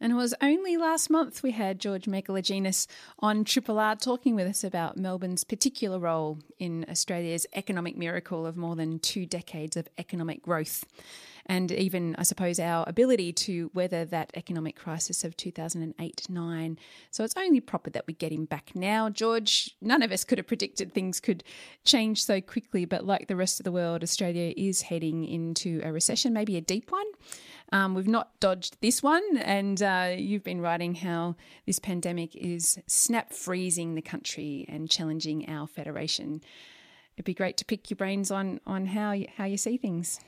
And 0.00 0.12
it 0.12 0.16
was 0.16 0.34
only 0.40 0.76
last 0.76 1.10
month 1.10 1.42
we 1.42 1.50
had 1.50 1.80
George 1.80 2.04
Megalogenis 2.04 2.86
on 3.18 3.44
Triple 3.44 3.78
R 3.78 3.96
talking 3.96 4.34
with 4.34 4.46
us 4.46 4.62
about 4.62 4.96
Melbourne's 4.96 5.44
particular 5.44 5.98
role 5.98 6.38
in 6.58 6.86
Australia's 6.88 7.46
economic 7.54 7.96
miracle 7.96 8.46
of 8.46 8.56
more 8.56 8.76
than 8.76 9.00
two 9.00 9.26
decades 9.26 9.76
of 9.76 9.88
economic 9.98 10.42
growth 10.42 10.84
and 11.48 11.72
even, 11.72 12.14
I 12.18 12.24
suppose, 12.24 12.60
our 12.60 12.84
ability 12.86 13.32
to 13.32 13.70
weather 13.72 14.04
that 14.04 14.30
economic 14.34 14.76
crisis 14.76 15.24
of 15.24 15.36
2008 15.36 16.26
9. 16.28 16.78
So 17.10 17.24
it's 17.24 17.36
only 17.36 17.60
proper 17.60 17.88
that 17.90 18.06
we 18.06 18.12
get 18.12 18.32
him 18.32 18.44
back 18.44 18.72
now. 18.74 19.08
George, 19.08 19.74
none 19.80 20.02
of 20.02 20.12
us 20.12 20.24
could 20.24 20.36
have 20.36 20.46
predicted 20.46 20.92
things 20.92 21.20
could 21.20 21.42
change 21.84 22.22
so 22.22 22.42
quickly, 22.42 22.84
but 22.84 23.06
like 23.06 23.28
the 23.28 23.36
rest 23.36 23.60
of 23.60 23.64
the 23.64 23.72
world, 23.72 24.02
Australia 24.02 24.52
is 24.56 24.82
heading 24.82 25.24
into 25.24 25.80
a 25.82 25.90
recession, 25.90 26.34
maybe 26.34 26.56
a 26.58 26.60
deep 26.60 26.92
one. 26.92 27.06
Um, 27.70 27.94
we've 27.94 28.08
not 28.08 28.38
dodged 28.40 28.78
this 28.80 29.02
one, 29.02 29.36
and 29.36 29.82
uh, 29.82 30.14
you've 30.16 30.44
been 30.44 30.60
writing 30.60 30.94
how 30.94 31.36
this 31.66 31.78
pandemic 31.78 32.34
is 32.34 32.78
snap 32.86 33.32
freezing 33.32 33.94
the 33.94 34.02
country 34.02 34.64
and 34.68 34.90
challenging 34.90 35.48
our 35.50 35.66
federation. 35.66 36.40
It'd 37.16 37.26
be 37.26 37.34
great 37.34 37.56
to 37.58 37.64
pick 37.64 37.90
your 37.90 37.96
brains 37.96 38.30
on 38.30 38.60
on 38.66 38.86
how 38.86 39.12
you, 39.12 39.26
how 39.36 39.44
you 39.44 39.58
see 39.58 39.76
things. 39.76 40.20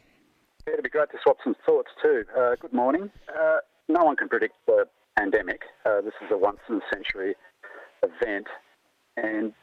It'd 0.66 0.82
be 0.82 0.90
great 0.90 1.10
to 1.12 1.18
swap 1.22 1.38
some 1.42 1.56
thoughts 1.64 1.88
too. 2.02 2.24
Uh, 2.36 2.56
good 2.60 2.72
morning. 2.72 3.10
Uh, 3.28 3.58
no 3.88 4.04
one 4.04 4.16
can 4.16 4.28
predict 4.28 4.54
the 4.66 4.84
pandemic. 5.18 5.62
Uh, 5.86 6.00
this 6.02 6.14
is 6.22 6.30
a 6.30 6.36
once 6.36 6.58
in 6.68 6.76
a 6.76 6.80
century 6.92 7.34
event, 8.02 8.46
and 9.16 9.54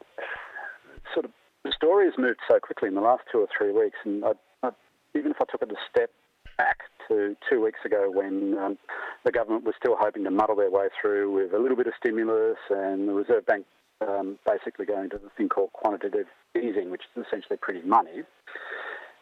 sort 1.14 1.26
of 1.26 1.30
the 1.64 1.72
story 1.72 2.06
has 2.06 2.14
moved 2.18 2.40
so 2.50 2.58
quickly 2.58 2.88
in 2.88 2.94
the 2.94 3.00
last 3.00 3.22
two 3.30 3.38
or 3.38 3.48
three 3.56 3.72
weeks. 3.72 3.98
And 4.04 4.24
I, 4.24 4.32
I, 4.62 4.70
even 5.14 5.30
if 5.30 5.36
I 5.40 5.44
took 5.50 5.62
it 5.62 5.70
a 5.70 5.76
step 5.90 6.10
back 6.58 6.80
to 7.08 7.36
two 7.48 7.62
weeks 7.62 7.78
ago 7.84 8.10
when 8.12 8.58
um, 8.58 8.78
the 9.24 9.32
government 9.32 9.64
was 9.64 9.74
still 9.80 9.96
hoping 9.98 10.24
to 10.24 10.30
muddle 10.30 10.56
their 10.56 10.70
way 10.70 10.88
through 11.00 11.32
with 11.32 11.54
a 11.54 11.58
little 11.58 11.76
bit 11.76 11.86
of 11.86 11.94
stimulus 11.98 12.58
and 12.68 13.08
the 13.08 13.12
Reserve 13.12 13.46
Bank 13.46 13.64
um, 14.06 14.38
basically 14.46 14.84
going 14.84 15.08
to 15.10 15.18
the 15.18 15.30
thing 15.36 15.48
called 15.48 15.72
quantitative 15.72 16.26
easing, 16.56 16.90
which 16.90 17.02
is 17.16 17.24
essentially 17.26 17.56
printing 17.60 17.88
money. 17.88 18.22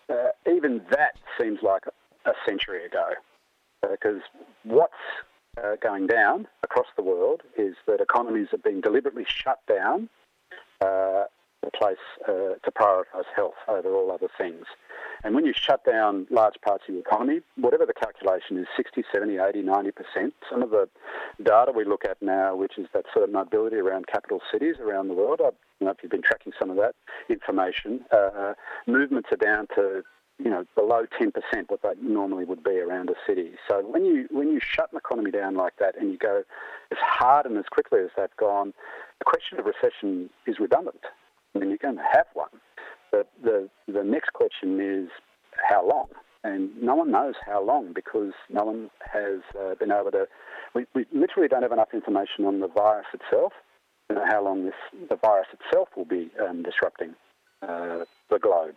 Uh, 0.08 0.28
even 0.50 0.82
that 0.90 1.16
seems 1.40 1.60
like 1.62 1.84
a 2.26 2.32
century 2.46 2.84
ago, 2.84 3.10
because 3.82 4.20
uh, 4.34 4.44
what's 4.64 4.92
uh, 5.62 5.76
going 5.82 6.06
down 6.06 6.46
across 6.62 6.86
the 6.96 7.02
world 7.02 7.42
is 7.56 7.74
that 7.86 8.00
economies 8.00 8.48
are 8.52 8.58
being 8.58 8.80
deliberately 8.80 9.24
shut 9.26 9.60
down 9.68 10.08
uh, 10.80 11.24
place 11.76 11.96
uh, 12.28 12.54
to 12.62 12.70
prioritise 12.70 13.24
health 13.34 13.54
over 13.68 13.94
all 13.94 14.10
other 14.12 14.28
things. 14.38 14.64
And 15.24 15.34
when 15.34 15.44
you 15.44 15.52
shut 15.54 15.84
down 15.84 16.26
large 16.30 16.54
parts 16.64 16.84
of 16.88 16.94
the 16.94 17.00
economy, 17.00 17.40
whatever 17.56 17.86
the 17.86 17.94
calculation 17.94 18.58
is, 18.58 18.66
60, 18.76 19.04
70, 19.12 19.38
80, 19.38 19.62
90%, 19.62 20.32
some 20.50 20.62
of 20.62 20.70
the 20.70 20.88
data 21.42 21.72
we 21.72 21.84
look 21.84 22.04
at 22.04 22.20
now, 22.20 22.54
which 22.54 22.78
is 22.78 22.86
that 22.92 23.04
sort 23.12 23.24
of 23.24 23.32
mobility 23.32 23.76
around 23.76 24.06
capital 24.06 24.40
cities 24.52 24.76
around 24.80 25.08
the 25.08 25.14
world, 25.14 25.40
I 25.40 25.44
don't 25.44 25.56
know 25.80 25.90
if 25.90 25.98
you've 26.02 26.12
been 26.12 26.22
tracking 26.22 26.52
some 26.58 26.70
of 26.70 26.76
that 26.76 26.94
information, 27.28 28.04
uh, 28.12 28.54
movements 28.86 29.28
are 29.32 29.36
down 29.36 29.66
to 29.74 30.02
you 30.38 30.50
know 30.50 30.66
below 30.74 31.06
10% 31.18 31.32
what 31.68 31.80
they 31.82 31.92
normally 32.02 32.44
would 32.44 32.62
be 32.62 32.78
around 32.78 33.08
a 33.08 33.14
city. 33.26 33.52
So 33.68 33.80
when 33.80 34.04
you 34.04 34.28
when 34.30 34.50
you 34.50 34.60
shut 34.60 34.92
an 34.92 34.98
economy 34.98 35.30
down 35.30 35.54
like 35.54 35.76
that 35.78 35.96
and 35.98 36.10
you 36.10 36.18
go 36.18 36.42
as 36.92 36.98
hard 37.00 37.46
and 37.46 37.56
as 37.56 37.64
quickly 37.70 38.00
as 38.00 38.10
they've 38.16 38.36
gone, 38.38 38.74
the 39.18 39.24
question 39.24 39.58
of 39.58 39.64
recession 39.64 40.28
is 40.46 40.60
redundant. 40.60 41.00
Mean, 41.60 41.70
you're 41.70 41.78
going 41.78 41.96
to 41.96 42.02
have 42.12 42.26
one. 42.34 42.48
But 43.10 43.30
the, 43.42 43.68
the 43.86 44.04
next 44.04 44.32
question 44.32 44.80
is 44.80 45.08
how 45.68 45.86
long? 45.86 46.08
And 46.44 46.70
no 46.80 46.94
one 46.94 47.10
knows 47.10 47.34
how 47.44 47.64
long 47.64 47.92
because 47.94 48.32
no 48.50 48.64
one 48.64 48.90
has 49.12 49.40
uh, 49.58 49.74
been 49.74 49.90
able 49.90 50.10
to. 50.12 50.26
We, 50.74 50.86
we 50.94 51.06
literally 51.12 51.48
don't 51.48 51.62
have 51.62 51.72
enough 51.72 51.92
information 51.92 52.44
on 52.44 52.60
the 52.60 52.68
virus 52.68 53.06
itself, 53.12 53.52
you 54.08 54.16
know, 54.16 54.24
how 54.28 54.44
long 54.44 54.64
this 54.64 54.74
the 55.08 55.16
virus 55.16 55.48
itself 55.52 55.88
will 55.96 56.04
be 56.04 56.30
um, 56.46 56.62
disrupting 56.62 57.14
uh, 57.62 58.04
the 58.30 58.38
globe. 58.38 58.76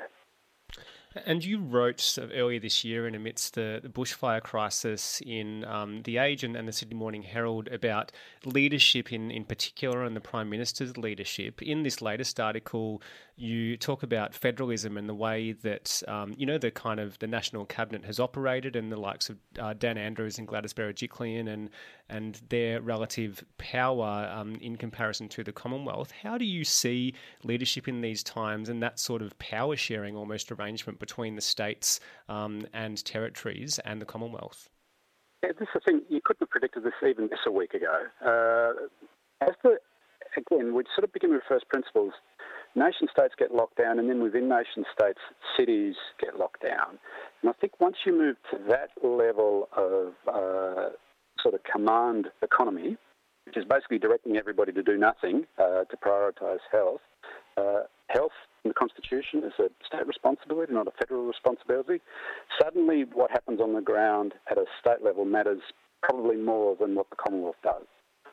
And 1.26 1.44
you 1.44 1.60
wrote 1.60 2.18
earlier 2.20 2.60
this 2.60 2.84
year, 2.84 3.08
in 3.08 3.16
amidst 3.16 3.56
the, 3.56 3.82
bushfire 3.84 4.42
crisis 4.44 5.22
in 5.26 5.66
um, 5.66 6.04
The 6.04 6.18
Age 6.18 6.44
and, 6.44 6.56
and, 6.56 6.68
the 6.68 6.72
Sydney 6.72 6.96
Morning 6.96 7.24
Herald, 7.24 7.68
about 7.70 8.12
leadership 8.46 9.12
in, 9.12 9.32
in 9.32 9.44
particular 9.44 10.04
and 10.04 10.16
the 10.16 10.22
Prime 10.22 10.50
Minister's 10.50 10.98
leadership. 10.98 11.64
In 11.64 11.82
this 11.82 12.00
latest 12.00 12.40
article, 12.40 13.02
you 13.40 13.78
talk 13.78 14.04
about 14.04 14.34
federalism 14.34 14.98
and 14.98 15.08
the 15.08 15.14
way 15.14 15.54
that 15.54 16.04
um, 16.08 16.34
you 16.38 16.46
know 16.46 16.58
the 16.58 16.72
kind 16.72 17.00
of 17.00 17.18
the 17.20 17.28
national 17.28 17.66
cabinet 17.66 18.06
has 18.06 18.20
operated, 18.20 18.76
and 18.76 18.92
the 18.92 19.00
likes 19.00 19.30
of 19.30 19.38
uh, 19.58 19.74
Dan 19.74 19.98
Andrews 19.98 20.38
and 20.38 20.48
Gladys 20.48 20.74
Berejiklian, 20.74 21.48
and 21.48 21.70
and 22.10 22.42
their 22.50 22.82
relative 22.82 23.44
power 23.58 24.30
um, 24.34 24.56
in 24.56 24.76
comparison 24.76 25.30
to 25.30 25.44
the 25.44 25.52
Commonwealth. 25.52 26.12
How 26.12 26.38
do 26.38 26.46
you 26.46 26.64
see 26.64 27.14
leadership 27.44 27.88
in 27.88 28.02
these 28.02 28.24
times 28.24 28.70
and 28.70 28.84
that 28.84 29.00
sort 29.00 29.22
of 29.22 29.38
power 29.40 29.76
sharing 29.76 30.16
almost 30.16 30.52
arrangement 30.52 31.00
between 31.00 31.36
the 31.36 31.42
states 31.42 32.00
um, 32.28 32.66
and 32.74 33.04
territories 33.06 33.80
and 33.86 34.02
the 34.02 34.06
Commonwealth? 34.06 34.70
Yeah, 35.44 35.52
this 35.58 35.68
is 35.70 35.74
the 35.76 35.80
thing. 35.80 36.02
You 36.10 36.20
couldn't 36.24 36.42
have 36.42 36.50
predicted 36.50 36.84
this 36.84 36.94
even 37.08 37.30
just 37.30 37.48
a 37.48 37.52
week 37.52 37.74
ago. 37.74 38.04
Uh, 38.22 39.46
as 39.46 39.56
the 39.64 39.78
again, 40.36 40.74
we 40.74 40.84
sort 40.96 41.04
of 41.04 41.14
begin 41.14 41.32
with 41.32 41.42
first 41.48 41.68
principles 41.70 42.14
nation 42.76 43.08
states 43.12 43.34
get 43.38 43.54
locked 43.54 43.78
down, 43.78 44.00
and 44.00 44.10
then 44.10 44.22
within 44.22 44.48
nation 44.48 44.86
states, 44.94 45.20
cities 45.58 45.96
get 46.20 46.38
locked 46.38 46.62
down. 46.62 47.00
And 47.42 47.50
I 47.50 47.54
think 47.54 47.80
once 47.80 47.98
you 48.06 48.18
move 48.18 48.36
to 48.52 48.58
that 48.70 48.90
level 49.04 49.70
of 49.76 50.14
uh, 50.28 50.90
sort 51.42 51.54
of 51.54 51.62
command 51.64 52.28
economy, 52.42 52.98
which 53.46 53.58
is 53.58 53.66
basically 53.66 53.98
directing 53.98 54.38
everybody 54.38 54.72
to 54.72 54.84
do 54.84 54.98
nothing 54.98 55.46
uh, 55.58 55.84
to 55.86 55.98
prioritise 55.98 56.60
health, 56.72 57.02
uh, 57.58 57.82
health 58.08 58.32
in 58.64 58.70
the 58.70 58.76
Constitution 58.76 59.44
is 59.44 59.54
a 59.60 59.70
state 59.86 60.06
responsibility, 60.08 60.74
not 60.74 60.88
a 60.88 60.92
federal 60.92 61.26
responsibility. 61.26 62.02
Suddenly, 62.62 63.06
what 63.14 63.32
happens 63.32 63.60
on 63.62 63.74
the 63.74 63.82
ground 63.82 64.34
at 64.52 64.58
a 64.58 64.66
state 64.80 65.04
level 65.04 65.26
matters 65.26 65.62
probably 66.02 66.38
more 66.38 66.76
than 66.80 66.96
what 66.96 67.10
the 67.10 67.16
Commonwealth 67.16 67.58
does. 67.64 67.84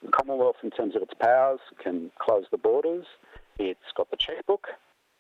The 0.03 0.11
Commonwealth, 0.11 0.57
in 0.63 0.71
terms 0.71 0.95
of 0.95 1.03
its 1.03 1.15
powers, 1.21 1.61
can 1.83 2.11
close 2.21 2.45
the 2.51 2.59
borders, 2.59 3.07
it's 3.59 3.93
got 3.97 4.11
the 4.11 4.17
checkbook. 4.17 4.69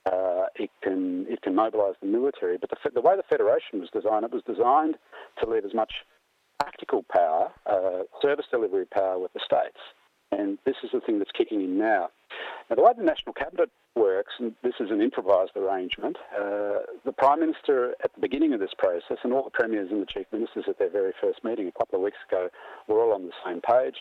Uh, 0.07 0.47
it 0.55 0.71
can 0.83 1.27
it 1.29 1.43
can 1.43 1.55
mobilise 1.55 1.97
the 2.01 2.07
military, 2.07 2.59
but 2.59 2.71
the, 2.71 2.91
the 2.91 3.01
way 3.01 3.17
the 3.17 3.25
federation 3.29 3.81
was 3.81 3.89
designed, 3.93 4.25
it 4.25 4.33
was 4.33 4.43
designed 4.47 4.97
to 5.41 5.51
leave 5.51 5.65
as 5.65 5.75
much 5.75 5.93
tactical 6.61 7.05
power, 7.11 7.51
uh, 7.67 8.03
service 8.23 8.47
delivery 8.51 8.87
power 8.87 9.19
with 9.19 9.33
the 9.33 9.41
states. 9.45 9.79
And 10.33 10.59
this 10.65 10.77
is 10.83 10.91
the 10.93 11.01
thing 11.01 11.19
that's 11.19 11.31
kicking 11.33 11.61
in 11.61 11.79
now. 11.79 12.09
Now, 12.69 12.77
the 12.77 12.83
way 12.83 12.93
the 12.97 13.05
National 13.05 13.33
Cabinet 13.33 13.71
works, 13.95 14.33
and 14.39 14.55
this 14.63 14.75
is 14.81 14.91
an 14.91 15.01
improvised 15.01 15.57
arrangement, 15.57 16.17
uh, 16.35 16.81
the 17.05 17.13
Prime 17.17 17.41
Minister 17.41 17.95
at 18.03 18.13
the 18.15 18.21
beginning 18.21 18.53
of 18.53 18.61
this 18.61 18.75
process, 18.77 19.19
and 19.23 19.33
all 19.33 19.45
the 19.45 19.51
Premiers 19.51 19.91
and 19.91 20.03
the 20.03 20.07
Chief 20.07 20.27
Ministers 20.33 20.65
at 20.69 20.79
their 20.79 20.91
very 20.91 21.13
first 21.21 21.45
meeting 21.45 21.69
a 21.69 21.79
couple 21.79 21.97
of 21.97 22.03
weeks 22.03 22.19
ago, 22.29 22.49
were 22.89 23.01
all 23.01 23.13
on 23.13 23.27
the 23.27 23.33
same 23.45 23.61
page. 23.61 23.97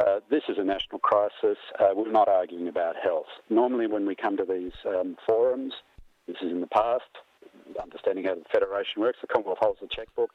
Uh, 0.00 0.20
this 0.30 0.42
is 0.48 0.58
a 0.58 0.64
national 0.64 1.00
crisis. 1.00 1.58
Uh, 1.78 1.88
we're 1.94 2.10
not 2.10 2.28
arguing 2.28 2.68
about 2.68 2.94
health. 3.02 3.26
Normally, 3.50 3.88
when 3.88 4.06
we 4.06 4.14
come 4.14 4.36
to 4.36 4.44
these 4.44 4.72
um, 4.86 5.16
forums, 5.26 5.74
this 6.28 6.36
is 6.40 6.52
in 6.52 6.60
the 6.60 6.68
past, 6.68 7.02
understanding 7.82 8.24
how 8.24 8.34
the 8.34 8.44
federation 8.52 9.02
works, 9.02 9.18
the 9.20 9.26
Commonwealth 9.26 9.58
holds 9.60 9.80
the 9.80 9.88
checkbook. 9.88 10.30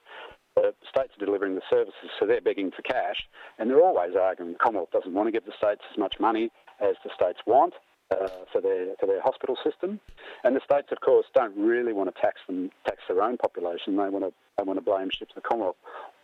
The 0.56 0.74
states 0.90 1.14
are 1.18 1.26
delivering 1.26 1.56
the 1.56 1.62
services, 1.70 2.10
so 2.20 2.28
they're 2.28 2.42
begging 2.42 2.72
for 2.72 2.82
cash, 2.82 3.24
and 3.58 3.70
they're 3.70 3.82
always 3.82 4.16
arguing 4.20 4.52
the 4.52 4.60
Commonwealth 4.60 4.92
doesn't 4.92 5.14
want 5.14 5.28
to 5.28 5.32
give 5.32 5.46
the 5.46 5.54
states 5.58 5.82
as 5.92 5.98
much 5.98 6.20
money 6.20 6.52
as 6.82 6.96
the 7.04 7.10
states 7.16 7.40
want. 7.48 7.74
Uh, 8.14 8.28
for 8.52 8.62
their 8.62 8.96
for 9.00 9.08
their 9.08 9.22
hospital 9.22 9.58
system, 9.64 10.00
and 10.44 10.56
the 10.56 10.62
states, 10.64 10.90
of 10.92 11.00
course, 11.02 11.26
don't 11.34 11.56
really 11.58 11.94
want 11.94 12.14
to 12.14 12.22
tax 12.22 12.40
them 12.48 12.70
tax 12.86 13.00
their 13.08 13.22
own 13.22 13.38
population. 13.38 13.98
They 13.98 14.10
want 14.10 14.26
to 14.26 14.34
they 14.58 14.64
want 14.64 14.78
to 14.78 14.86
blame 14.86 15.10
ship 15.10 15.30
to 15.30 15.36
the 15.36 15.42
Commonwealth 15.42 15.78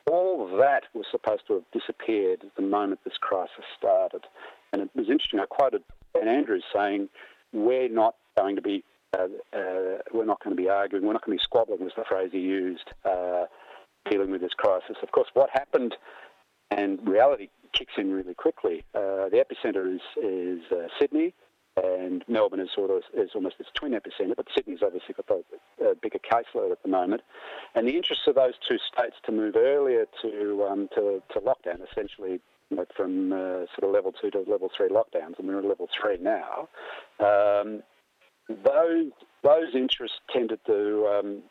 all 0.09 0.43
of 0.43 0.57
that 0.59 0.83
was 0.93 1.05
supposed 1.11 1.43
to 1.47 1.53
have 1.53 1.63
disappeared 1.71 2.43
the 2.55 2.61
moment 2.61 2.99
this 3.03 3.17
crisis 3.19 3.63
started. 3.77 4.25
And 4.73 4.81
it 4.81 4.89
was 4.95 5.09
interesting. 5.09 5.39
I 5.39 5.45
quoted 5.45 5.83
Dan 6.13 6.27
Andrews 6.27 6.63
saying, 6.75 7.09
"We're 7.53 7.89
not 7.89 8.15
going 8.37 8.55
to 8.55 8.61
be, 8.61 8.83
uh, 9.17 9.27
uh, 9.53 10.01
we're 10.13 10.25
not 10.25 10.43
going 10.43 10.55
to 10.55 10.61
be 10.61 10.69
arguing. 10.69 11.05
We're 11.05 11.13
not 11.13 11.25
going 11.25 11.37
to 11.37 11.41
be 11.41 11.43
squabbling," 11.43 11.83
was 11.83 11.93
the 11.95 12.05
phrase 12.05 12.29
he 12.31 12.39
used, 12.39 12.89
uh, 13.05 13.45
dealing 14.09 14.31
with 14.31 14.41
this 14.41 14.53
crisis. 14.53 14.97
Of 15.01 15.11
course, 15.11 15.29
what 15.33 15.49
happened, 15.51 15.95
and 16.71 16.99
reality 17.07 17.49
kicks 17.73 17.93
in 17.97 18.11
really 18.11 18.33
quickly. 18.35 18.83
Uh, 18.95 19.29
the 19.29 19.43
epicenter 19.43 19.95
is 19.95 20.01
is 20.23 20.71
uh, 20.71 20.87
Sydney 20.99 21.33
and 21.83 22.23
Melbourne 22.27 22.59
is 22.59 22.69
sort 22.73 22.91
of 22.91 23.03
is 23.13 23.31
almost 23.35 23.55
its 23.59 23.69
twin 23.73 23.93
epicenter, 23.93 24.35
but 24.35 24.47
Sydney's 24.55 24.79
obviously 24.83 25.15
got 25.15 25.27
the 25.27 25.43
uh, 25.85 25.93
bigger 26.01 26.19
caseload 26.19 26.71
at 26.71 26.81
the 26.83 26.89
moment. 26.89 27.21
And 27.75 27.87
the 27.87 27.95
interest 27.95 28.21
of 28.27 28.35
those 28.35 28.53
two 28.67 28.77
states 28.91 29.15
to 29.25 29.31
move 29.31 29.55
earlier 29.55 30.05
to 30.21 30.67
um, 30.69 30.89
to, 30.95 31.21
to 31.33 31.39
lockdown, 31.39 31.79
essentially 31.89 32.39
you 32.69 32.77
know, 32.77 32.85
from 32.95 33.33
uh, 33.33 33.65
sort 33.75 33.83
of 33.83 33.91
level 33.91 34.13
two 34.21 34.29
to 34.31 34.39
level 34.39 34.69
three 34.75 34.89
lockdowns, 34.89 35.37
and 35.39 35.47
we're 35.47 35.59
at 35.59 35.65
level 35.65 35.89
three 35.99 36.17
now. 36.17 36.67
Um, 37.19 37.83
those 38.47 39.11
those 39.43 39.75
interests 39.75 40.17
tended 40.31 40.59
to 40.65 41.07
um, 41.07 41.43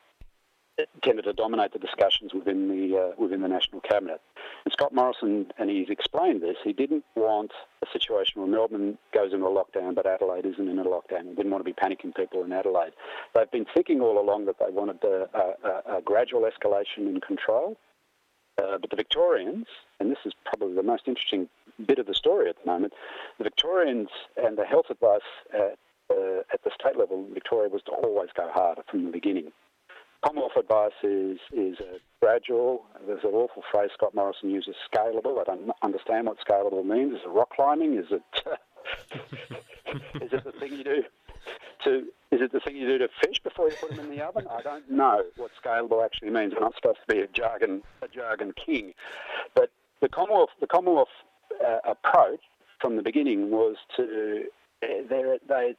tended 1.03 1.25
to 1.25 1.33
dominate 1.33 1.73
the 1.73 1.79
discussions 1.79 2.33
within 2.35 2.69
the 2.69 2.97
uh, 2.99 3.21
within 3.21 3.41
the 3.41 3.49
national 3.49 3.81
cabinet. 3.81 4.21
And 4.69 4.73
Scott 4.75 4.95
Morrison, 4.95 5.47
and 5.57 5.71
he's 5.71 5.89
explained 5.89 6.43
this, 6.43 6.59
he 6.63 6.75
didn't 6.75 7.03
want 7.17 7.53
a 7.81 7.87
situation 7.91 8.43
where 8.43 8.51
Melbourne 8.51 8.99
goes 9.15 9.33
into 9.33 9.47
a 9.47 9.49
lockdown, 9.49 9.95
but 9.95 10.05
Adelaide 10.05 10.45
isn't 10.45 10.69
in 10.69 10.79
a 10.79 10.85
lockdown. 10.85 11.27
He 11.27 11.35
didn't 11.35 11.51
want 11.51 11.65
to 11.65 11.73
be 11.73 11.73
panicking 11.73 12.15
people 12.15 12.45
in 12.45 12.53
Adelaide. 12.53 12.93
They've 13.35 13.51
been 13.51 13.65
thinking 13.73 14.03
all 14.03 14.21
along 14.21 14.45
that 14.45 14.57
they 14.59 14.71
wanted 14.71 15.03
a, 15.05 15.27
a, 15.33 15.97
a 15.97 16.03
gradual 16.03 16.43
escalation 16.43 17.09
in 17.09 17.19
control. 17.27 17.79
Uh, 18.63 18.77
but 18.77 18.91
the 18.91 18.97
Victorians, 18.97 19.69
and 20.01 20.11
this 20.11 20.19
is 20.27 20.35
probably 20.45 20.75
the 20.75 20.83
most 20.83 21.05
interesting 21.09 21.49
bit 21.87 21.99
of 21.99 22.05
the 22.05 22.13
story 22.13 22.51
at 22.51 22.57
the 22.63 22.71
moment, 22.71 22.93
the 23.39 23.45
Victorians 23.45 24.11
and 24.37 24.59
the 24.59 24.67
health 24.67 24.91
advice 24.91 25.23
at, 25.55 25.79
uh, 26.11 26.41
at 26.53 26.63
the 26.63 26.71
state 26.79 26.99
level, 26.99 27.27
Victoria 27.33 27.71
was 27.71 27.81
to 27.85 27.93
always 27.93 28.29
go 28.37 28.51
harder 28.53 28.83
from 28.91 29.07
the 29.07 29.11
beginning. 29.11 29.51
Commonwealth 30.25 30.57
advice 30.57 30.93
is 31.03 31.39
is 31.53 31.77
gradual. 32.21 32.85
There's 33.07 33.23
an 33.23 33.31
awful 33.31 33.63
phrase 33.71 33.91
Scott 33.95 34.15
Morrison 34.15 34.51
uses, 34.51 34.75
scalable. 34.93 35.41
I 35.41 35.45
don't 35.45 35.71
understand 35.83 36.27
what 36.27 36.39
scalable 36.41 36.85
means. 36.85 37.15
Is 37.15 37.21
it 37.25 37.29
rock 37.29 37.51
climbing? 37.55 37.97
Is 37.97 38.07
it 38.11 38.23
is 40.23 40.33
it 40.33 40.45
the 40.45 40.53
thing 40.53 40.73
you 40.73 40.85
do 40.85 41.03
to 41.85 42.07
is 42.31 42.41
it 42.41 42.53
the 42.53 42.61
thing 42.61 42.77
you 42.77 42.87
do 42.87 42.99
to 42.99 43.09
fish 43.21 43.39
before 43.43 43.69
you 43.69 43.77
put 43.81 43.91
them 43.91 44.01
in 44.01 44.11
the 44.11 44.25
oven? 44.25 44.47
I 44.51 44.61
don't 44.61 44.91
know 44.91 45.23
what 45.37 45.51
scalable 45.63 46.05
actually 46.05 46.31
means. 46.31 46.53
I'm 46.57 46.63
not 46.63 46.75
supposed 46.75 46.99
to 47.09 47.15
be 47.15 47.21
a 47.21 47.29
jargon 47.29 47.83
a 48.03 48.09
jargon 48.09 48.53
king, 48.53 48.95
but 49.55 49.71
the 50.01 50.09
Commonwealth 50.09 50.51
the 50.61 50.67
Commonwealth 50.67 51.09
uh, 51.65 51.79
approach 51.85 52.41
from 52.81 52.97
the 52.97 53.03
beginning 53.03 53.51
was 53.51 53.77
to 53.97 54.47
uh, 54.83 54.87
they 55.09 55.37
they 55.47 55.75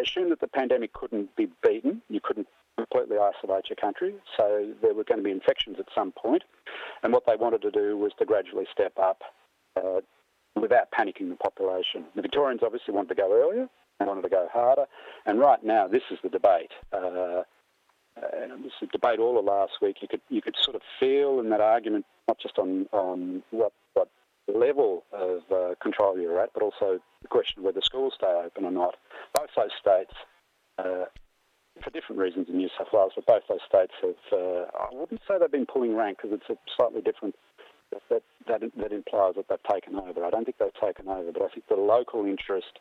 assumed 0.00 0.30
that 0.32 0.40
the 0.40 0.48
pandemic 0.48 0.92
couldn't 0.92 1.34
be 1.36 1.48
beaten. 1.62 2.02
You 2.08 2.20
couldn't 2.20 2.48
completely 2.78 3.16
isolate 3.18 3.64
your 3.68 3.76
country. 3.76 4.14
So 4.36 4.70
there 4.82 4.94
were 4.94 5.04
going 5.04 5.18
to 5.18 5.24
be 5.24 5.32
infections 5.32 5.76
at 5.80 5.86
some 5.94 6.12
point. 6.12 6.28
point, 6.28 6.42
and 7.02 7.12
what 7.12 7.24
they 7.26 7.36
wanted 7.36 7.62
to 7.62 7.70
do 7.70 7.96
was 7.96 8.12
to 8.18 8.24
gradually 8.24 8.66
step 8.72 8.92
up 9.00 9.22
uh, 9.76 10.00
without 10.60 10.90
panicking 10.90 11.28
the 11.28 11.36
population. 11.36 12.04
The 12.14 12.22
Victorians 12.22 12.60
obviously 12.62 12.94
wanted 12.94 13.08
to 13.10 13.14
go 13.14 13.32
earlier 13.32 13.68
and 14.00 14.08
wanted 14.08 14.22
to 14.22 14.28
go 14.28 14.48
harder, 14.52 14.86
and 15.26 15.38
right 15.38 15.62
now 15.62 15.88
this 15.88 16.02
is 16.10 16.18
the 16.22 16.28
debate. 16.28 16.72
Uh, 16.92 17.42
a 18.20 18.86
debate 18.92 19.20
all 19.20 19.38
of 19.38 19.44
last 19.44 19.72
week. 19.80 19.98
You 20.02 20.08
could 20.08 20.20
you 20.28 20.42
could 20.42 20.56
sort 20.60 20.74
of 20.74 20.82
feel 20.98 21.38
in 21.38 21.50
that 21.50 21.60
argument 21.60 22.04
not 22.26 22.38
just 22.40 22.58
on 22.58 22.86
on 22.92 23.42
what 23.50 23.72
what 23.94 24.08
level 24.52 25.04
of 25.12 25.40
uh, 25.52 25.74
control 25.80 26.18
you're 26.18 26.40
at, 26.40 26.52
but 26.52 26.62
also 26.62 26.98
the 27.22 27.28
question 27.28 27.60
of 27.60 27.64
whether 27.64 27.80
schools 27.80 28.14
stay 28.16 28.26
open 28.44 28.64
or 28.64 28.72
not. 28.72 28.96
Both 29.34 29.50
those 29.56 29.70
states 29.80 30.14
uh, 30.78 31.04
different 31.98 32.20
reasons 32.20 32.48
in 32.48 32.56
New 32.58 32.68
South 32.78 32.88
Wales, 32.92 33.12
but 33.16 33.26
both 33.26 33.42
those 33.48 33.58
states 33.68 33.92
have, 34.02 34.38
uh, 34.38 34.66
I 34.78 34.88
wouldn't 34.92 35.20
say 35.26 35.34
they've 35.38 35.50
been 35.50 35.66
pulling 35.66 35.96
rank 35.96 36.18
because 36.22 36.38
it's 36.38 36.48
a 36.48 36.56
slightly 36.76 37.00
different, 37.00 37.34
that, 38.08 38.22
that, 38.46 38.62
that 38.76 38.92
implies 38.92 39.34
that 39.34 39.46
they've 39.48 39.58
taken 39.68 39.96
over. 39.96 40.24
I 40.24 40.30
don't 40.30 40.44
think 40.44 40.58
they've 40.58 40.80
taken 40.80 41.08
over, 41.08 41.32
but 41.32 41.42
I 41.42 41.48
think 41.48 41.66
the 41.68 41.74
local 41.74 42.24
interest 42.24 42.78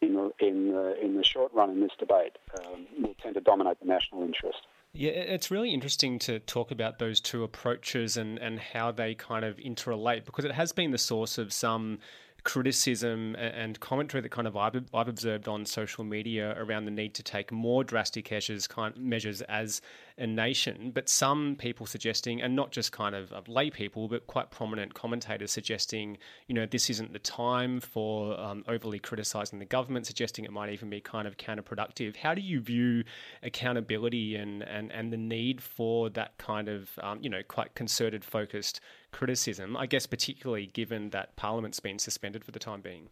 in 0.00 0.14
the, 0.14 0.32
in 0.40 0.72
the, 0.72 1.04
in 1.04 1.16
the 1.16 1.24
short 1.24 1.52
run 1.52 1.70
in 1.70 1.80
this 1.80 1.92
debate 1.98 2.38
um, 2.58 2.86
will 3.02 3.14
tend 3.22 3.34
to 3.34 3.40
dominate 3.42 3.78
the 3.80 3.86
national 3.86 4.22
interest. 4.22 4.58
Yeah, 4.92 5.10
it's 5.10 5.50
really 5.50 5.74
interesting 5.74 6.18
to 6.20 6.38
talk 6.38 6.70
about 6.70 6.98
those 6.98 7.20
two 7.20 7.44
approaches 7.44 8.16
and, 8.16 8.38
and 8.38 8.58
how 8.58 8.92
they 8.92 9.14
kind 9.14 9.44
of 9.44 9.58
interrelate 9.58 10.24
because 10.24 10.46
it 10.46 10.52
has 10.52 10.72
been 10.72 10.90
the 10.90 10.98
source 10.98 11.36
of 11.36 11.52
some 11.52 11.98
criticism 12.46 13.34
and 13.34 13.78
commentary 13.80 14.20
that 14.22 14.30
kind 14.30 14.46
of 14.46 14.56
I've, 14.56 14.80
I've 14.94 15.08
observed 15.08 15.48
on 15.48 15.66
social 15.66 16.04
media 16.04 16.54
around 16.56 16.84
the 16.84 16.92
need 16.92 17.12
to 17.14 17.22
take 17.24 17.50
more 17.50 17.82
drastic 17.82 18.28
measures, 18.28 18.68
measures 18.96 19.42
as 19.42 19.82
a 20.18 20.26
nation. 20.26 20.90
But 20.94 21.08
some 21.08 21.56
people 21.58 21.86
suggesting, 21.86 22.40
and 22.40 22.56
not 22.56 22.72
just 22.72 22.92
kind 22.92 23.14
of, 23.14 23.32
lay 23.48 23.70
people, 23.70 24.08
but 24.08 24.26
quite 24.26 24.50
prominent 24.50 24.94
commentators 24.94 25.50
suggesting, 25.50 26.18
you 26.46 26.54
know, 26.54 26.66
this 26.66 26.90
isn't 26.90 27.12
the 27.12 27.18
time 27.18 27.80
for 27.80 28.38
um, 28.40 28.64
overly 28.68 28.98
criticising 28.98 29.58
the 29.58 29.64
government, 29.64 30.06
suggesting 30.06 30.44
it 30.44 30.52
might 30.52 30.72
even 30.72 30.90
be 30.90 31.00
kind 31.00 31.28
of 31.28 31.36
counterproductive. 31.36 32.16
How 32.16 32.34
do 32.34 32.40
you 32.40 32.60
view 32.60 33.04
accountability 33.42 34.36
and 34.36 34.62
and 34.62 34.90
and 34.92 35.12
the 35.12 35.16
need 35.16 35.62
for 35.62 36.10
that 36.10 36.38
kind 36.38 36.68
of, 36.68 36.90
um, 37.02 37.18
you 37.22 37.30
know, 37.30 37.42
quite 37.46 37.74
concerted, 37.74 38.24
focused 38.24 38.80
criticism, 39.12 39.76
I 39.76 39.86
guess, 39.86 40.06
particularly 40.06 40.66
given 40.66 41.10
that 41.10 41.36
Parliament's 41.36 41.80
been 41.80 41.98
suspended 41.98 42.44
for 42.44 42.50
the 42.50 42.58
time 42.58 42.80
being? 42.80 43.08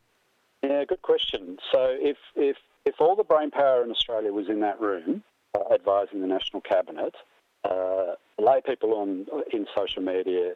Yeah, 0.62 0.84
good 0.84 1.02
question. 1.02 1.58
So 1.72 1.96
if, 2.00 2.16
if, 2.36 2.56
if 2.84 2.94
all 3.00 3.16
the 3.16 3.24
brain 3.24 3.50
power 3.50 3.82
in 3.84 3.90
Australia 3.90 4.32
was 4.32 4.48
in 4.48 4.60
that 4.60 4.80
room 4.80 5.22
advising 5.72 6.20
the 6.20 6.26
National 6.26 6.60
Cabinet, 6.60 7.14
uh, 7.64 8.14
lay 8.38 8.60
people 8.64 8.94
on 8.94 9.26
in 9.52 9.66
social 9.74 10.02
media 10.02 10.54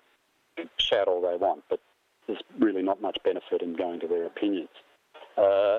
shout 0.78 1.08
all 1.08 1.20
they 1.20 1.36
want, 1.36 1.62
but 1.70 1.80
there's 2.26 2.40
really 2.58 2.82
not 2.82 3.00
much 3.00 3.18
benefit 3.24 3.62
in 3.62 3.74
going 3.74 4.00
to 4.00 4.08
their 4.08 4.26
opinions. 4.26 4.68
Uh, 5.36 5.78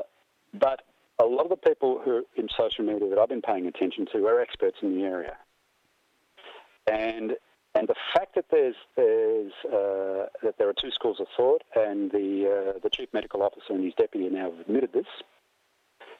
but 0.53 0.81
a 1.19 1.25
lot 1.25 1.43
of 1.43 1.49
the 1.49 1.57
people 1.57 2.01
who 2.03 2.11
are 2.11 2.21
in 2.35 2.47
social 2.57 2.83
media 2.83 3.09
that 3.09 3.19
I've 3.19 3.29
been 3.29 3.41
paying 3.41 3.67
attention 3.67 4.07
to 4.13 4.25
are 4.25 4.39
experts 4.39 4.77
in 4.81 4.95
the 4.95 5.03
area. 5.03 5.37
And 6.87 7.35
and 7.75 7.87
the 7.87 7.95
fact 8.15 8.33
that 8.33 8.45
there's, 8.49 8.75
there's 8.95 9.51
uh, 9.65 10.25
that 10.41 10.55
there 10.57 10.67
are 10.67 10.73
two 10.73 10.89
schools 10.89 11.19
of 11.19 11.27
thought, 11.37 11.61
and 11.75 12.11
the 12.11 12.73
uh, 12.75 12.79
the 12.81 12.89
chief 12.89 13.09
medical 13.13 13.43
officer 13.43 13.73
and 13.73 13.83
his 13.83 13.93
deputy 13.93 14.27
now 14.29 14.49
have 14.49 14.59
admitted 14.61 14.91
this, 14.91 15.05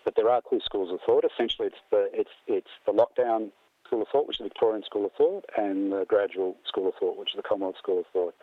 that 0.06 0.16
there 0.16 0.30
are 0.30 0.42
two 0.50 0.60
schools 0.64 0.92
of 0.92 1.00
thought. 1.06 1.24
Essentially, 1.26 1.68
it's 1.68 1.78
the 1.92 2.10
it's 2.14 2.32
it's 2.48 2.72
the 2.86 2.92
lockdown 2.92 3.52
school 3.86 4.02
of 4.02 4.08
thought, 4.12 4.28
which 4.28 4.38
is 4.38 4.44
the 4.44 4.50
Victorian 4.50 4.84
school 4.84 5.06
of 5.06 5.12
thought, 5.14 5.46
and 5.58 5.92
the 5.92 6.06
gradual 6.08 6.56
school 6.66 6.88
of 6.88 6.94
thought, 7.00 7.18
which 7.18 7.32
is 7.32 7.38
the 7.38 7.44
Commonwealth 7.44 7.78
school 7.78 8.00
of 8.00 8.06
thought. 8.14 8.36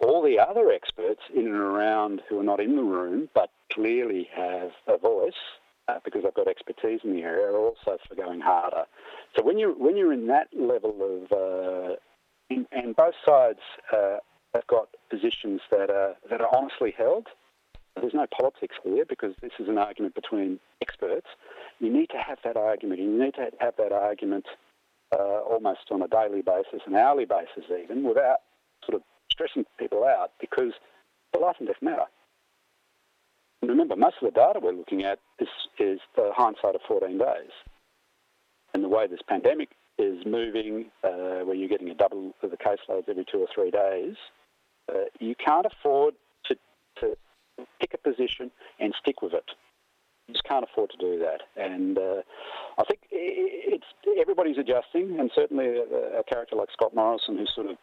All 0.00 0.22
the 0.22 0.38
other 0.38 0.70
experts 0.70 1.20
in 1.32 1.46
and 1.46 1.54
around 1.54 2.22
who 2.28 2.40
are 2.40 2.44
not 2.44 2.58
in 2.60 2.74
the 2.74 2.82
room 2.82 3.28
but 3.34 3.50
clearly 3.72 4.28
have 4.34 4.72
a 4.88 4.98
voice 4.98 5.32
uh, 5.86 5.98
because 6.04 6.24
they've 6.24 6.34
got 6.34 6.48
expertise 6.48 7.00
in 7.04 7.12
the 7.12 7.22
area 7.22 7.46
are 7.46 7.56
also 7.56 7.98
for 8.08 8.14
going 8.16 8.40
harder. 8.40 8.84
So 9.36 9.44
when 9.44 9.58
you 9.58 9.74
when 9.78 9.96
you're 9.96 10.12
in 10.12 10.26
that 10.26 10.48
level 10.52 10.96
of 11.00 11.32
uh, 11.32 11.96
and, 12.50 12.66
and 12.72 12.96
both 12.96 13.14
sides 13.24 13.60
uh, 13.92 14.18
have 14.54 14.66
got 14.66 14.88
positions 15.10 15.60
that 15.70 15.90
are 15.90 16.16
that 16.30 16.40
are 16.40 16.54
honestly 16.54 16.94
held. 16.96 17.28
There's 18.00 18.14
no 18.14 18.26
politics 18.26 18.76
here 18.82 19.04
because 19.04 19.34
this 19.42 19.52
is 19.58 19.68
an 19.68 19.78
argument 19.78 20.14
between 20.14 20.58
experts. 20.80 21.26
You 21.78 21.92
need 21.92 22.08
to 22.10 22.18
have 22.18 22.38
that 22.44 22.56
argument. 22.56 23.00
You 23.00 23.10
need 23.10 23.34
to 23.34 23.50
have 23.60 23.74
that 23.76 23.92
argument 23.92 24.46
uh, 25.12 25.40
almost 25.40 25.90
on 25.90 26.02
a 26.02 26.08
daily 26.08 26.42
basis, 26.42 26.80
an 26.86 26.94
hourly 26.94 27.26
basis, 27.26 27.70
even 27.70 28.02
without 28.02 28.38
sort 28.84 28.96
of 28.96 29.02
stressing 29.30 29.64
people 29.78 30.04
out 30.04 30.32
because 30.40 30.72
the 31.32 31.38
life 31.38 31.56
and 31.58 31.68
death 31.68 31.82
matter. 31.82 32.06
And 33.60 33.70
remember, 33.70 33.94
most 33.94 34.16
of 34.20 34.32
the 34.32 34.38
data 34.38 34.58
we're 34.60 34.72
looking 34.72 35.04
at 35.04 35.18
is, 35.38 35.48
is 35.78 36.00
the 36.16 36.32
hindsight 36.34 36.74
of 36.74 36.80
14 36.88 37.18
days. 37.18 37.50
And 38.74 38.82
the 38.82 38.88
way 38.88 39.06
this 39.06 39.20
pandemic 39.28 39.70
is 39.98 40.24
moving, 40.26 40.86
uh, 41.04 41.44
where 41.44 41.54
you're 41.54 41.68
getting 41.68 41.90
a 41.90 41.94
double 41.94 42.32
of 42.42 42.50
the 42.50 42.56
caseloads 42.56 43.08
every 43.08 43.24
two 43.30 43.38
or 43.38 43.48
three 43.54 43.70
days, 43.70 44.16
uh, 44.92 45.04
you 45.20 45.34
can't 45.34 45.66
afford 45.66 46.14
to, 46.46 46.56
to 47.00 47.16
pick 47.80 47.94
a 47.94 47.98
position 47.98 48.50
and 48.80 48.94
stick 49.00 49.22
with 49.22 49.32
it. 49.34 49.44
You 50.28 50.34
just 50.34 50.44
can't 50.44 50.64
afford 50.64 50.90
to 50.90 50.96
do 50.98 51.18
that. 51.18 51.42
And 51.56 51.98
uh, 51.98 52.22
I 52.78 52.84
think 52.84 53.00
it's 53.10 53.84
everybody's 54.20 54.58
adjusting, 54.58 55.18
and 55.18 55.30
certainly 55.34 55.66
a, 55.66 56.20
a, 56.20 56.24
character 56.24 56.56
like 56.56 56.68
Scott 56.72 56.94
Morrison, 56.94 57.38
who 57.38 57.46
sort 57.54 57.66
of 57.68 57.76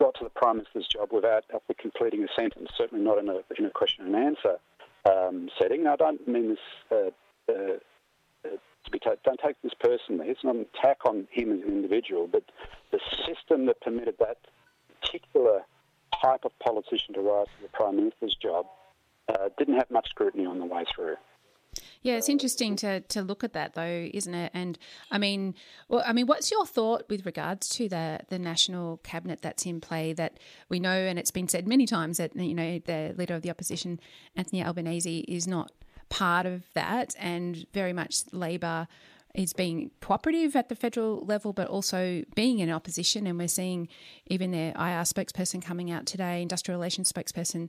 got 0.00 0.14
to 0.14 0.24
the 0.24 0.30
Prime 0.30 0.56
Minister's 0.56 0.88
job 0.88 1.10
without 1.12 1.44
completing 1.78 2.24
a 2.24 2.28
sentence, 2.40 2.70
certainly 2.76 3.04
not 3.04 3.18
in 3.18 3.28
a, 3.28 3.40
in 3.58 3.66
a 3.66 3.70
question 3.70 4.06
and 4.06 4.16
answer 4.16 4.56
um, 5.04 5.48
setting. 5.60 5.84
Now, 5.84 5.92
I 5.92 5.96
don't 5.96 6.26
mean 6.26 6.48
this 6.48 6.58
uh, 6.90 7.52
uh, 7.52 7.78
to 8.44 8.90
be 8.90 8.98
taken. 8.98 9.18
Don't 9.24 9.40
take 9.44 9.56
this 9.62 9.72
personally. 9.78 10.28
It's 10.28 10.44
not 10.44 10.56
an 10.56 10.66
attack 10.74 10.98
on 11.06 11.28
him 11.30 11.52
as 11.52 11.60
an 11.60 11.68
individual, 11.68 12.26
but 12.26 12.44
the 12.92 13.00
system 13.26 13.66
that 13.66 13.80
permitted 13.80 14.16
that 14.18 14.38
particular 15.00 15.60
type 16.22 16.44
of 16.44 16.52
politician 16.60 17.14
to 17.14 17.20
rise 17.20 17.46
to 17.46 17.62
the 17.62 17.68
Prime 17.68 17.96
Minister's 17.96 18.36
job 18.40 18.66
uh, 19.28 19.48
didn't 19.58 19.74
have 19.74 19.90
much 19.90 20.08
scrutiny 20.10 20.46
on 20.46 20.58
the 20.58 20.66
way 20.66 20.84
through. 20.94 21.16
Yeah, 22.02 22.14
it's 22.14 22.28
interesting 22.28 22.76
to 22.76 23.00
to 23.00 23.22
look 23.22 23.42
at 23.44 23.52
that 23.54 23.74
though, 23.74 24.08
isn't 24.12 24.34
it? 24.34 24.50
And 24.54 24.78
I 25.10 25.18
mean, 25.18 25.54
well, 25.88 26.04
I 26.06 26.12
mean, 26.12 26.26
what's 26.26 26.50
your 26.50 26.66
thought 26.66 27.04
with 27.08 27.26
regards 27.26 27.68
to 27.70 27.88
the 27.88 28.20
the 28.28 28.38
national 28.38 28.98
cabinet 28.98 29.42
that's 29.42 29.66
in 29.66 29.80
play? 29.80 30.12
That 30.12 30.38
we 30.68 30.78
know, 30.78 30.92
and 30.92 31.18
it's 31.18 31.30
been 31.30 31.48
said 31.48 31.66
many 31.66 31.86
times 31.86 32.18
that 32.18 32.36
you 32.36 32.54
know 32.54 32.78
the 32.78 33.14
leader 33.16 33.34
of 33.34 33.42
the 33.42 33.50
opposition, 33.50 34.00
Anthony 34.36 34.62
Albanese, 34.62 35.20
is 35.20 35.48
not 35.48 35.72
part 36.10 36.46
of 36.46 36.64
that, 36.74 37.14
and 37.18 37.66
very 37.72 37.92
much 37.92 38.24
Labor 38.32 38.86
is 39.34 39.52
being 39.52 39.90
cooperative 40.00 40.54
at 40.54 40.68
the 40.68 40.76
federal 40.76 41.24
level, 41.24 41.52
but 41.52 41.66
also 41.66 42.22
being 42.36 42.60
in 42.60 42.70
opposition. 42.70 43.26
And 43.26 43.36
we're 43.36 43.48
seeing 43.48 43.88
even 44.26 44.52
their 44.52 44.70
IR 44.76 45.02
spokesperson 45.02 45.60
coming 45.60 45.90
out 45.90 46.06
today, 46.06 46.40
industrial 46.40 46.78
relations 46.78 47.12
spokesperson, 47.12 47.68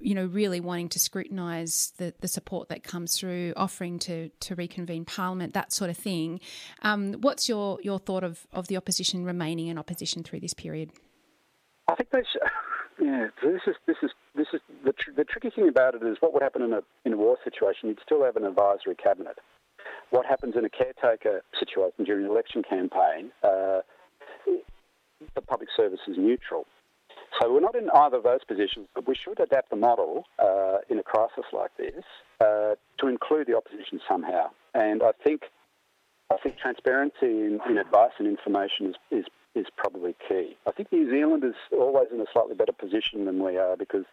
you 0.00 0.14
know, 0.14 0.26
really 0.26 0.60
wanting 0.60 0.88
to 0.90 0.98
scrutinise 0.98 1.92
the, 1.98 2.14
the 2.20 2.28
support 2.28 2.68
that 2.68 2.82
comes 2.82 3.18
through, 3.18 3.52
offering 3.56 3.98
to 4.00 4.28
to 4.40 4.54
reconvene 4.54 5.04
Parliament, 5.04 5.54
that 5.54 5.72
sort 5.72 5.90
of 5.90 5.96
thing. 5.96 6.40
Um, 6.82 7.14
what's 7.14 7.48
your 7.48 7.78
your 7.82 7.98
thought 7.98 8.24
of, 8.24 8.46
of 8.52 8.68
the 8.68 8.76
opposition 8.76 9.24
remaining 9.24 9.68
in 9.68 9.78
opposition 9.78 10.22
through 10.22 10.40
this 10.40 10.54
period? 10.54 10.90
I 11.88 11.94
think 11.94 12.10
they 12.10 12.22
should. 12.30 12.42
Yeah, 13.02 13.26
this 13.42 13.60
is 13.66 13.74
this 13.88 13.96
is 14.04 14.10
this 14.36 14.46
is 14.52 14.60
the 14.84 14.92
tr- 14.92 15.10
the 15.16 15.24
tricky 15.24 15.50
thing 15.50 15.68
about 15.68 15.96
it 15.96 16.02
is 16.04 16.16
what 16.20 16.32
would 16.32 16.44
happen 16.44 16.62
in 16.62 16.72
a 16.72 16.80
in 17.04 17.12
a 17.12 17.16
war 17.16 17.36
situation. 17.42 17.88
You'd 17.88 17.98
still 18.04 18.22
have 18.22 18.36
an 18.36 18.44
advisory 18.44 18.94
cabinet. 18.94 19.36
What 20.10 20.26
happens 20.26 20.54
in 20.56 20.64
a 20.64 20.70
caretaker 20.70 21.42
situation 21.58 22.04
during 22.04 22.24
an 22.24 22.30
election 22.30 22.62
campaign? 22.62 23.32
Uh, 23.42 23.80
the 25.34 25.40
public 25.42 25.68
service 25.76 25.98
is 26.06 26.16
neutral. 26.16 26.66
So 27.40 27.52
we're 27.52 27.60
not 27.60 27.74
in 27.74 27.90
either 27.90 28.18
of 28.18 28.22
those 28.22 28.44
positions, 28.46 28.86
but 28.94 29.08
we 29.08 29.14
should 29.14 29.40
adapt 29.40 29.70
the 29.70 29.76
model 29.76 30.24
uh, 30.38 30.78
in 30.88 30.98
a 30.98 31.02
crisis 31.02 31.44
like 31.52 31.76
this 31.76 32.04
uh, 32.40 32.74
to 32.98 33.08
include 33.08 33.48
the 33.48 33.56
opposition 33.56 34.00
somehow. 34.08 34.50
And 34.74 35.02
I 35.02 35.12
think 35.24 35.42
I 36.30 36.36
think 36.42 36.58
transparency 36.58 37.26
in, 37.26 37.60
in 37.68 37.78
advice 37.78 38.12
and 38.18 38.28
information 38.28 38.86
is, 38.86 38.94
is 39.10 39.24
is 39.54 39.66
probably 39.76 40.16
key. 40.28 40.56
I 40.66 40.72
think 40.72 40.90
New 40.90 41.08
Zealand 41.10 41.44
is 41.44 41.54
always 41.72 42.08
in 42.12 42.20
a 42.20 42.26
slightly 42.32 42.54
better 42.54 42.72
position 42.72 43.24
than 43.24 43.42
we 43.42 43.56
are 43.56 43.76
because 43.76 44.04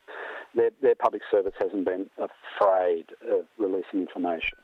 their, 0.54 0.70
their 0.82 0.96
public 0.96 1.24
service 1.32 1.54
hasn't 1.60 1.86
been 1.86 2.10
afraid 2.18 3.06
of 3.28 3.46
releasing 3.58 4.02
information. 4.02 4.60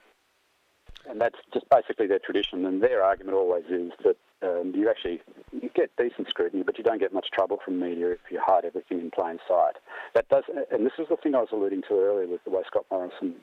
And 1.09 1.19
that's 1.19 1.39
just 1.53 1.67
basically 1.69 2.05
their 2.05 2.19
tradition. 2.19 2.65
And 2.65 2.81
their 2.81 3.03
argument 3.03 3.35
always 3.35 3.65
is 3.69 3.91
that 4.03 4.17
um, 4.43 4.73
you 4.75 4.89
actually 4.89 5.21
you 5.51 5.69
get 5.75 5.91
decent 5.97 6.29
scrutiny, 6.29 6.63
but 6.63 6.77
you 6.77 6.83
don't 6.83 6.99
get 6.99 7.13
much 7.13 7.27
trouble 7.33 7.57
from 7.63 7.79
media 7.79 8.11
if 8.11 8.19
you 8.29 8.39
hide 8.43 8.65
everything 8.65 8.99
in 8.99 9.11
plain 9.11 9.39
sight. 9.47 9.75
That 10.13 10.29
does, 10.29 10.43
and 10.71 10.85
this 10.85 10.93
is 10.99 11.07
the 11.09 11.17
thing 11.17 11.35
I 11.35 11.39
was 11.39 11.49
alluding 11.51 11.83
to 11.89 11.93
earlier 11.95 12.27
with 12.27 12.43
the 12.43 12.51
way 12.51 12.61
Scott 12.67 12.85
Morrison 12.91 13.35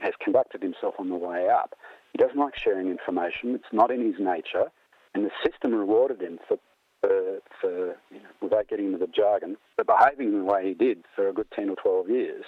has 0.00 0.12
conducted 0.22 0.62
himself 0.62 0.94
on 0.98 1.08
the 1.08 1.16
way 1.16 1.48
up. 1.48 1.74
He 2.12 2.18
doesn't 2.18 2.38
like 2.38 2.56
sharing 2.56 2.88
information. 2.88 3.54
It's 3.54 3.72
not 3.72 3.90
in 3.90 4.04
his 4.04 4.18
nature, 4.18 4.66
and 5.14 5.24
the 5.24 5.30
system 5.44 5.74
rewarded 5.74 6.22
him 6.22 6.38
for 6.48 6.58
for, 7.00 7.38
for 7.60 7.86
you 8.10 8.18
know, 8.18 8.28
without 8.40 8.68
getting 8.68 8.86
into 8.86 8.98
the 8.98 9.06
jargon, 9.06 9.56
for 9.76 9.84
behaving 9.84 10.36
the 10.36 10.44
way 10.44 10.66
he 10.66 10.74
did 10.74 11.04
for 11.14 11.28
a 11.28 11.32
good 11.32 11.46
10 11.54 11.70
or 11.70 11.76
12 11.76 12.10
years. 12.10 12.44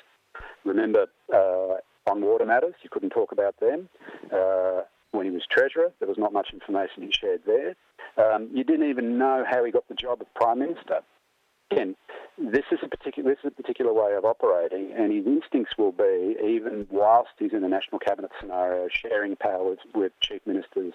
Remember, 0.65 1.07
uh, 1.33 1.77
on 2.11 2.21
water 2.23 2.47
matters, 2.47 2.75
you 2.83 2.91
couldn't 2.91 3.11
talk 3.11 3.31
about 3.31 3.59
them. 3.61 3.89
Uh, 4.33 4.83
when 5.13 5.27
he 5.27 5.31
was 5.31 5.43
treasurer, 5.51 5.93
there 5.99 6.09
was 6.09 6.19
not 6.19 6.33
much 6.33 6.49
information 6.53 7.03
he 7.03 7.13
shared 7.13 7.43
there. 7.47 7.75
Um, 8.17 8.51
you 8.53 8.65
didn't 8.65 8.89
even 8.89 9.19
know 9.19 9.45
how 9.49 9.65
he 9.65 9.71
got 9.71 9.89
the 9.89 9.95
job 9.95 10.21
of 10.21 10.33
prime 10.35 10.59
minister. 10.59 11.01
Again, 11.71 11.95
this 12.39 12.65
is 12.73 12.79
a 12.83 12.89
particular 12.89 13.31
this 13.31 13.39
is 13.45 13.53
a 13.59 13.63
particular 13.63 13.93
way 13.93 14.15
of 14.15 14.25
operating, 14.25 14.93
and 14.97 15.13
his 15.13 15.27
instincts 15.27 15.75
will 15.79 15.93
be, 15.93 16.37
even 16.43 16.87
whilst 16.91 17.31
he's 17.39 17.53
in 17.53 17.63
a 17.63 17.69
national 17.69 17.99
cabinet 17.99 18.31
scenario, 18.41 18.89
sharing 18.89 19.37
power 19.37 19.77
with, 19.95 20.13
chief 20.21 20.41
ministers 20.47 20.95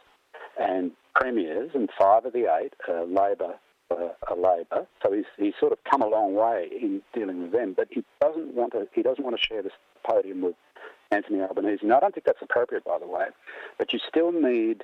and 0.59 0.91
premiers, 1.13 1.71
and 1.74 1.89
five 1.97 2.25
of 2.25 2.33
the 2.33 2.53
eight 2.59 2.74
are 2.89 3.05
Labor 3.05 3.55
uh, 3.91 4.09
are 4.27 4.35
Labor. 4.35 4.88
So 5.01 5.13
he's 5.13 5.25
he's 5.38 5.53
sort 5.59 5.71
of 5.71 5.77
come 5.89 6.01
a 6.01 6.07
long 6.07 6.35
way 6.35 6.67
in 6.71 7.01
dealing 7.13 7.43
with 7.43 7.51
them, 7.51 7.74
but 7.75 7.88
he 7.89 8.03
doesn't 8.19 8.53
want 8.53 8.74
to 8.74 8.88
he 8.93 9.01
doesn't 9.01 9.24
want 9.24 9.39
to 9.39 9.45
share 9.45 9.62
this 9.62 9.74
podium 10.03 10.41
with 10.41 10.55
Anthony 11.12 11.41
Albanese. 11.41 11.85
Now 11.85 11.97
I 11.97 12.00
don't 12.01 12.13
think 12.13 12.25
that's 12.25 12.41
appropriate, 12.41 12.83
by 12.83 12.97
the 13.00 13.07
way, 13.07 13.25
but 13.77 13.93
you 13.93 14.00
still 14.09 14.31
need. 14.31 14.83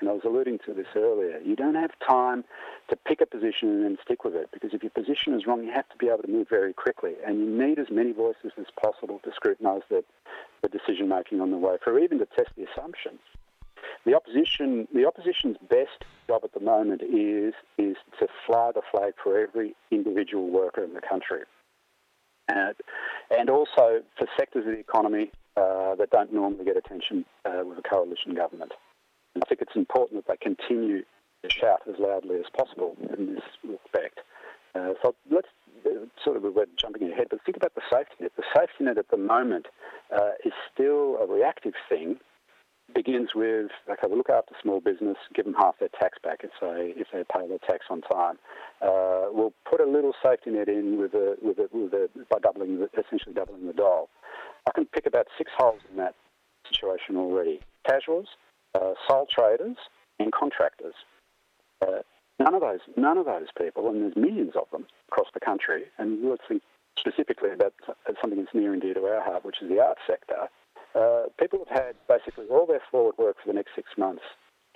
And 0.00 0.08
I 0.08 0.12
was 0.12 0.22
alluding 0.24 0.58
to 0.66 0.74
this 0.74 0.88
earlier. 0.96 1.38
You 1.44 1.54
don't 1.54 1.76
have 1.76 1.92
time 2.06 2.44
to 2.90 2.96
pick 2.96 3.20
a 3.20 3.26
position 3.26 3.68
and 3.68 3.84
then 3.84 3.98
stick 4.04 4.24
with 4.24 4.34
it 4.34 4.50
because 4.52 4.74
if 4.74 4.82
your 4.82 4.90
position 4.90 5.34
is 5.34 5.46
wrong, 5.46 5.62
you 5.62 5.72
have 5.72 5.88
to 5.90 5.96
be 5.96 6.08
able 6.08 6.22
to 6.22 6.28
move 6.28 6.48
very 6.48 6.72
quickly. 6.72 7.12
And 7.24 7.38
you 7.38 7.46
need 7.46 7.78
as 7.78 7.86
many 7.90 8.12
voices 8.12 8.52
as 8.58 8.66
possible 8.80 9.20
to 9.24 9.30
scrutinise 9.34 9.82
the, 9.88 10.02
the 10.62 10.68
decision 10.68 11.08
making 11.08 11.40
on 11.40 11.50
the 11.52 11.58
way 11.58 11.76
through, 11.82 11.98
even 11.98 12.18
to 12.18 12.26
test 12.26 12.50
the 12.56 12.66
assumptions 12.72 13.20
the 14.04 14.14
opposition, 14.14 14.86
the 14.94 15.06
opposition's 15.06 15.56
best 15.68 16.04
job 16.28 16.42
at 16.44 16.52
the 16.52 16.60
moment 16.60 17.02
is 17.02 17.54
is 17.78 17.96
to 18.18 18.26
fly 18.46 18.70
the 18.74 18.82
flag 18.90 19.14
for 19.22 19.38
every 19.38 19.74
individual 19.90 20.50
worker 20.50 20.82
in 20.84 20.94
the 20.94 21.00
country, 21.00 21.40
and, 22.48 22.74
and 23.30 23.50
also 23.50 24.02
for 24.18 24.26
sectors 24.38 24.66
of 24.66 24.72
the 24.72 24.78
economy 24.78 25.30
uh, 25.56 25.94
that 25.94 26.10
don't 26.10 26.32
normally 26.32 26.64
get 26.64 26.76
attention 26.76 27.24
uh, 27.44 27.62
with 27.64 27.78
a 27.78 27.82
coalition 27.82 28.34
government. 28.34 28.72
I 29.36 29.46
think 29.48 29.60
it's 29.62 29.76
important 29.76 30.24
that 30.24 30.30
they 30.30 30.36
continue 30.36 31.02
to 31.42 31.50
shout 31.50 31.82
as 31.88 31.96
loudly 31.98 32.36
as 32.36 32.46
possible 32.56 32.96
in 33.16 33.34
this 33.34 33.44
respect. 33.62 34.20
Uh, 34.74 34.94
so 35.02 35.14
let's 35.30 35.48
uh, 35.86 36.06
sort 36.24 36.36
of 36.36 36.42
we're 36.42 36.66
jumping 36.80 37.10
ahead, 37.10 37.28
but 37.30 37.40
think 37.44 37.56
about 37.56 37.74
the 37.74 37.82
safety 37.90 38.14
net. 38.20 38.32
The 38.36 38.44
safety 38.56 38.84
net 38.84 38.98
at 38.98 39.10
the 39.10 39.16
moment 39.16 39.66
uh, 40.14 40.32
is 40.44 40.52
still 40.72 41.18
a 41.20 41.26
reactive 41.26 41.74
thing 41.88 42.18
begins 42.92 43.30
with 43.34 43.70
okay, 43.88 44.02
we'll 44.04 44.18
look 44.18 44.30
after 44.30 44.54
small 44.60 44.80
business, 44.80 45.16
give 45.34 45.44
them 45.44 45.54
half 45.54 45.78
their 45.78 45.88
tax 46.00 46.18
back 46.22 46.40
if 46.42 46.50
they 46.60 46.92
if 47.00 47.08
they 47.12 47.24
pay 47.32 47.46
their 47.48 47.58
tax 47.58 47.86
on 47.88 48.02
time. 48.02 48.36
Uh, 48.82 49.26
we'll 49.30 49.54
put 49.68 49.80
a 49.80 49.86
little 49.86 50.12
safety 50.22 50.50
net 50.50 50.68
in 50.68 50.98
with 50.98 51.14
a, 51.14 51.36
with 51.42 51.58
a, 51.58 51.68
with 51.72 51.92
a, 51.94 52.08
by 52.30 52.38
doubling 52.40 52.78
the, 52.80 52.88
essentially 52.98 53.34
doubling 53.34 53.66
the 53.66 53.72
dole. 53.72 54.08
I 54.66 54.72
can 54.74 54.86
pick 54.86 55.06
about 55.06 55.26
six 55.38 55.50
holes 55.56 55.80
in 55.90 55.96
that 55.96 56.14
situation 56.68 57.16
already: 57.16 57.60
casuals, 57.88 58.28
uh, 58.74 58.94
sole 59.08 59.26
traders, 59.30 59.76
and 60.18 60.32
contractors. 60.32 60.94
Uh, 61.82 62.00
none 62.38 62.54
of 62.54 62.60
those 62.60 62.80
none 62.96 63.18
of 63.18 63.26
those 63.26 63.48
people, 63.58 63.88
and 63.88 64.02
there's 64.02 64.16
millions 64.16 64.52
of 64.56 64.70
them 64.70 64.86
across 65.08 65.28
the 65.34 65.40
country. 65.40 65.84
And 65.98 66.28
let's 66.28 66.42
think 66.48 66.62
specifically 66.98 67.50
about 67.50 67.74
something 68.20 68.38
that's 68.38 68.54
near 68.54 68.72
and 68.72 68.80
dear 68.80 68.94
to 68.94 69.04
our 69.06 69.22
heart, 69.22 69.44
which 69.44 69.62
is 69.62 69.68
the 69.68 69.80
art 69.80 69.98
sector. 70.06 70.48
Uh, 70.94 71.24
people 71.40 71.58
have 71.68 71.84
had 71.84 71.94
basically 72.08 72.46
all 72.46 72.66
their 72.66 72.82
forward 72.90 73.16
work 73.18 73.36
for 73.42 73.48
the 73.48 73.54
next 73.54 73.72
six 73.74 73.90
months 73.98 74.22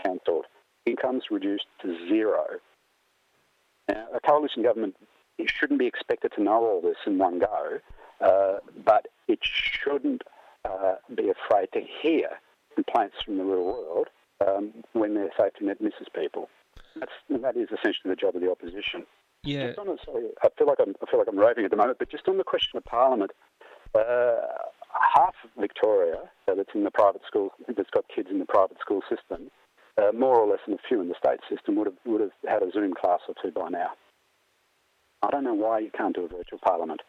cancelled. 0.02 0.46
Incomes 0.86 1.24
reduced 1.30 1.66
to 1.82 1.96
zero. 2.08 2.44
Now, 3.88 4.06
a 4.14 4.20
coalition 4.20 4.62
government 4.62 4.96
shouldn't 5.46 5.78
be 5.78 5.86
expected 5.86 6.32
to 6.36 6.42
know 6.42 6.64
all 6.64 6.80
this 6.80 6.96
in 7.06 7.18
one 7.18 7.38
go, 7.38 7.78
uh, 8.20 8.58
but 8.84 9.06
it 9.28 9.38
shouldn't 9.42 10.22
uh, 10.64 10.94
be 11.14 11.30
afraid 11.30 11.68
to 11.72 11.80
hear 12.02 12.30
complaints 12.78 13.16
from 13.24 13.38
the 13.38 13.44
real 13.44 13.64
world 13.64 14.08
um, 14.46 14.72
when 14.92 15.14
their 15.14 15.30
safety 15.38 15.64
net 15.64 15.80
misses 15.80 16.06
people. 16.14 16.48
That's, 16.98 17.12
that 17.28 17.56
is 17.56 17.68
essentially 17.68 18.10
the 18.14 18.16
job 18.16 18.36
of 18.36 18.42
the 18.42 18.50
opposition. 18.50 19.04
Yeah. 19.44 19.70
A, 19.70 19.96
sorry, 20.04 20.28
I 20.42 20.48
feel 20.56 20.66
like 20.66 20.78
I'm 20.80 20.94
I 21.02 21.10
feel 21.10 21.18
like 21.20 21.28
I'm 21.28 21.38
raving 21.38 21.64
at 21.64 21.70
the 21.70 21.76
moment, 21.76 21.98
but 21.98 22.10
just 22.10 22.28
on 22.28 22.38
the 22.38 22.44
question 22.44 22.76
of 22.76 22.84
Parliament, 22.84 23.30
uh, 23.94 24.36
half 25.14 25.34
of 25.44 25.50
Victoria 25.58 26.18
uh, 26.48 26.54
that's 26.54 26.74
in 26.74 26.84
the 26.84 26.90
private 26.90 27.22
school, 27.26 27.50
that's 27.66 27.90
got 27.90 28.04
kids 28.14 28.28
in 28.30 28.40
the 28.40 28.46
private 28.46 28.78
school 28.80 29.00
system, 29.08 29.50
uh, 29.96 30.12
more 30.12 30.36
or 30.38 30.48
less, 30.48 30.60
and 30.66 30.74
a 30.74 30.82
few 30.88 31.00
in 31.00 31.08
the 31.08 31.14
state 31.14 31.40
system 31.48 31.76
would 31.76 31.86
have 31.86 31.98
would 32.04 32.20
have 32.20 32.34
had 32.48 32.62
a 32.62 32.70
Zoom 32.72 32.94
class 32.94 33.20
or 33.28 33.34
two 33.42 33.52
by 33.52 33.68
now. 33.68 33.90
I 35.22 35.30
don't 35.30 35.44
know 35.44 35.54
why 35.54 35.78
you 35.80 35.90
can't 35.96 36.14
do 36.14 36.24
a 36.24 36.28
virtual 36.28 36.58
parliament. 36.62 37.00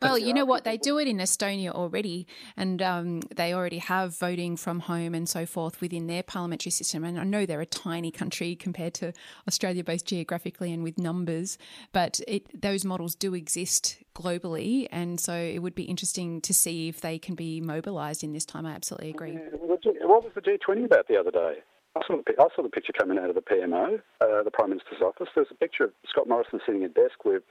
Well, 0.00 0.18
you 0.18 0.32
know 0.32 0.44
what? 0.44 0.62
They 0.62 0.76
do 0.76 0.98
it 0.98 1.08
in 1.08 1.18
Estonia 1.18 1.70
already, 1.70 2.26
and 2.56 2.80
um, 2.80 3.20
they 3.34 3.52
already 3.52 3.78
have 3.78 4.16
voting 4.16 4.56
from 4.56 4.80
home 4.80 5.12
and 5.12 5.28
so 5.28 5.44
forth 5.44 5.80
within 5.80 6.06
their 6.06 6.22
parliamentary 6.22 6.70
system. 6.70 7.04
And 7.04 7.18
I 7.18 7.24
know 7.24 7.46
they're 7.46 7.60
a 7.60 7.66
tiny 7.66 8.12
country 8.12 8.54
compared 8.54 8.94
to 8.94 9.12
Australia, 9.48 9.82
both 9.82 10.04
geographically 10.04 10.72
and 10.72 10.84
with 10.84 10.98
numbers, 10.98 11.58
but 11.92 12.20
it, 12.28 12.60
those 12.60 12.84
models 12.84 13.16
do 13.16 13.34
exist 13.34 13.96
globally. 14.14 14.86
And 14.92 15.18
so 15.18 15.34
it 15.34 15.58
would 15.58 15.74
be 15.74 15.84
interesting 15.84 16.40
to 16.42 16.54
see 16.54 16.88
if 16.88 17.00
they 17.00 17.18
can 17.18 17.34
be 17.34 17.60
mobilised 17.60 18.22
in 18.22 18.32
this 18.32 18.44
time. 18.44 18.66
I 18.66 18.72
absolutely 18.72 19.10
agree. 19.10 19.32
What 19.32 20.24
was 20.24 20.32
the 20.34 20.40
G20 20.40 20.84
about 20.84 21.08
the 21.08 21.16
other 21.16 21.32
day? 21.32 21.62
I 21.96 22.00
saw, 22.06 22.16
the, 22.16 22.32
I 22.38 22.46
saw 22.54 22.62
the 22.62 22.68
picture 22.68 22.92
coming 22.92 23.18
out 23.18 23.28
of 23.28 23.34
the 23.34 23.40
PMO, 23.40 24.00
uh, 24.20 24.42
the 24.42 24.50
Prime 24.52 24.70
Minister's 24.70 25.02
office. 25.02 25.28
There's 25.34 25.48
a 25.50 25.54
picture 25.54 25.84
of 25.84 25.92
Scott 26.08 26.28
Morrison 26.28 26.60
sitting 26.64 26.84
at 26.84 26.90
a 26.90 26.94
desk 26.94 27.24
with 27.24 27.42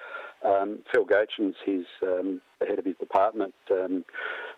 um, 0.45 0.79
Phil 0.91 1.05
Gaetjens, 1.05 1.55
his 1.65 1.85
um, 2.03 2.41
the 2.59 2.65
head 2.65 2.79
of 2.79 2.85
his 2.85 2.95
department, 2.97 3.53
um, 3.71 4.05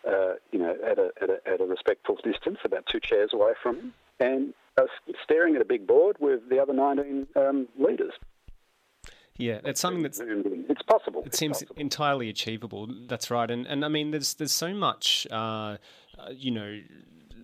uh, 0.08 0.34
you 0.52 0.60
know, 0.60 0.76
at 0.86 1.00
a, 1.00 1.12
at 1.22 1.30
a, 1.30 1.52
at 1.52 1.62
a 1.62 1.66
respectful 1.66 2.18
distance, 2.24 2.60
about 2.64 2.86
two 2.92 3.00
chairs 3.00 3.32
away 3.34 3.54
from 3.62 3.76
him, 3.78 3.94
and 4.20 4.54
uh, 4.80 4.86
staring 5.24 5.56
at 5.56 5.62
a 5.62 5.66
big 5.66 5.88
board 5.88 6.18
with 6.20 6.42
the 6.50 6.60
other 6.60 6.74
19 6.74 7.28
um, 7.36 7.68
leaders. 7.78 8.14
Yeah, 9.38 9.62
it's 9.64 9.80
something 9.80 10.04
that's 10.04 10.20
it's 10.22 10.82
possible. 10.84 11.24
It 11.26 11.34
seems 11.34 11.60
possible. 11.60 11.76
entirely 11.78 12.30
achievable. 12.30 12.90
That's 13.08 13.32
right, 13.32 13.50
and 13.50 13.66
and 13.66 13.86
I 13.86 13.88
mean, 13.88 14.12
there's 14.12 14.34
there's 14.34 14.52
so 14.52 14.74
much, 14.74 15.26
uh, 15.32 15.36
uh 15.36 15.78
you 16.32 16.52
know 16.52 16.80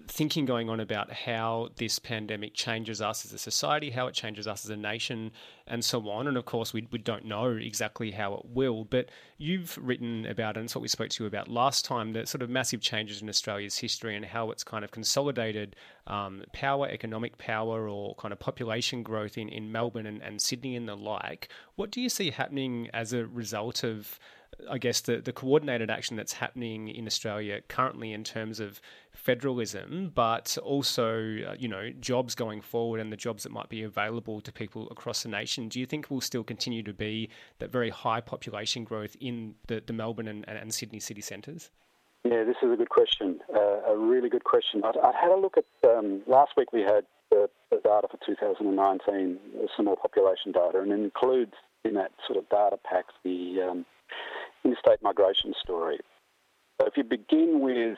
thinking 0.08 0.46
going 0.46 0.70
on 0.70 0.80
about 0.80 1.12
how 1.12 1.70
this 1.78 2.00
pandemic 2.00 2.54
changes 2.54 3.02
us 3.02 3.26
as 3.26 3.34
a 3.34 3.38
society, 3.38 3.90
how 3.90 4.08
it 4.08 4.14
changes 4.14 4.48
us 4.48 4.66
as 4.66 4.70
a 4.70 4.78
nation, 4.78 5.32
and 5.68 5.84
so 5.84 6.10
on. 6.10 6.28
And 6.28 6.38
of 6.38 6.46
course, 6.46 6.74
we, 6.74 6.88
we 6.92 7.00
don't 7.00 7.26
know 7.26 7.52
exactly 7.52 8.12
how 8.12 8.36
it 8.36 8.46
will, 8.46 8.86
but 8.86 9.10
you've 9.38 9.78
written 9.82 10.26
about, 10.26 10.58
and 10.58 10.66
it's 10.66 10.76
what 10.76 10.82
we 10.82 10.88
spoke 10.88 11.10
to 11.10 11.24
you 11.24 11.28
about 11.28 11.48
last 11.48 11.86
time, 11.86 12.14
the 12.14 12.26
sort 12.26 12.42
of 12.42 12.50
massive 12.50 12.82
changes 12.82 13.22
in 13.22 13.30
Australia's 13.30 13.78
history 13.78 14.16
and 14.16 14.26
how 14.26 14.52
it's 14.52 14.64
kind 14.64 14.86
of 14.86 14.92
consolidated 14.92 15.76
um, 16.08 16.44
power, 16.54 16.88
economic 16.88 17.38
power, 17.38 17.90
or 17.90 18.16
kind 18.16 18.32
of 18.32 18.40
population 18.40 19.04
growth 19.04 19.38
in, 19.38 19.50
in 19.50 19.72
Melbourne 19.72 20.06
and, 20.06 20.22
and 20.22 20.42
Sydney 20.42 20.76
and 20.76 20.88
the 20.88 20.96
like. 20.96 21.50
What 21.76 21.92
do 21.92 22.00
you 22.00 22.10
see 22.10 22.32
happening 22.32 22.90
as 22.94 23.14
a 23.14 23.26
result 23.26 23.84
of? 23.84 24.20
I 24.70 24.78
guess 24.78 25.02
the, 25.02 25.18
the 25.18 25.34
coordinated 25.34 25.90
action 25.90 26.16
that's 26.16 26.34
happening 26.34 26.88
in 26.88 27.06
Australia 27.06 27.62
currently 27.68 28.14
in 28.14 28.24
terms 28.24 28.60
of 28.60 28.82
federalism, 29.14 30.12
but 30.14 30.58
also 30.64 31.38
uh, 31.48 31.56
you 31.58 31.68
know 31.68 31.92
jobs 32.00 32.36
going 32.36 32.62
forward 32.62 33.00
and 33.00 33.12
the 33.12 33.18
jobs 33.18 33.44
that 33.44 33.52
might 33.52 33.70
be 33.70 33.84
available 33.84 34.42
to 34.42 34.52
people 34.52 34.88
across 34.92 35.24
the 35.24 35.30
nation. 35.30 35.68
Do 35.70 35.80
you 35.80 35.86
think 35.86 36.10
we'll 36.10 36.22
still 36.22 36.44
continue 36.44 36.84
to 36.84 36.94
be 36.94 37.30
that 37.60 37.72
very 37.72 37.90
high 37.90 38.22
population 38.22 38.84
growth 38.84 39.16
in 39.20 39.56
the, 39.68 39.82
the 39.86 39.94
Melbourne 39.94 40.28
and, 40.28 40.48
and 40.48 40.74
Sydney 40.74 41.00
city 41.00 41.22
centres? 41.22 41.72
Yeah, 42.24 42.44
this 42.44 42.56
is 42.64 42.72
a 42.72 42.76
good 42.76 42.90
question. 42.90 43.40
Uh, 43.54 43.94
a 43.94 43.96
really 43.96 44.30
good 44.30 44.46
question. 44.46 44.82
I, 44.84 44.90
I 45.00 45.12
had 45.20 45.30
a 45.32 45.38
look 45.38 45.58
at 45.58 45.66
um, 45.88 46.24
last 46.26 46.54
week. 46.58 46.74
We 46.74 46.82
had 46.82 47.06
the, 47.30 47.50
the, 47.70 47.78
data 47.84 48.08
for 48.10 48.18
2019, 48.26 49.38
some 49.76 49.86
more 49.86 49.96
population 49.96 50.52
data, 50.52 50.80
and 50.80 50.92
it 50.92 50.96
includes 50.96 51.54
in 51.84 51.94
that 51.94 52.12
sort 52.26 52.40
of 52.40 52.50
data 52.50 52.80
pack 52.84 53.06
the 53.24 53.62
um, 53.62 53.86
interstate 54.66 55.02
migration 55.02 55.54
story. 55.62 56.00
So 56.80 56.88
if 56.88 56.98
you 56.98 57.04
begin 57.04 57.62
with 57.62 57.98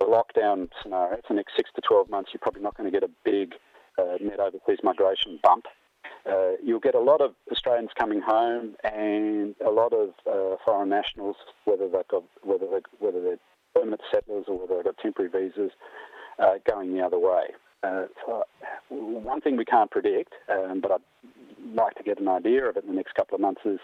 the 0.00 0.06
lockdown 0.06 0.68
scenario 0.82 1.16
for 1.16 1.28
the 1.30 1.34
next 1.34 1.56
six 1.56 1.70
to 1.74 1.82
12 1.82 2.08
months, 2.08 2.30
you're 2.32 2.40
probably 2.40 2.62
not 2.62 2.76
going 2.76 2.90
to 2.90 3.00
get 3.00 3.08
a 3.08 3.12
big 3.24 3.54
uh, 3.98 4.16
net 4.20 4.40
overseas 4.40 4.78
migration 4.82 5.38
bump. 5.42 5.66
Uh, 6.24 6.52
you'll 6.62 6.80
get 6.80 6.94
a 6.94 7.00
lot 7.00 7.20
of 7.20 7.34
Australians 7.50 7.90
coming 7.98 8.20
home 8.20 8.76
and 8.84 9.54
a 9.64 9.70
lot 9.70 9.92
of 9.92 10.10
uh, 10.30 10.56
foreign 10.64 10.88
nationals, 10.88 11.36
whether 11.64 11.88
they've 11.88 12.08
got 12.08 12.22
whether 12.42 12.66
they 12.66 12.80
whether 12.98 13.20
they're 13.20 13.38
permanent 13.74 14.00
settlers 14.12 14.44
or 14.48 14.58
whether 14.58 14.76
they've 14.76 14.84
got 14.84 14.98
temporary 14.98 15.30
visas, 15.30 15.72
uh, 16.38 16.54
going 16.70 16.94
the 16.94 17.02
other 17.02 17.18
way. 17.18 17.48
Uh, 17.82 18.04
so 18.26 18.44
one 18.88 19.40
thing 19.40 19.56
we 19.56 19.64
can't 19.64 19.90
predict, 19.90 20.32
um, 20.48 20.80
but 20.80 20.92
I'd 20.92 21.00
like 21.74 21.94
to 21.96 22.02
get 22.02 22.20
an 22.20 22.28
idea 22.28 22.64
of 22.68 22.76
it 22.76 22.84
in 22.84 22.90
the 22.90 22.96
next 22.96 23.14
couple 23.14 23.34
of 23.34 23.40
months 23.40 23.62
is 23.64 23.80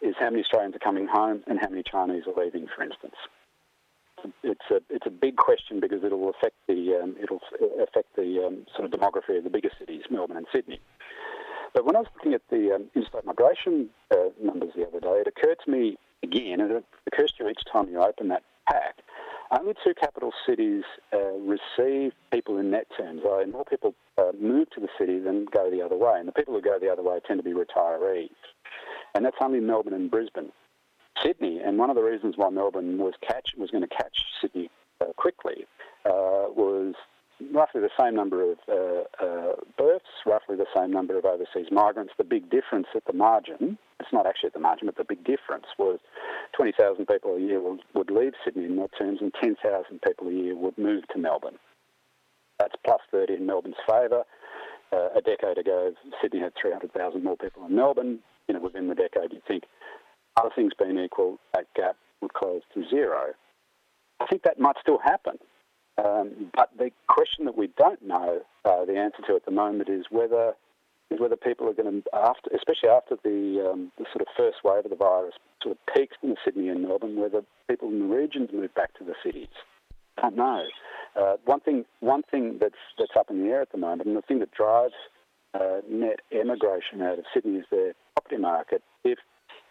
is 0.00 0.14
how 0.18 0.30
many 0.30 0.42
Australians 0.42 0.74
are 0.74 0.80
coming 0.80 1.06
home 1.06 1.42
and 1.46 1.58
how 1.60 1.68
many 1.68 1.82
Chinese 1.82 2.24
are 2.26 2.42
leaving, 2.42 2.66
for 2.74 2.82
instance 2.82 3.14
it's 4.42 4.70
a 4.70 4.80
it's 4.90 5.06
a 5.06 5.10
big 5.10 5.36
question 5.36 5.80
because 5.80 6.04
it'll 6.04 6.30
affect 6.30 6.54
the 6.68 7.00
um, 7.02 7.16
it'll 7.22 7.40
affect 7.82 8.14
the 8.16 8.44
um, 8.46 8.66
sort 8.74 8.84
of 8.84 8.98
demography 8.98 9.38
of 9.38 9.44
the 9.44 9.50
bigger 9.50 9.70
cities, 9.78 10.02
Melbourne 10.10 10.36
and 10.36 10.46
Sydney. 10.52 10.80
But 11.74 11.86
when 11.86 11.96
I 11.96 12.00
was 12.00 12.08
looking 12.14 12.34
at 12.34 12.42
the 12.50 12.74
um, 12.74 12.84
interstate 12.94 13.24
migration 13.24 13.88
uh, 14.10 14.28
numbers 14.42 14.70
the 14.76 14.86
other 14.86 15.00
day, 15.00 15.22
it 15.24 15.26
occurred 15.26 15.58
to 15.64 15.70
me 15.70 15.96
again, 16.22 16.60
and 16.60 16.70
it 16.70 16.84
occurs 17.06 17.32
to 17.32 17.44
you 17.44 17.50
each 17.50 17.62
time 17.70 17.88
you 17.88 18.00
open 18.00 18.28
that 18.28 18.42
pack. 18.68 18.98
Only 19.58 19.74
two 19.84 19.92
capital 19.94 20.32
cities 20.46 20.82
uh, 21.12 21.32
receive 21.32 22.12
people 22.32 22.56
in 22.56 22.70
net 22.70 22.86
terms. 22.96 23.20
I 23.30 23.44
more 23.44 23.66
people 23.66 23.94
uh, 24.16 24.32
move 24.40 24.70
to 24.70 24.80
the 24.80 24.88
city 24.98 25.18
than 25.18 25.44
go 25.52 25.70
the 25.70 25.82
other 25.82 25.96
way, 25.96 26.14
and 26.18 26.26
the 26.26 26.32
people 26.32 26.54
who 26.54 26.62
go 26.62 26.78
the 26.80 26.90
other 26.90 27.02
way 27.02 27.18
tend 27.26 27.38
to 27.38 27.44
be 27.44 27.52
retirees. 27.52 28.30
And 29.14 29.24
that's 29.24 29.36
only 29.42 29.60
Melbourne 29.60 29.92
and 29.92 30.10
Brisbane. 30.10 30.52
Sydney, 31.22 31.60
and 31.62 31.78
one 31.78 31.90
of 31.90 31.96
the 31.96 32.02
reasons 32.02 32.34
why 32.36 32.48
Melbourne 32.48 32.96
was 32.96 33.12
catch 33.20 33.50
was 33.58 33.70
going 33.70 33.86
to 33.86 33.94
catch 33.94 34.24
Sydney 34.40 34.70
uh, 35.02 35.12
quickly 35.16 35.66
uh, 36.06 36.48
was 36.48 36.94
roughly 37.52 37.80
the 37.80 37.90
same 37.98 38.14
number 38.14 38.52
of 38.52 38.58
uh, 38.68 39.24
uh, 39.24 39.52
births, 39.78 40.04
roughly 40.26 40.56
the 40.56 40.66
same 40.76 40.92
number 40.92 41.18
of 41.18 41.24
overseas 41.24 41.70
migrants. 41.70 42.12
The 42.18 42.24
big 42.24 42.50
difference 42.50 42.86
at 42.94 43.04
the 43.04 43.12
margin, 43.12 43.78
it's 44.00 44.12
not 44.12 44.26
actually 44.26 44.48
at 44.48 44.54
the 44.54 44.60
margin, 44.60 44.86
but 44.86 44.96
the 44.96 45.04
big 45.04 45.24
difference 45.24 45.66
was 45.78 45.98
20,000 46.56 47.06
people 47.06 47.36
a 47.36 47.40
year 47.40 47.60
would, 47.60 47.80
would 47.94 48.10
leave 48.10 48.32
Sydney 48.44 48.64
in 48.64 48.76
net 48.76 48.90
terms 48.98 49.18
and 49.20 49.32
10,000 49.42 50.00
people 50.02 50.28
a 50.28 50.32
year 50.32 50.56
would 50.56 50.78
move 50.78 51.04
to 51.08 51.18
Melbourne. 51.18 51.58
That's 52.58 52.74
plus 52.84 53.00
30 53.10 53.34
in 53.34 53.46
Melbourne's 53.46 53.76
favour. 53.88 54.24
Uh, 54.92 55.08
a 55.16 55.22
decade 55.22 55.58
ago, 55.58 55.92
Sydney 56.20 56.40
had 56.40 56.52
300,000 56.60 57.24
more 57.24 57.36
people 57.36 57.64
in 57.66 57.74
Melbourne. 57.74 58.18
You 58.46 58.54
know, 58.54 58.60
within 58.60 58.88
the 58.88 58.94
decade, 58.94 59.32
you'd 59.32 59.44
think 59.46 59.64
other 60.36 60.50
things 60.54 60.72
being 60.78 60.98
equal, 60.98 61.38
that 61.54 61.66
gap 61.74 61.96
would 62.20 62.34
close 62.34 62.62
to 62.74 62.88
zero. 62.88 63.32
I 64.20 64.26
think 64.26 64.42
that 64.42 64.60
might 64.60 64.76
still 64.80 64.98
happen. 65.02 65.38
Um, 65.98 66.50
but 66.54 66.70
the 66.78 66.90
question 67.08 67.44
that 67.44 67.56
we 67.56 67.68
don't 67.76 68.02
know 68.02 68.40
uh, 68.64 68.84
the 68.84 68.96
answer 68.96 69.22
to 69.26 69.36
at 69.36 69.44
the 69.44 69.50
moment 69.50 69.88
is 69.88 70.06
whether 70.10 70.54
is 71.10 71.20
whether 71.20 71.36
people 71.36 71.68
are 71.68 71.74
going 71.74 72.02
to, 72.02 72.34
especially 72.56 72.88
after 72.88 73.16
the, 73.22 73.70
um, 73.70 73.92
the 73.98 74.06
sort 74.12 74.22
of 74.22 74.28
first 74.36 74.58
wave 74.64 74.84
of 74.84 74.90
the 74.90 74.96
virus 74.96 75.34
sort 75.62 75.76
of 75.76 75.94
peaks 75.94 76.16
in 76.22 76.34
Sydney 76.44 76.68
and 76.68 76.82
Melbourne, 76.82 77.16
whether 77.16 77.42
people 77.68 77.88
in 77.88 78.08
the 78.08 78.14
regions 78.14 78.48
move 78.52 78.74
back 78.74 78.96
to 78.98 79.04
the 79.04 79.14
cities. 79.22 79.48
I 80.18 80.22
don't 80.22 80.36
know. 80.36 80.64
Uh, 81.14 81.36
one 81.44 81.60
thing, 81.60 81.84
one 82.00 82.22
thing 82.30 82.58
that's 82.60 82.74
that's 82.98 83.12
up 83.18 83.30
in 83.30 83.42
the 83.42 83.50
air 83.50 83.60
at 83.60 83.72
the 83.72 83.78
moment, 83.78 84.08
and 84.08 84.16
the 84.16 84.22
thing 84.22 84.38
that 84.38 84.52
drives 84.52 84.94
uh, 85.54 85.80
net 85.88 86.20
emigration 86.32 87.02
out 87.02 87.18
of 87.18 87.24
Sydney 87.34 87.58
is 87.58 87.66
their 87.70 87.92
property 88.16 88.40
market. 88.40 88.82
If 89.04 89.18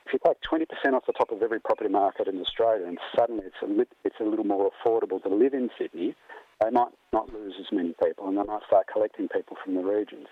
if 0.05 0.13
you 0.13 0.19
take 0.25 0.37
20% 0.41 0.93
off 0.93 1.05
the 1.05 1.13
top 1.13 1.31
of 1.31 1.41
every 1.41 1.59
property 1.59 1.89
market 1.89 2.27
in 2.27 2.39
Australia 2.41 2.85
and 2.87 2.97
suddenly 3.17 3.45
it's 3.45 3.61
a, 3.61 3.65
li- 3.65 3.85
it's 4.03 4.15
a 4.19 4.23
little 4.23 4.45
more 4.45 4.71
affordable 4.71 5.21
to 5.23 5.29
live 5.29 5.53
in 5.53 5.69
Sydney, 5.77 6.15
they 6.61 6.69
might 6.69 6.91
not 7.13 7.33
lose 7.33 7.53
as 7.59 7.67
many 7.71 7.95
people 8.03 8.27
and 8.27 8.37
they 8.37 8.43
might 8.43 8.61
start 8.67 8.87
collecting 8.91 9.27
people 9.27 9.57
from 9.63 9.75
the 9.75 9.83
regions. 9.83 10.27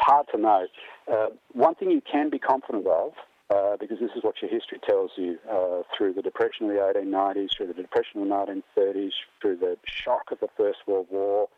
Hard 0.00 0.26
to 0.34 0.40
know. 0.40 0.66
Uh, 1.10 1.26
one 1.52 1.74
thing 1.74 1.90
you 1.90 2.02
can 2.10 2.30
be 2.30 2.38
confident 2.38 2.86
of, 2.86 3.12
uh, 3.50 3.76
because 3.78 3.98
this 3.98 4.10
is 4.16 4.22
what 4.22 4.40
your 4.40 4.50
history 4.50 4.78
tells 4.88 5.10
you 5.16 5.38
uh, 5.50 5.82
through 5.96 6.14
the 6.14 6.22
Depression 6.22 6.70
of 6.70 6.76
the 6.76 6.80
1890s, 6.80 7.48
through 7.56 7.66
the 7.66 7.74
Depression 7.74 8.22
of 8.22 8.28
the 8.28 8.54
1930s, 8.78 9.10
through 9.42 9.56
the 9.56 9.76
shock 9.84 10.30
of 10.30 10.38
the 10.40 10.48
First 10.56 10.78
World 10.86 11.06
War, 11.10 11.48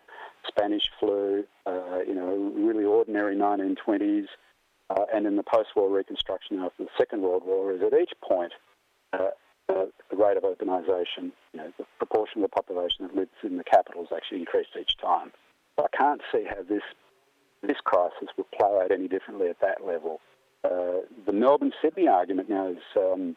Spanish 0.49 0.91
flu, 0.99 1.45
uh, 1.67 1.99
you 2.07 2.15
know, 2.15 2.53
really 2.57 2.85
ordinary 2.85 3.37
1920s, 3.37 4.27
uh, 4.95 5.05
and 5.13 5.27
in 5.27 5.37
the 5.37 5.43
post-war 5.43 5.89
reconstruction 5.89 6.59
after 6.61 6.85
the 6.85 6.91
Second 6.99 7.23
World 7.23 7.43
War 7.45 7.73
is 7.73 7.81
at 7.83 7.99
each 7.99 8.13
point 8.23 8.53
uh, 9.13 9.31
uh, 9.69 9.87
the 10.11 10.17
rate 10.17 10.37
of 10.37 10.43
urbanisation, 10.43 11.33
you 11.53 11.57
know, 11.57 11.73
the 11.79 11.87
proportion 11.99 12.43
of 12.43 12.51
the 12.51 12.55
population 12.55 13.07
that 13.07 13.15
lives 13.15 13.31
in 13.43 13.57
the 13.57 13.65
capitals 13.65 14.09
actually 14.15 14.41
increased 14.41 14.71
each 14.79 14.97
time. 14.99 15.33
I 15.79 15.87
can't 15.97 16.21
see 16.33 16.45
how 16.49 16.63
this 16.63 16.83
this 17.63 17.79
crisis 17.85 18.29
will 18.37 18.47
play 18.59 18.69
out 18.83 18.91
any 18.91 19.07
differently 19.07 19.47
at 19.49 19.61
that 19.61 19.87
level. 19.87 20.21
Uh, 20.65 21.07
the 21.27 21.33
Melbourne 21.33 21.73
Sydney 21.81 22.09
argument 22.09 22.51
now 22.51 22.69
is 22.69 22.83
um, 22.97 23.37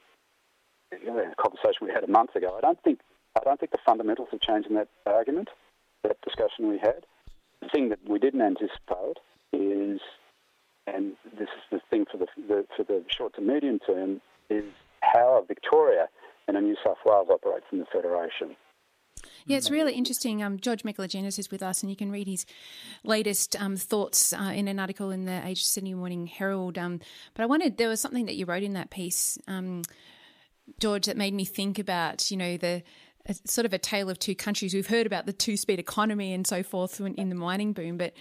you 0.91 1.07
know, 1.07 1.19
a 1.19 1.35
conversation 1.41 1.85
we 1.85 1.91
had 1.93 2.03
a 2.03 2.11
month 2.11 2.35
ago. 2.35 2.55
I 2.57 2.61
don't 2.61 2.81
think 2.83 2.99
I 3.39 3.43
don't 3.43 3.59
think 3.59 3.71
the 3.71 3.77
fundamentals 3.85 4.29
have 4.31 4.41
changed 4.41 4.67
in 4.69 4.75
that 4.75 4.87
argument, 5.05 5.49
that 6.03 6.17
discussion 6.21 6.69
we 6.69 6.79
had. 6.79 7.05
The 7.61 7.69
thing 7.69 7.89
that 7.89 7.99
we 8.07 8.19
didn't 8.19 8.41
anticipate 8.41 9.19
is 9.53 10.01
and 10.87 11.13
this 11.37 11.49
is 11.49 11.63
the 11.71 11.79
thing 11.89 12.05
for 12.11 12.17
the, 12.17 12.27
the, 12.47 12.65
for 12.75 12.83
the 12.83 13.03
short 13.07 13.35
to 13.35 13.41
medium 13.41 13.79
term, 13.79 14.21
is 14.49 14.65
how 15.01 15.43
Victoria 15.47 16.07
and 16.47 16.57
New 16.57 16.75
South 16.83 16.97
Wales 17.05 17.27
operates 17.31 17.65
in 17.71 17.79
the 17.79 17.85
Federation. 17.85 18.55
Yeah, 19.47 19.57
it's 19.57 19.71
really 19.71 19.93
interesting. 19.93 20.43
Um, 20.43 20.59
George 20.59 20.83
Megalogenis 20.83 21.39
is 21.39 21.51
with 21.51 21.63
us, 21.63 21.81
and 21.81 21.89
you 21.89 21.95
can 21.95 22.11
read 22.11 22.27
his 22.27 22.45
latest 23.03 23.55
um, 23.59 23.75
thoughts 23.75 24.33
uh, 24.33 24.51
in 24.55 24.67
an 24.67 24.79
article 24.79 25.11
in 25.11 25.25
the 25.25 25.45
Age 25.45 25.63
Sydney 25.63 25.93
Morning 25.93 26.27
Herald. 26.27 26.77
Um, 26.77 26.99
but 27.33 27.43
I 27.43 27.45
wanted, 27.45 27.77
there 27.77 27.89
was 27.89 28.01
something 28.01 28.25
that 28.25 28.35
you 28.35 28.45
wrote 28.45 28.63
in 28.63 28.73
that 28.73 28.89
piece, 28.89 29.37
um, 29.47 29.83
George, 30.79 31.05
that 31.05 31.17
made 31.17 31.33
me 31.33 31.45
think 31.45 31.79
about, 31.79 32.31
you 32.31 32.37
know, 32.37 32.57
the 32.57 32.83
sort 33.45 33.65
of 33.65 33.73
a 33.73 33.77
tale 33.77 34.09
of 34.09 34.19
two 34.19 34.35
countries. 34.35 34.73
We've 34.73 34.87
heard 34.87 35.07
about 35.07 35.25
the 35.25 35.33
two 35.33 35.57
speed 35.57 35.79
economy 35.79 36.33
and 36.33 36.45
so 36.45 36.61
forth 36.61 36.99
in, 36.99 37.15
in 37.15 37.29
the 37.29 37.35
mining 37.35 37.73
boom, 37.73 37.97
but 37.97 38.13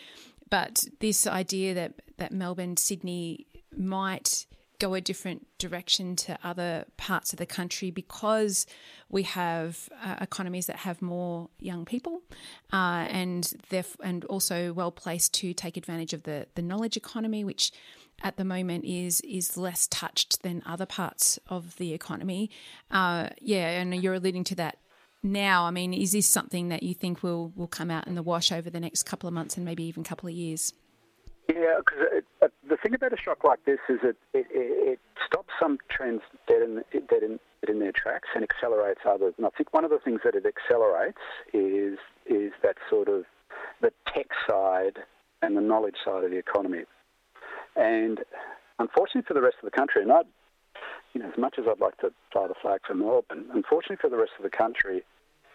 but 0.50 0.84
this 1.00 1.26
idea 1.26 1.74
that 1.74 1.94
that 2.18 2.32
Melbourne, 2.32 2.76
Sydney 2.76 3.46
might 3.76 4.46
go 4.78 4.94
a 4.94 5.00
different 5.00 5.46
direction 5.58 6.16
to 6.16 6.38
other 6.42 6.84
parts 6.96 7.32
of 7.32 7.38
the 7.38 7.46
country 7.46 7.90
because 7.90 8.66
we 9.08 9.22
have 9.22 9.88
uh, 10.04 10.16
economies 10.20 10.66
that 10.66 10.76
have 10.76 11.00
more 11.00 11.48
young 11.58 11.84
people 11.84 12.22
uh, 12.72 13.06
and 13.08 13.52
and 14.02 14.24
also 14.26 14.72
well 14.72 14.90
placed 14.90 15.32
to 15.34 15.54
take 15.54 15.76
advantage 15.76 16.12
of 16.12 16.24
the, 16.24 16.46
the 16.54 16.62
knowledge 16.62 16.96
economy, 16.96 17.44
which 17.44 17.72
at 18.22 18.36
the 18.36 18.44
moment 18.44 18.84
is 18.84 19.20
is 19.22 19.56
less 19.56 19.86
touched 19.88 20.42
than 20.42 20.62
other 20.66 20.86
parts 20.86 21.38
of 21.48 21.76
the 21.76 21.92
economy. 21.92 22.50
Uh, 22.90 23.28
yeah, 23.40 23.80
and 23.80 23.94
you're 24.02 24.14
alluding 24.14 24.44
to 24.44 24.54
that 24.54 24.78
now. 25.24 25.64
I 25.64 25.70
mean, 25.70 25.92
is 25.92 26.12
this 26.12 26.28
something 26.28 26.68
that 26.68 26.82
you 26.82 26.94
think 26.94 27.22
will 27.22 27.52
will 27.56 27.66
come 27.66 27.90
out 27.90 28.06
in 28.06 28.14
the 28.14 28.22
wash 28.22 28.52
over 28.52 28.70
the 28.70 28.80
next 28.80 29.04
couple 29.04 29.26
of 29.26 29.34
months 29.34 29.56
and 29.56 29.64
maybe 29.64 29.82
even 29.84 30.02
a 30.02 30.04
couple 30.04 30.28
of 30.28 30.34
years? 30.34 30.72
Yeah, 31.48 31.76
because 31.78 32.22
uh, 32.42 32.48
the 32.68 32.76
thing 32.76 32.94
about 32.94 33.12
a 33.12 33.18
shock 33.18 33.44
like 33.44 33.64
this 33.66 33.78
is 33.88 33.98
it, 34.02 34.16
it, 34.32 34.46
it 34.50 35.00
stops 35.26 35.50
some 35.60 35.78
trends 35.90 36.22
dead 36.48 36.62
in, 36.62 36.82
dead, 36.92 37.22
in, 37.22 37.38
dead 37.60 37.68
in 37.68 37.80
their 37.80 37.92
tracks 37.92 38.28
and 38.34 38.42
accelerates 38.42 39.00
others. 39.06 39.34
And 39.36 39.46
I 39.46 39.50
think 39.50 39.72
one 39.74 39.84
of 39.84 39.90
the 39.90 39.98
things 39.98 40.20
that 40.24 40.34
it 40.34 40.46
accelerates 40.46 41.18
is 41.52 41.98
is 42.26 42.52
that 42.62 42.76
sort 42.88 43.08
of 43.08 43.24
the 43.82 43.92
tech 44.12 44.28
side 44.48 45.00
and 45.42 45.56
the 45.56 45.60
knowledge 45.60 45.96
side 46.04 46.24
of 46.24 46.30
the 46.30 46.38
economy. 46.38 46.84
And 47.76 48.20
unfortunately 48.78 49.22
for 49.26 49.34
the 49.34 49.42
rest 49.42 49.56
of 49.62 49.70
the 49.70 49.76
country, 49.76 50.02
and 50.02 50.12
I, 50.12 50.20
you 51.12 51.20
know, 51.20 51.28
as 51.28 51.38
much 51.38 51.56
as 51.58 51.66
I'd 51.68 51.80
like 51.80 51.98
to 51.98 52.10
fly 52.32 52.48
the 52.48 52.54
flag 52.60 52.80
for 52.86 52.94
Melbourne, 52.94 53.46
unfortunately 53.52 53.98
for 54.00 54.08
the 54.08 54.16
rest 54.16 54.32
of 54.38 54.44
the 54.44 54.56
country, 54.56 55.02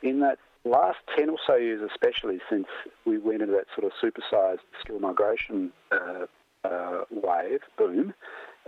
in 0.03 0.19
that 0.21 0.37
last 0.65 0.99
10 1.17 1.29
or 1.29 1.37
so 1.45 1.55
years, 1.55 1.81
especially 1.89 2.39
since 2.49 2.67
we 3.05 3.17
went 3.17 3.41
into 3.41 3.53
that 3.53 3.65
sort 3.75 3.85
of 3.85 3.91
supersized 4.01 4.59
skill 4.81 4.99
migration 4.99 5.71
uh, 5.91 6.25
uh, 6.63 7.03
wave, 7.11 7.61
boom, 7.77 8.13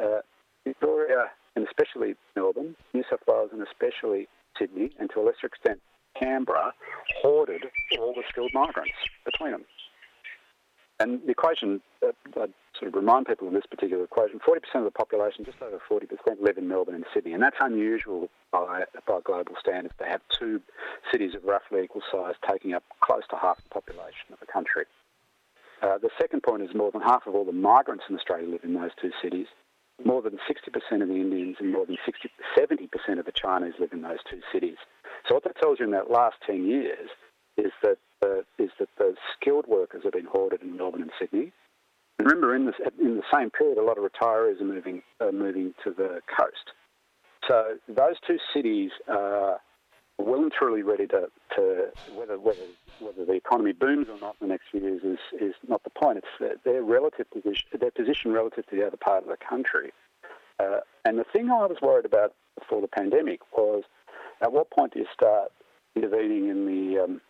uh, 0.02 0.20
Victoria 0.66 1.26
and 1.56 1.68
especially 1.68 2.16
Melbourne, 2.36 2.76
New 2.94 3.04
South 3.10 3.20
Wales 3.28 3.50
and 3.52 3.62
especially 3.62 4.28
Sydney, 4.58 4.92
and 5.00 5.10
to 5.14 5.20
a 5.20 5.24
lesser 5.24 5.48
extent 5.48 5.80
Canberra, 6.18 6.74
hoarded 7.22 7.64
all 8.00 8.14
the 8.14 8.24
skilled 8.30 8.52
migrants 8.54 8.94
between 9.26 9.52
them. 9.52 9.66
And 11.00 11.22
the 11.26 11.32
equation, 11.32 11.82
uh, 12.06 12.12
I'd 12.40 12.54
sort 12.82 12.90
of 12.90 12.96
remind 12.96 13.28
people 13.28 13.48
of 13.48 13.54
this 13.54 13.66
particular 13.70 14.04
equation 14.04 14.40
40% 14.40 14.58
of 14.76 14.84
the 14.86 14.92
population, 14.92 15.46
just 15.46 15.62
over 15.62 15.80
40%, 15.88 16.08
live 16.42 16.58
in 16.58 16.68
Melbourne 16.68 16.96
and 16.96 17.06
Sydney. 17.14 17.34
And 17.34 17.44
that's 17.44 17.58
unusual 17.60 18.28
by, 18.52 18.86
by 19.08 19.20
global 19.24 19.54
standards 19.60 19.94
to 20.00 20.06
have 20.06 20.22
two 20.38 20.60
cities 21.12 21.36
of 21.36 21.44
roughly 21.44 21.84
equal 21.84 22.02
size 22.12 22.34
taking 22.50 22.74
up 22.74 22.84
close 23.02 23.22
to 23.30 23.38
half 23.38 23.62
the 23.62 23.70
population 23.70 24.34
of 24.34 24.40
the 24.40 24.48
country. 24.48 24.86
Uh, 25.84 26.00
the 26.00 26.10
second 26.20 26.42
point 26.42 26.64
is 26.64 26.70
more 26.74 26.92
than 26.92 27.02
half 27.02 27.28
of 27.28 27.36
all 27.36 27.46
the 27.46 27.52
migrants 27.52 28.06
in 28.10 28.16
Australia 28.16 28.50
live 28.50 28.64
in 28.64 28.74
those 28.74 28.92
two 29.00 29.12
cities. 29.22 29.48
More 30.04 30.24
than 30.24 30.40
60% 30.50 31.02
of 31.04 31.08
the 31.08 31.16
Indians 31.16 31.58
and 31.60 31.72
more 31.72 31.86
than 31.86 31.98
60, 32.04 32.32
70% 32.58 33.20
of 33.20 33.26
the 33.26 33.32
Chinese 33.32 33.74
live 33.80 33.94
in 33.94 34.02
those 34.02 34.20
two 34.28 34.42
cities. 34.52 34.78
So 35.28 35.36
what 35.36 35.44
that 35.44 35.56
tells 35.62 35.80
you 35.80 35.86
in 35.86 35.92
that 35.92 36.10
last 36.10 36.38
10 36.48 36.66
years 36.66 37.10
is 37.58 37.72
that 37.84 37.98
uh, 38.24 38.42
is 38.58 38.70
that 38.80 38.90
the 38.98 39.16
skilled 39.36 39.66
workers 39.68 40.02
have 40.04 40.14
been 40.14 40.26
hoarded 40.26 40.62
in 40.62 40.78
Melbourne 40.78 41.02
and 41.02 41.12
Sydney. 41.20 41.52
Remember, 42.24 42.56
in, 42.56 42.72
in 43.00 43.18
the 43.18 43.24
same 43.34 43.50
period, 43.50 43.78
a 43.78 43.84
lot 43.84 43.98
of 43.98 44.04
retirees 44.04 44.62
are 44.62 44.66
moving 44.66 45.02
uh, 45.20 45.32
moving 45.32 45.74
to 45.84 45.92
the 45.92 46.22
coast. 46.38 46.72
So 47.48 47.78
those 47.88 48.16
two 48.28 48.38
cities 48.54 48.92
are 49.08 49.60
well 50.20 50.42
and 50.42 50.52
truly 50.52 50.84
ready 50.84 51.08
to, 51.08 51.28
to 51.56 51.88
whether 52.16 52.40
whether 52.40 52.60
whether 53.00 53.26
the 53.26 53.34
economy 53.34 53.72
booms 53.72 54.08
or 54.08 54.20
not 54.20 54.36
in 54.40 54.48
the 54.48 54.52
next 54.54 54.66
few 54.70 54.82
years 54.82 55.02
is, 55.04 55.18
is 55.42 55.56
not 55.68 55.84
the 55.84 55.90
point. 55.90 56.20
It's 56.20 56.60
their, 56.64 56.84
relative 56.84 57.30
position, 57.32 57.68
their 57.80 57.90
position 57.90 58.32
relative 58.32 58.68
to 58.68 58.76
the 58.76 58.86
other 58.86 58.98
part 58.98 59.24
of 59.24 59.30
the 59.30 59.38
country. 59.38 59.92
Uh, 60.60 60.82
and 61.06 61.18
the 61.18 61.26
thing 61.34 61.50
I 61.50 61.66
was 61.66 61.78
worried 61.82 62.06
about 62.06 62.36
before 62.60 62.82
the 62.82 62.88
pandemic 62.88 63.40
was, 63.58 63.84
at 64.42 64.52
what 64.52 64.70
point 64.70 64.94
do 64.94 65.00
you 65.00 65.08
start 65.12 65.52
intervening 65.96 66.50
in 66.50 66.68
the 66.68 67.04
um, 67.04 67.22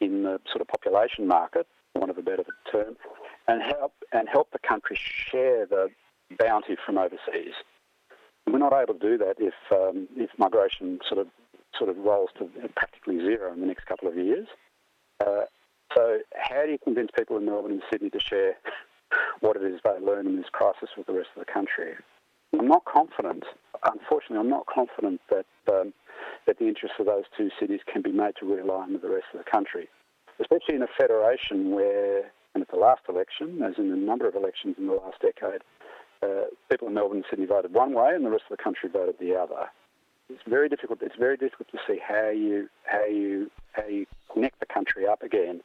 in 0.00 0.22
the 0.22 0.38
sort 0.50 0.60
of 0.60 0.68
population 0.68 1.26
market, 1.26 1.66
want 1.96 2.10
of 2.10 2.18
a 2.18 2.22
better 2.22 2.44
term, 2.70 2.96
and 3.48 3.62
help 3.62 3.92
and 4.12 4.28
help 4.28 4.50
the 4.52 4.58
country 4.58 4.98
share 5.00 5.66
the 5.66 5.88
bounty 6.38 6.76
from 6.84 6.98
overseas. 6.98 7.54
We're 8.46 8.58
not 8.58 8.72
able 8.72 8.94
to 8.94 9.00
do 9.00 9.18
that 9.18 9.36
if 9.38 9.54
um, 9.70 10.08
if 10.16 10.30
migration 10.38 11.00
sort 11.08 11.20
of 11.20 11.28
sort 11.76 11.90
of 11.90 11.96
rolls 11.98 12.30
to 12.38 12.48
practically 12.76 13.18
zero 13.18 13.52
in 13.52 13.60
the 13.60 13.66
next 13.66 13.86
couple 13.86 14.08
of 14.08 14.16
years. 14.16 14.46
Uh, 15.24 15.44
so, 15.94 16.18
how 16.36 16.64
do 16.64 16.72
you 16.72 16.78
convince 16.82 17.10
people 17.16 17.36
in 17.36 17.44
Melbourne 17.44 17.72
and 17.72 17.82
Sydney 17.90 18.10
to 18.10 18.20
share 18.20 18.56
what 19.40 19.56
it 19.56 19.62
is 19.62 19.80
they 19.84 19.98
learn 20.04 20.26
in 20.26 20.36
this 20.36 20.48
crisis 20.52 20.90
with 20.96 21.06
the 21.06 21.12
rest 21.12 21.28
of 21.36 21.44
the 21.44 21.52
country? 21.52 21.94
I'm 22.58 22.68
not 22.68 22.84
confident. 22.84 23.44
Unfortunately, 23.84 24.38
I'm 24.38 24.50
not 24.50 24.66
confident 24.66 25.20
that 25.30 25.46
um, 25.70 25.92
that 26.46 26.58
the 26.58 26.68
interests 26.68 26.96
of 26.98 27.06
those 27.06 27.24
two 27.36 27.50
cities 27.58 27.80
can 27.90 28.02
be 28.02 28.12
made 28.12 28.34
to 28.40 28.44
realign 28.44 28.92
with 28.92 29.02
the 29.02 29.10
rest 29.10 29.26
of 29.32 29.44
the 29.44 29.50
country, 29.50 29.88
especially 30.40 30.74
in 30.74 30.82
a 30.82 30.88
federation 30.98 31.70
where, 31.70 32.32
and 32.54 32.62
at 32.62 32.70
the 32.70 32.76
last 32.76 33.02
election, 33.08 33.62
as 33.62 33.74
in 33.78 33.90
a 33.90 33.96
number 33.96 34.28
of 34.28 34.34
elections 34.34 34.76
in 34.78 34.86
the 34.86 34.94
last 34.94 35.20
decade, 35.20 35.62
uh, 36.22 36.44
people 36.70 36.88
in 36.88 36.94
Melbourne 36.94 37.18
and 37.18 37.26
Sydney 37.28 37.46
voted 37.46 37.74
one 37.74 37.92
way, 37.94 38.14
and 38.14 38.24
the 38.24 38.30
rest 38.30 38.44
of 38.50 38.56
the 38.56 38.62
country 38.62 38.88
voted 38.88 39.16
the 39.18 39.34
other. 39.34 39.66
It's 40.28 40.42
very 40.46 40.68
difficult. 40.68 41.00
It's 41.02 41.16
very 41.18 41.36
difficult 41.36 41.68
to 41.72 41.78
see 41.86 41.98
how 42.06 42.30
you 42.30 42.68
how 42.84 43.04
you 43.04 43.50
how 43.72 43.86
you 43.86 44.06
connect 44.32 44.60
the 44.60 44.66
country 44.66 45.06
up 45.06 45.22
again 45.22 45.60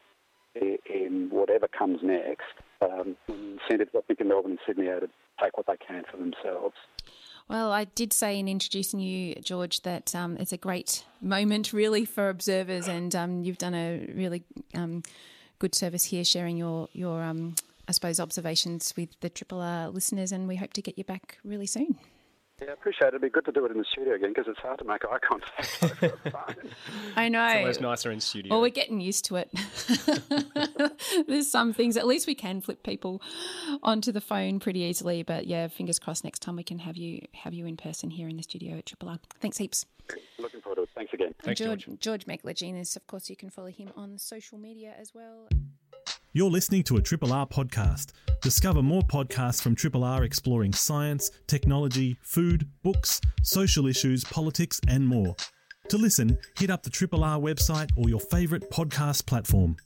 in, 0.55 0.77
in 0.93 1.29
whatever 1.29 1.67
comes 1.67 1.99
next. 2.01 2.45
Um, 2.81 3.15
incentives, 3.27 3.91
I 3.95 4.01
think, 4.01 4.19
in 4.19 4.27
Melbourne 4.27 4.51
and 4.51 4.59
Sydney 4.65 4.87
are 4.87 4.99
to 4.99 5.09
take 5.41 5.57
what 5.57 5.67
they 5.67 5.77
can 5.77 6.03
for 6.09 6.17
themselves. 6.17 6.75
Well, 7.47 7.71
I 7.71 7.85
did 7.85 8.11
say 8.11 8.39
in 8.39 8.47
introducing 8.49 8.99
you, 8.99 9.35
George, 9.35 9.81
that 9.83 10.13
um, 10.13 10.35
it's 10.37 10.51
a 10.51 10.57
great 10.57 11.05
moment 11.21 11.71
really 11.71 12.03
for 12.03 12.29
observers, 12.29 12.87
and 12.87 13.15
um, 13.15 13.43
you've 13.43 13.57
done 13.57 13.73
a 13.73 14.05
really 14.13 14.43
um, 14.75 15.03
good 15.59 15.75
service 15.75 16.05
here, 16.05 16.23
sharing 16.23 16.57
your 16.57 16.89
your 16.93 17.23
um, 17.23 17.55
I 17.87 17.91
suppose 17.91 18.19
observations 18.19 18.93
with 18.97 19.09
the 19.21 19.29
Triple 19.29 19.61
R 19.61 19.89
listeners, 19.89 20.31
and 20.31 20.47
we 20.47 20.55
hope 20.55 20.73
to 20.73 20.81
get 20.81 20.97
you 20.97 21.03
back 21.03 21.37
really 21.43 21.67
soon. 21.67 21.97
Yeah, 22.61 22.69
I 22.69 22.73
appreciate 22.73 23.09
it. 23.09 23.09
It'd 23.09 23.21
be 23.21 23.29
good 23.29 23.45
to 23.45 23.51
do 23.51 23.65
it 23.65 23.71
in 23.71 23.77
the 23.77 23.85
studio 23.91 24.15
again 24.15 24.33
because 24.35 24.47
it's 24.47 24.59
hard 24.59 24.79
to 24.79 24.85
make 24.85 25.05
eye 25.05 25.19
contact. 25.19 26.15
I 27.15 27.29
know. 27.29 27.45
It's 27.45 27.57
always 27.59 27.81
nicer 27.81 28.11
in 28.11 28.19
studio. 28.19 28.51
Well, 28.51 28.61
we're 28.61 28.69
getting 28.69 28.99
used 28.99 29.25
to 29.25 29.35
it. 29.35 29.51
There's 31.27 31.51
some 31.51 31.71
things, 31.71 31.97
at 31.97 32.07
least 32.07 32.25
we 32.25 32.33
can 32.33 32.61
flip 32.61 32.81
people 32.81 33.21
onto 33.83 34.11
the 34.11 34.21
phone 34.21 34.59
pretty 34.59 34.79
easily. 34.79 35.21
But 35.21 35.45
yeah, 35.45 35.67
fingers 35.67 35.99
crossed 35.99 36.23
next 36.23 36.39
time 36.39 36.55
we 36.55 36.63
can 36.63 36.79
have 36.79 36.97
you 36.97 37.27
have 37.33 37.53
you 37.53 37.67
in 37.67 37.77
person 37.77 38.09
here 38.09 38.27
in 38.27 38.37
the 38.37 38.43
studio 38.43 38.79
at 38.79 38.87
Triple 38.87 39.09
R. 39.09 39.19
Thanks 39.39 39.57
heaps. 39.57 39.85
Looking 40.39 40.61
forward 40.61 40.63
to 40.63 40.66
it. 40.66 40.66
Thanks 40.97 41.13
again. 41.13 41.35
Thanks, 41.43 41.59
George, 41.59 41.85
George. 41.85 41.99
George 41.99 42.25
Megalogenis, 42.25 42.95
of 42.95 43.05
course, 43.05 43.29
you 43.29 43.35
can 43.35 43.51
follow 43.51 43.67
him 43.67 43.91
on 43.95 44.17
social 44.17 44.57
media 44.57 44.95
as 44.99 45.13
well. 45.13 45.47
You're 46.33 46.49
listening 46.49 46.81
to 46.83 46.97
a 46.97 47.01
Triple 47.01 47.31
R 47.31 47.45
podcast. 47.45 48.13
Discover 48.41 48.81
more 48.81 49.03
podcasts 49.03 49.61
from 49.61 49.75
Triple 49.75 50.03
R 50.03 50.23
exploring 50.23 50.73
science, 50.73 51.29
technology, 51.45 52.17
food, 52.23 52.67
books, 52.81 53.21
social 53.43 53.85
issues, 53.85 54.23
politics, 54.23 54.79
and 54.87 55.07
more. 55.07 55.35
To 55.89 55.97
listen, 55.97 56.37
hit 56.57 56.71
up 56.71 56.81
the 56.81 56.89
Triple 56.89 57.23
R 57.23 57.39
website 57.39 57.91
or 57.95 58.09
your 58.09 58.19
favourite 58.19 58.69
podcast 58.71 59.27
platform. 59.27 59.77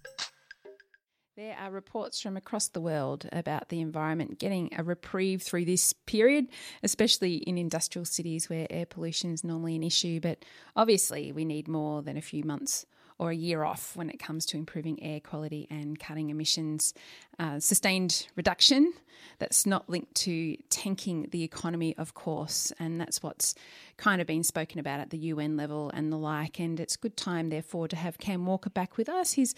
There 1.41 1.57
are 1.57 1.71
reports 1.71 2.21
from 2.21 2.37
across 2.37 2.67
the 2.67 2.79
world 2.79 3.27
about 3.31 3.69
the 3.69 3.81
environment 3.81 4.37
getting 4.37 4.69
a 4.77 4.83
reprieve 4.83 5.41
through 5.41 5.65
this 5.65 5.91
period, 5.91 6.45
especially 6.83 7.37
in 7.37 7.57
industrial 7.57 8.05
cities 8.05 8.47
where 8.47 8.67
air 8.69 8.85
pollution 8.85 9.33
is 9.33 9.43
normally 9.43 9.75
an 9.75 9.81
issue. 9.81 10.19
But 10.19 10.45
obviously, 10.75 11.31
we 11.31 11.43
need 11.43 11.67
more 11.67 12.03
than 12.03 12.15
a 12.15 12.21
few 12.21 12.43
months 12.43 12.85
or 13.17 13.31
a 13.31 13.35
year 13.35 13.63
off 13.63 13.95
when 13.95 14.11
it 14.11 14.19
comes 14.19 14.45
to 14.47 14.57
improving 14.57 15.01
air 15.01 15.19
quality 15.19 15.65
and 15.71 15.99
cutting 15.99 16.29
emissions. 16.29 16.93
Uh, 17.39 17.59
sustained 17.59 18.27
reduction 18.35 18.93
that's 19.39 19.65
not 19.65 19.89
linked 19.89 20.13
to 20.13 20.57
tanking 20.69 21.27
the 21.31 21.43
economy, 21.43 21.95
of 21.97 22.13
course, 22.13 22.71
and 22.77 23.01
that's 23.01 23.23
what's 23.23 23.55
kind 23.97 24.21
of 24.21 24.27
been 24.27 24.43
spoken 24.43 24.79
about 24.79 24.99
at 24.99 25.09
the 25.09 25.17
UN 25.17 25.57
level 25.57 25.89
and 25.93 26.11
the 26.11 26.17
like. 26.17 26.59
And 26.59 26.79
it's 26.79 26.95
good 26.97 27.17
time, 27.17 27.49
therefore, 27.49 27.87
to 27.87 27.95
have 27.95 28.19
Cam 28.19 28.45
Walker 28.45 28.69
back 28.69 28.97
with 28.97 29.09
us. 29.09 29.33
He's 29.33 29.55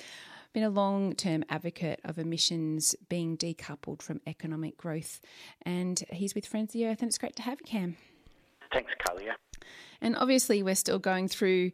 been 0.53 0.63
a 0.63 0.69
long 0.69 1.15
term 1.15 1.43
advocate 1.49 1.99
of 2.03 2.17
emissions 2.17 2.95
being 3.09 3.37
decoupled 3.37 4.01
from 4.01 4.21
economic 4.27 4.77
growth, 4.77 5.19
and 5.63 6.03
he's 6.11 6.35
with 6.35 6.45
Friends 6.45 6.69
of 6.69 6.73
the 6.73 6.87
Earth, 6.87 7.01
and 7.01 7.09
it's 7.09 7.17
great 7.17 7.35
to 7.37 7.41
have 7.41 7.59
you, 7.59 7.65
Cam. 7.65 7.97
Thanks, 8.71 8.91
Kalia. 9.05 9.33
And 10.01 10.15
obviously, 10.15 10.63
we're 10.63 10.75
still 10.75 10.99
going 10.99 11.27
through 11.27 11.71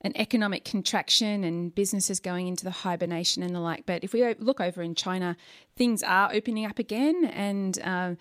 an 0.00 0.12
economic 0.16 0.64
contraction 0.64 1.44
and 1.44 1.74
businesses 1.74 2.20
going 2.20 2.46
into 2.46 2.62
the 2.62 2.70
hibernation 2.70 3.42
and 3.42 3.54
the 3.54 3.60
like. 3.60 3.86
But 3.86 4.04
if 4.04 4.12
we 4.12 4.34
look 4.34 4.60
over 4.60 4.82
in 4.82 4.94
China, 4.94 5.36
things 5.76 6.02
are 6.02 6.30
opening 6.32 6.66
up 6.66 6.78
again, 6.78 7.24
and 7.24 7.78
uh, 7.82 8.14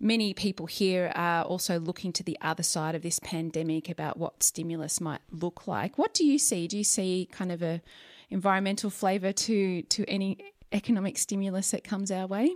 many 0.00 0.34
people 0.34 0.66
here 0.66 1.12
are 1.14 1.44
also 1.44 1.78
looking 1.78 2.12
to 2.14 2.24
the 2.24 2.36
other 2.40 2.64
side 2.64 2.94
of 2.94 3.02
this 3.02 3.20
pandemic 3.20 3.88
about 3.88 4.16
what 4.16 4.42
stimulus 4.42 5.00
might 5.00 5.20
look 5.30 5.68
like. 5.68 5.98
What 5.98 6.14
do 6.14 6.26
you 6.26 6.38
see? 6.38 6.66
Do 6.66 6.76
you 6.76 6.84
see 6.84 7.28
kind 7.30 7.52
of 7.52 7.62
a 7.62 7.80
environmental 8.30 8.90
flavour 8.90 9.32
to 9.32 9.82
to 9.82 10.04
any 10.08 10.38
economic 10.72 11.18
stimulus 11.18 11.70
that 11.72 11.84
comes 11.84 12.10
our 12.10 12.26
way? 12.26 12.50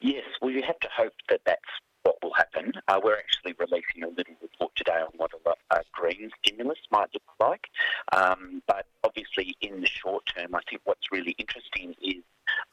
Yes, 0.00 0.24
we 0.42 0.62
have 0.62 0.78
to 0.80 0.88
hope 0.94 1.14
that 1.28 1.40
that's 1.46 1.60
what 2.02 2.16
will 2.22 2.34
happen. 2.34 2.72
Uh, 2.86 3.00
we're 3.02 3.16
actually 3.16 3.54
releasing 3.58 4.04
a 4.04 4.08
little 4.08 4.34
report 4.42 4.72
today 4.76 5.00
on 5.00 5.08
what 5.16 5.30
a, 5.32 5.76
a 5.76 5.80
green 5.92 6.30
stimulus 6.42 6.78
might 6.90 7.08
look 7.14 7.22
like. 7.40 7.66
Um, 8.12 8.62
but 8.66 8.86
obviously, 9.02 9.56
in 9.60 9.80
the 9.80 9.86
short 9.86 10.24
term, 10.36 10.54
I 10.54 10.60
think 10.68 10.82
what's 10.84 11.10
really 11.10 11.34
interesting 11.38 11.94
is 12.02 12.22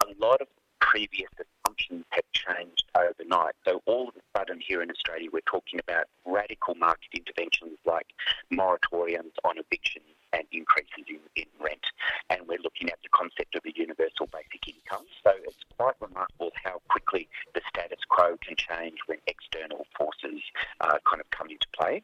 a 0.04 0.14
lot 0.20 0.42
of 0.42 0.48
previous 0.82 1.30
assumptions 1.40 2.04
have 2.10 2.24
changed 2.34 2.84
overnight. 2.96 3.56
So 3.66 3.82
all 3.86 4.10
of 4.10 4.16
a 4.16 4.38
sudden 4.38 4.60
here 4.60 4.82
in 4.82 4.92
Australia, 4.92 5.30
we're 5.32 5.40
talking 5.46 5.80
about 5.80 6.06
radical 6.26 6.76
market 6.76 7.08
interventions 7.16 7.78
like 7.86 8.08
moratoriums 8.52 9.32
on 9.46 9.58
evictions 9.58 10.06
and 10.34 10.44
increases 10.52 11.06
in, 11.08 11.20
in 11.36 11.46
rent. 11.60 11.86
And 12.30 12.48
we're 12.48 12.62
looking 12.64 12.90
at 12.90 13.00
the 13.04 13.10
concept 13.10 13.56
of 13.56 13.62
a 13.66 13.72
universal 13.76 14.28
basic 14.32 14.68
income. 14.68 15.06
So 15.24 15.32
it's 15.44 15.64
quite 15.78 15.96
remarkable 16.00 16.52
how 16.64 16.82
quickly 16.90 17.28
the 17.54 17.62
status 17.70 18.00
quo 18.10 18.38
can 18.46 18.56
change 18.56 18.98
when 19.08 19.20
external 19.28 19.86
forces 19.98 20.42
uh, 20.80 20.98
kind 21.06 21.22
of 21.22 21.30
come 21.32 21.50
into 21.50 21.68
play. 21.74 22.04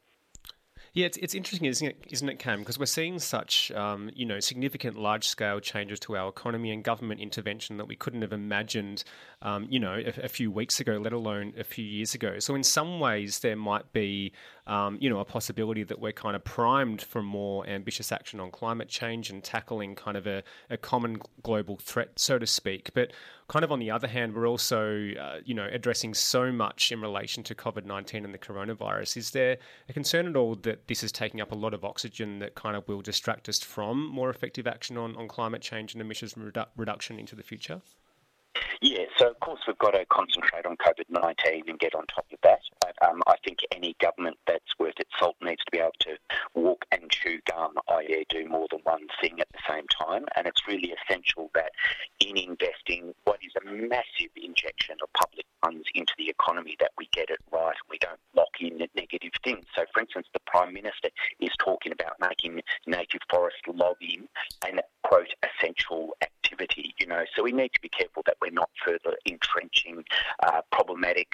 Yeah, 0.97 1.05
it's, 1.05 1.17
it's 1.17 1.35
interesting, 1.35 1.67
isn't 1.67 1.87
it, 1.89 2.05
isn't 2.09 2.27
it 2.27 2.39
Cam? 2.39 2.57
Because 2.57 2.79
we're 2.79 2.87
seeing 2.87 3.19
such, 3.19 3.69
um, 3.73 4.09
you 4.15 4.25
know, 4.25 4.39
significant 4.39 4.97
large-scale 4.97 5.59
changes 5.59 5.99
to 5.99 6.17
our 6.17 6.27
economy 6.27 6.71
and 6.71 6.83
government 6.83 7.21
intervention 7.21 7.77
that 7.77 7.85
we 7.85 7.95
couldn't 7.95 8.23
have 8.23 8.33
imagined, 8.33 9.03
um, 9.43 9.67
you 9.69 9.79
know, 9.79 9.93
a, 9.93 10.23
a, 10.23 10.27
few 10.27 10.49
weeks 10.49 10.79
ago, 10.79 10.97
let 10.97 11.13
alone 11.13 11.53
a 11.55 11.63
few 11.63 11.85
years 11.85 12.15
ago. 12.15 12.39
So 12.39 12.55
in 12.55 12.63
some 12.63 12.99
ways, 12.99 13.41
there 13.41 13.55
might 13.55 13.93
be, 13.93 14.31
um, 14.65 14.97
you 14.99 15.07
know, 15.07 15.19
a 15.19 15.25
possibility 15.25 15.83
that 15.83 15.99
we're 15.99 16.13
kind 16.13 16.35
of 16.35 16.43
primed 16.43 17.03
for 17.03 17.21
more 17.21 17.67
ambitious 17.67 18.11
action 18.11 18.39
on 18.39 18.49
climate 18.49 18.89
change 18.89 19.29
and 19.29 19.43
tackling 19.43 19.93
kind 19.93 20.17
of 20.17 20.25
a, 20.25 20.41
a 20.71 20.77
common 20.77 21.19
global 21.43 21.77
threat, 21.77 22.17
so 22.17 22.39
to 22.39 22.47
speak. 22.47 22.89
But 22.95 23.13
kind 23.47 23.63
of 23.63 23.71
on 23.71 23.79
the 23.79 23.91
other 23.91 24.07
hand, 24.07 24.35
we're 24.35 24.47
also, 24.47 25.09
uh, 25.19 25.39
you 25.45 25.53
know, 25.53 25.67
addressing 25.71 26.13
so 26.13 26.51
much 26.51 26.91
in 26.91 27.01
relation 27.01 27.43
to 27.43 27.55
COVID 27.55 27.85
19 27.85 28.25
and 28.25 28.33
the 28.33 28.37
coronavirus. 28.37 29.17
Is 29.17 29.31
there 29.31 29.57
a 29.87 29.93
concern 29.93 30.27
at 30.27 30.35
all 30.35 30.55
that 30.55 30.87
this 30.87 31.03
is 31.03 31.11
taking 31.11 31.41
up 31.41 31.51
a 31.51 31.55
lot 31.55 31.73
of 31.73 31.85
oxygen 31.85 32.39
that 32.39 32.55
kind 32.55 32.75
of 32.75 32.87
will 32.87 33.01
distract 33.01 33.47
us 33.47 33.59
from 33.59 34.07
more 34.07 34.29
effective 34.29 34.67
action 34.67 34.97
on, 34.97 35.15
on 35.15 35.27
climate 35.27 35.61
change 35.61 35.93
and 35.93 36.01
emissions 36.01 36.33
redu- 36.33 36.67
reduction 36.75 37.19
into 37.19 37.35
the 37.35 37.43
future? 37.43 37.81
Yeah, 38.81 39.05
so 39.17 39.29
of 39.29 39.39
course 39.39 39.61
we've 39.67 39.77
got 39.77 39.91
to 39.91 40.05
concentrate 40.05 40.65
on 40.65 40.77
COVID 40.77 41.09
19 41.09 41.63
and 41.67 41.79
get 41.79 41.95
on 41.95 42.05
top 42.07 42.25
of 42.31 42.39
that. 42.43 42.59
Um, 43.07 43.21
I 43.27 43.35
think 43.43 43.59
any 43.71 43.95
government 43.99 44.37
that's 44.47 44.77
worth 44.79 44.99
its 44.99 45.09
salt 45.19 45.35
needs 45.41 45.63
to 45.65 45.71
be 45.71 45.79
able 45.79 45.91
to 45.99 46.17
walk 46.53 46.85
and 46.91 47.09
chew 47.09 47.39
gum, 47.49 47.73
i.e., 47.89 48.25
do 48.29 48.47
more 48.47 48.67
than 48.71 48.79
one 48.83 49.07
thing 49.21 49.39
at 49.39 49.47
the 49.51 49.59
same 49.69 49.85
time. 49.87 50.25
And 50.35 50.47
it's 50.47 50.67
really 50.67 50.93
essential 50.93 51.51
that 51.53 51.71
in 52.19 52.37
investing 52.37 53.13
massive 53.77 54.31
injection 54.35 54.97
of 55.01 55.11
public 55.13 55.45
funds 55.63 55.85
into 55.95 56.13
the 56.17 56.29
economy, 56.29 56.75
that 56.79 56.91
we 56.97 57.07
get 57.11 57.29
it 57.29 57.39
right 57.51 57.75
and 57.75 57.89
we 57.89 57.97
don't 57.99 58.19
lock 58.35 58.49
in 58.59 58.77
negative 58.95 59.31
things. 59.43 59.65
So, 59.75 59.83
for 59.93 60.01
instance, 60.01 60.27
the 60.33 60.39
Prime 60.45 60.73
Minister 60.73 61.09
is 61.39 61.51
talking 61.59 61.91
about 61.91 62.19
making 62.19 62.61
native 62.85 63.21
forest 63.29 63.57
logging 63.67 64.27
an 64.65 64.79
quote 65.03 65.33
essential 65.43 66.15
activity. 66.21 66.93
You 66.99 67.07
know, 67.07 67.23
so 67.35 67.43
we 67.43 67.51
need 67.51 67.71
to 67.73 67.81
be 67.81 67.89
careful 67.89 68.23
that 68.25 68.37
we're 68.41 68.51
not 68.51 68.69
further 68.83 69.15
entrenching 69.25 70.03
uh, 70.43 70.61
problematic 70.71 71.27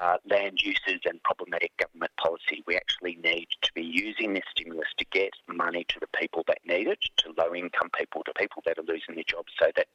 uh, 0.00 0.16
land 0.28 0.60
uses 0.62 1.00
and 1.04 1.22
problematic 1.22 1.72
government 1.76 2.12
policy. 2.16 2.62
We 2.66 2.76
actually 2.76 3.16
need 3.22 3.48
to 3.62 3.70
be 3.74 3.82
using 3.82 4.34
this 4.34 4.44
stimulus 4.50 4.88
to 4.98 5.04
get 5.12 5.30
money 5.48 5.84
to 5.88 6.00
the 6.00 6.08
people 6.18 6.44
that 6.48 6.58
need 6.66 6.88
it, 6.88 6.98
to 7.18 7.32
low 7.38 7.54
income 7.54 7.90
people, 7.96 8.22
to 8.24 8.32
people 8.34 8.62
that 8.66 8.78
are 8.78 8.82
losing 8.82 9.14
their 9.14 9.24
jobs, 9.26 9.52
so 9.58 9.70
that 9.76 9.86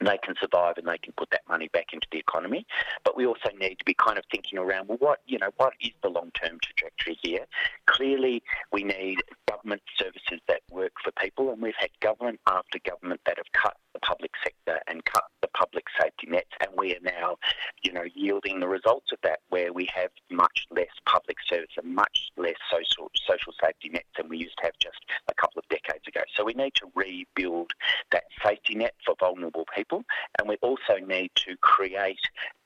they 0.00 0.18
can 0.24 0.34
survive 0.40 0.78
and 0.78 0.88
they 0.88 0.98
can 0.98 1.12
put 1.16 1.30
that 1.30 1.42
money 1.48 1.68
back 1.72 1.86
into 1.92 2.08
the 2.10 2.18
economy. 2.18 2.66
But 3.04 3.16
we 3.16 3.24
also 3.24 3.50
need 3.58 3.78
to 3.78 3.84
be 3.84 3.94
kind 3.94 4.18
of 4.18 4.24
thinking 4.32 4.58
around, 4.58 4.88
well, 4.88 4.98
what 4.98 5.20
you 5.26 5.38
know, 5.38 5.50
what 5.56 5.74
is 5.80 5.92
the 6.02 6.08
long-term 6.08 6.58
trajectory 6.60 7.18
here? 7.22 7.46
Clearly, 7.86 8.42
we 8.72 8.82
need 8.82 9.18
government 9.48 9.82
services 9.96 10.40
that 10.48 10.60
work 10.70 10.92
for 11.02 11.12
people, 11.12 11.52
and 11.52 11.62
we've 11.62 11.74
had 11.78 11.90
government 12.00 12.40
after 12.48 12.78
government 12.84 13.20
that 13.26 13.36
have 13.36 13.52
cut 13.52 13.76
the 13.94 14.00
public 14.00 14.32
sector 14.42 14.80
and 14.88 15.04
cut 15.04 15.24
the 15.42 15.48
public 15.48 15.84
safety 16.00 16.26
nets, 16.26 16.50
and 16.60 16.70
we 16.76 16.94
are 16.94 17.00
now, 17.02 17.36
you 17.82 17.92
know, 17.92 18.04
yielding 18.14 18.58
the 18.58 18.68
results 18.68 19.12
of 19.12 19.18
that, 19.22 19.40
where 19.50 19.72
we 19.72 19.86
have 19.94 20.10
much 20.30 20.66
less 20.70 20.88
public 21.06 21.36
service 21.48 21.70
and 21.76 21.94
much 21.94 22.30
less 22.36 22.56
social 22.70 23.10
social 23.28 23.52
safety 23.62 23.90
nets 23.90 24.08
than 24.16 24.28
we 24.28 24.38
used 24.38 24.56
to 24.56 24.64
have 24.64 24.72
just 24.80 24.98
a 25.28 25.34
couple 25.34 25.58
of 25.58 25.68
decades 25.68 26.06
ago. 26.08 26.22
So 26.34 26.44
we 26.44 26.54
need 26.54 26.74
to 26.76 26.86
rebuild 26.94 27.72
that 28.10 28.24
safety 28.44 28.74
net 28.74 28.94
for 29.04 29.14
vulnerable 29.20 29.66
people, 29.76 30.02
and 30.38 30.48
we 30.48 30.56
also 30.62 30.96
need 31.06 31.30
to 31.36 31.56
create 31.60 32.20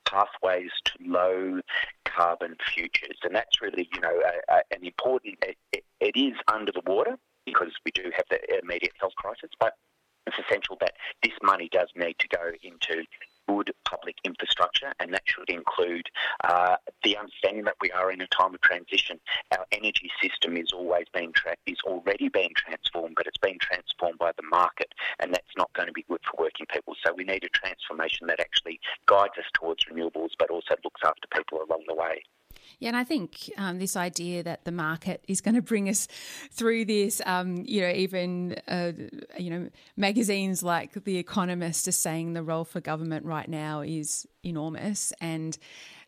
pathways 0.05 0.71
to 0.85 0.93
low 1.05 1.59
carbon 2.05 2.55
futures, 2.73 3.17
and 3.23 3.35
that's 3.35 3.61
really, 3.61 3.89
you 3.93 3.99
know, 3.99 4.21
a, 4.49 4.53
a, 4.53 4.61
an 4.71 4.85
important. 4.85 5.35
It, 5.41 5.83
it 5.99 6.15
is 6.15 6.33
under 6.47 6.71
the 6.71 6.81
water 6.85 7.17
because 7.45 7.71
we 7.83 7.91
do 7.91 8.11
have 8.15 8.25
the 8.29 8.39
immediate 8.63 8.93
health 8.99 9.15
crisis, 9.15 9.49
but 9.59 9.73
it's 10.27 10.37
essential 10.39 10.77
that 10.81 10.93
this 11.23 11.31
money 11.41 11.69
does 11.71 11.87
need 11.95 12.15
to 12.19 12.27
go 12.27 12.51
into 12.61 13.05
good 13.47 13.71
public 13.85 14.17
infrastructure, 14.25 14.91
and 14.99 15.13
that 15.13 15.23
should 15.25 15.49
include 15.49 16.05
uh, 16.43 16.75
the 17.03 17.15
understanding 17.15 17.63
that 17.63 17.75
we 17.81 17.89
are 17.91 18.11
in 18.11 18.19
a 18.19 18.27
time 18.27 18.53
of 18.53 18.59
transition. 18.59 19.19
Our 19.57 19.65
energy 19.71 20.11
system 20.21 20.57
is 20.57 20.73
always 20.73 21.05
being 21.13 21.31
tra- 21.31 21.55
is 21.65 21.77
already 21.85 22.27
being 22.27 22.51
transformed, 22.57 23.15
but 23.15 23.25
it's 23.25 23.37
being 23.37 23.57
transformed 23.61 24.19
by 24.19 24.31
the 24.35 24.43
market, 24.51 24.93
and 25.19 25.33
that's 25.33 25.55
not 25.57 25.71
going 25.73 25.87
to 25.87 25.93
be 25.93 26.05
good 26.09 26.19
for 26.29 26.43
working 26.43 26.65
people. 26.65 26.95
A 27.47 27.49
transformation 27.49 28.27
that 28.27 28.39
actually 28.39 28.79
guides 29.05 29.33
us 29.37 29.45
towards 29.53 29.85
renewables, 29.85 30.31
but 30.37 30.49
also 30.49 30.75
looks 30.83 31.01
after 31.03 31.27
people 31.33 31.59
along 31.67 31.83
the 31.87 31.95
way. 31.95 32.23
Yeah, 32.79 32.89
and 32.89 32.97
I 32.97 33.03
think 33.03 33.51
um, 33.57 33.79
this 33.79 33.95
idea 33.95 34.43
that 34.43 34.65
the 34.65 34.71
market 34.71 35.23
is 35.27 35.41
going 35.41 35.55
to 35.55 35.61
bring 35.61 35.89
us 35.89 36.07
through 36.51 36.85
this, 36.85 37.21
um, 37.25 37.63
you 37.65 37.81
know, 37.81 37.89
even 37.89 38.55
uh, 38.67 38.91
you 39.37 39.49
know, 39.49 39.69
magazines 39.95 40.63
like 40.63 41.03
The 41.03 41.17
Economist 41.17 41.87
are 41.87 41.93
saying 41.93 42.33
the 42.33 42.43
role 42.43 42.65
for 42.65 42.81
government 42.81 43.25
right 43.25 43.47
now 43.47 43.81
is 43.81 44.27
enormous, 44.43 45.13
and 45.21 45.57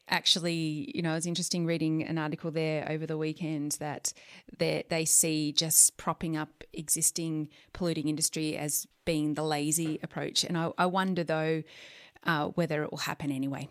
actually, 0.09 0.91
you 0.93 1.01
know, 1.01 1.11
it 1.11 1.15
was 1.15 1.25
interesting 1.25 1.65
reading 1.65 2.03
an 2.03 2.17
article 2.17 2.51
there 2.51 2.89
over 2.89 3.05
the 3.05 3.17
weekend 3.17 3.73
that 3.79 4.13
they 4.57 4.83
they 4.89 5.05
see 5.05 5.51
just 5.51 5.97
propping 5.97 6.35
up 6.35 6.63
existing 6.73 7.49
polluting 7.73 8.07
industry 8.07 8.57
as 8.57 8.87
being 9.05 9.33
the 9.33 9.43
lazy 9.43 9.99
approach, 10.03 10.43
and 10.43 10.57
I, 10.57 10.71
I 10.77 10.85
wonder 10.85 11.23
though 11.23 11.63
uh, 12.25 12.47
whether 12.49 12.83
it 12.83 12.91
will 12.91 12.99
happen 12.99 13.31
anyway. 13.31 13.69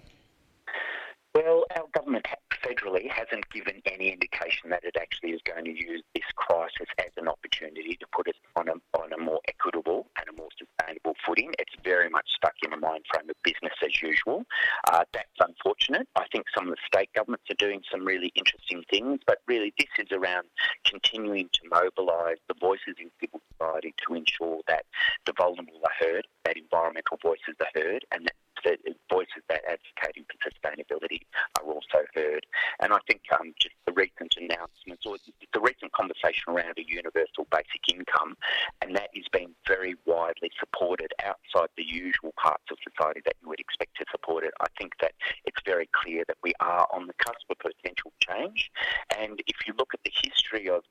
Well, 1.38 1.66
our 1.76 1.86
government 1.94 2.26
federally 2.50 3.08
hasn't 3.08 3.48
given 3.50 3.80
any 3.86 4.10
indication 4.10 4.70
that 4.70 4.82
it 4.82 4.96
actually 5.00 5.30
is 5.30 5.40
going 5.44 5.66
to 5.66 5.70
use 5.70 6.02
this 6.12 6.24
crisis 6.34 6.88
as 6.98 7.12
an 7.16 7.28
opportunity 7.28 7.96
to 8.00 8.06
put 8.10 8.26
us 8.26 8.34
on 8.56 8.66
a, 8.68 8.72
on 8.98 9.12
a 9.12 9.18
more 9.22 9.38
equitable 9.46 10.08
and 10.18 10.28
a 10.28 10.32
more 10.32 10.48
sustainable 10.58 11.14
footing. 11.24 11.54
It's 11.60 11.76
very 11.84 12.10
much 12.10 12.26
stuck 12.34 12.54
in 12.64 12.72
a 12.72 12.76
mind 12.76 13.04
frame 13.12 13.30
of 13.30 13.36
business 13.44 13.72
as 13.84 14.02
usual. 14.02 14.46
Uh, 14.90 15.04
that's 15.12 15.38
unfortunate. 15.38 16.08
I 16.16 16.26
think 16.32 16.46
some 16.52 16.66
of 16.66 16.74
the 16.74 16.82
state 16.84 17.10
governments 17.14 17.44
are 17.52 17.60
doing 17.64 17.82
some 17.88 18.04
really 18.04 18.32
interesting 18.34 18.82
things, 18.90 19.20
but 19.24 19.38
really 19.46 19.72
this 19.78 19.94
is 19.96 20.10
around 20.10 20.48
continuing 20.84 21.50
to 21.52 21.60
mobilise 21.70 22.38
the 22.48 22.54
voices 22.60 22.98
in 22.98 23.12
civil 23.20 23.40
society 23.52 23.94
to 24.08 24.14
ensure 24.14 24.58
that 24.66 24.86
the 25.24 25.32
vulnerable 25.38 25.82
are 25.84 26.04
heard, 26.04 26.26
that 26.44 26.56
environmental 26.56 27.16
voices 27.22 27.54
are 27.60 27.80
heard, 27.80 28.04
and 28.10 28.26
that 28.26 28.34
the 28.64 28.94
voices 29.10 29.42
that 29.48 29.62
advocating 29.64 30.24
for 30.28 30.38
sustainability 30.44 31.20
are 31.58 31.66
also 31.66 32.04
heard. 32.14 32.46
And 32.80 32.92
I 32.92 32.98
think 33.08 33.22
um, 33.32 33.54
just 33.60 33.74
the 33.86 33.92
recent 33.92 34.34
announcements 34.36 35.04
or 35.06 35.16
the 35.52 35.60
recent 35.60 35.92
conversation 35.92 36.52
around 36.52 36.78
a 36.78 36.84
universal 36.86 37.46
basic 37.50 37.82
income, 37.92 38.36
and 38.82 38.94
that 38.96 39.10
is 39.14 39.24
being 39.32 39.54
very 39.66 39.94
widely 40.06 40.50
supported 40.58 41.12
outside 41.24 41.68
the 41.76 41.84
usual 41.84 42.32
parts 42.40 42.64
of 42.70 42.78
society 42.82 43.20
that 43.24 43.34
you 43.42 43.48
would 43.48 43.60
expect 43.60 43.96
to 43.96 44.04
support 44.10 44.44
it. 44.44 44.52
I 44.60 44.66
think 44.78 44.92
that 45.00 45.12
it's 45.44 45.60
very 45.64 45.88
clear 45.92 46.24
that 46.28 46.38
we 46.42 46.52
are 46.60 46.86
on 46.92 47.06
the 47.06 47.14
cusp 47.18 47.48
of 47.50 47.58
potential 47.58 48.12
change. 48.20 48.70
And 49.16 49.40
if 49.46 49.56
you 49.66 49.74
look 49.78 49.92
at 49.94 50.00
the 50.04 50.12
history 50.22 50.68
of 50.68 50.82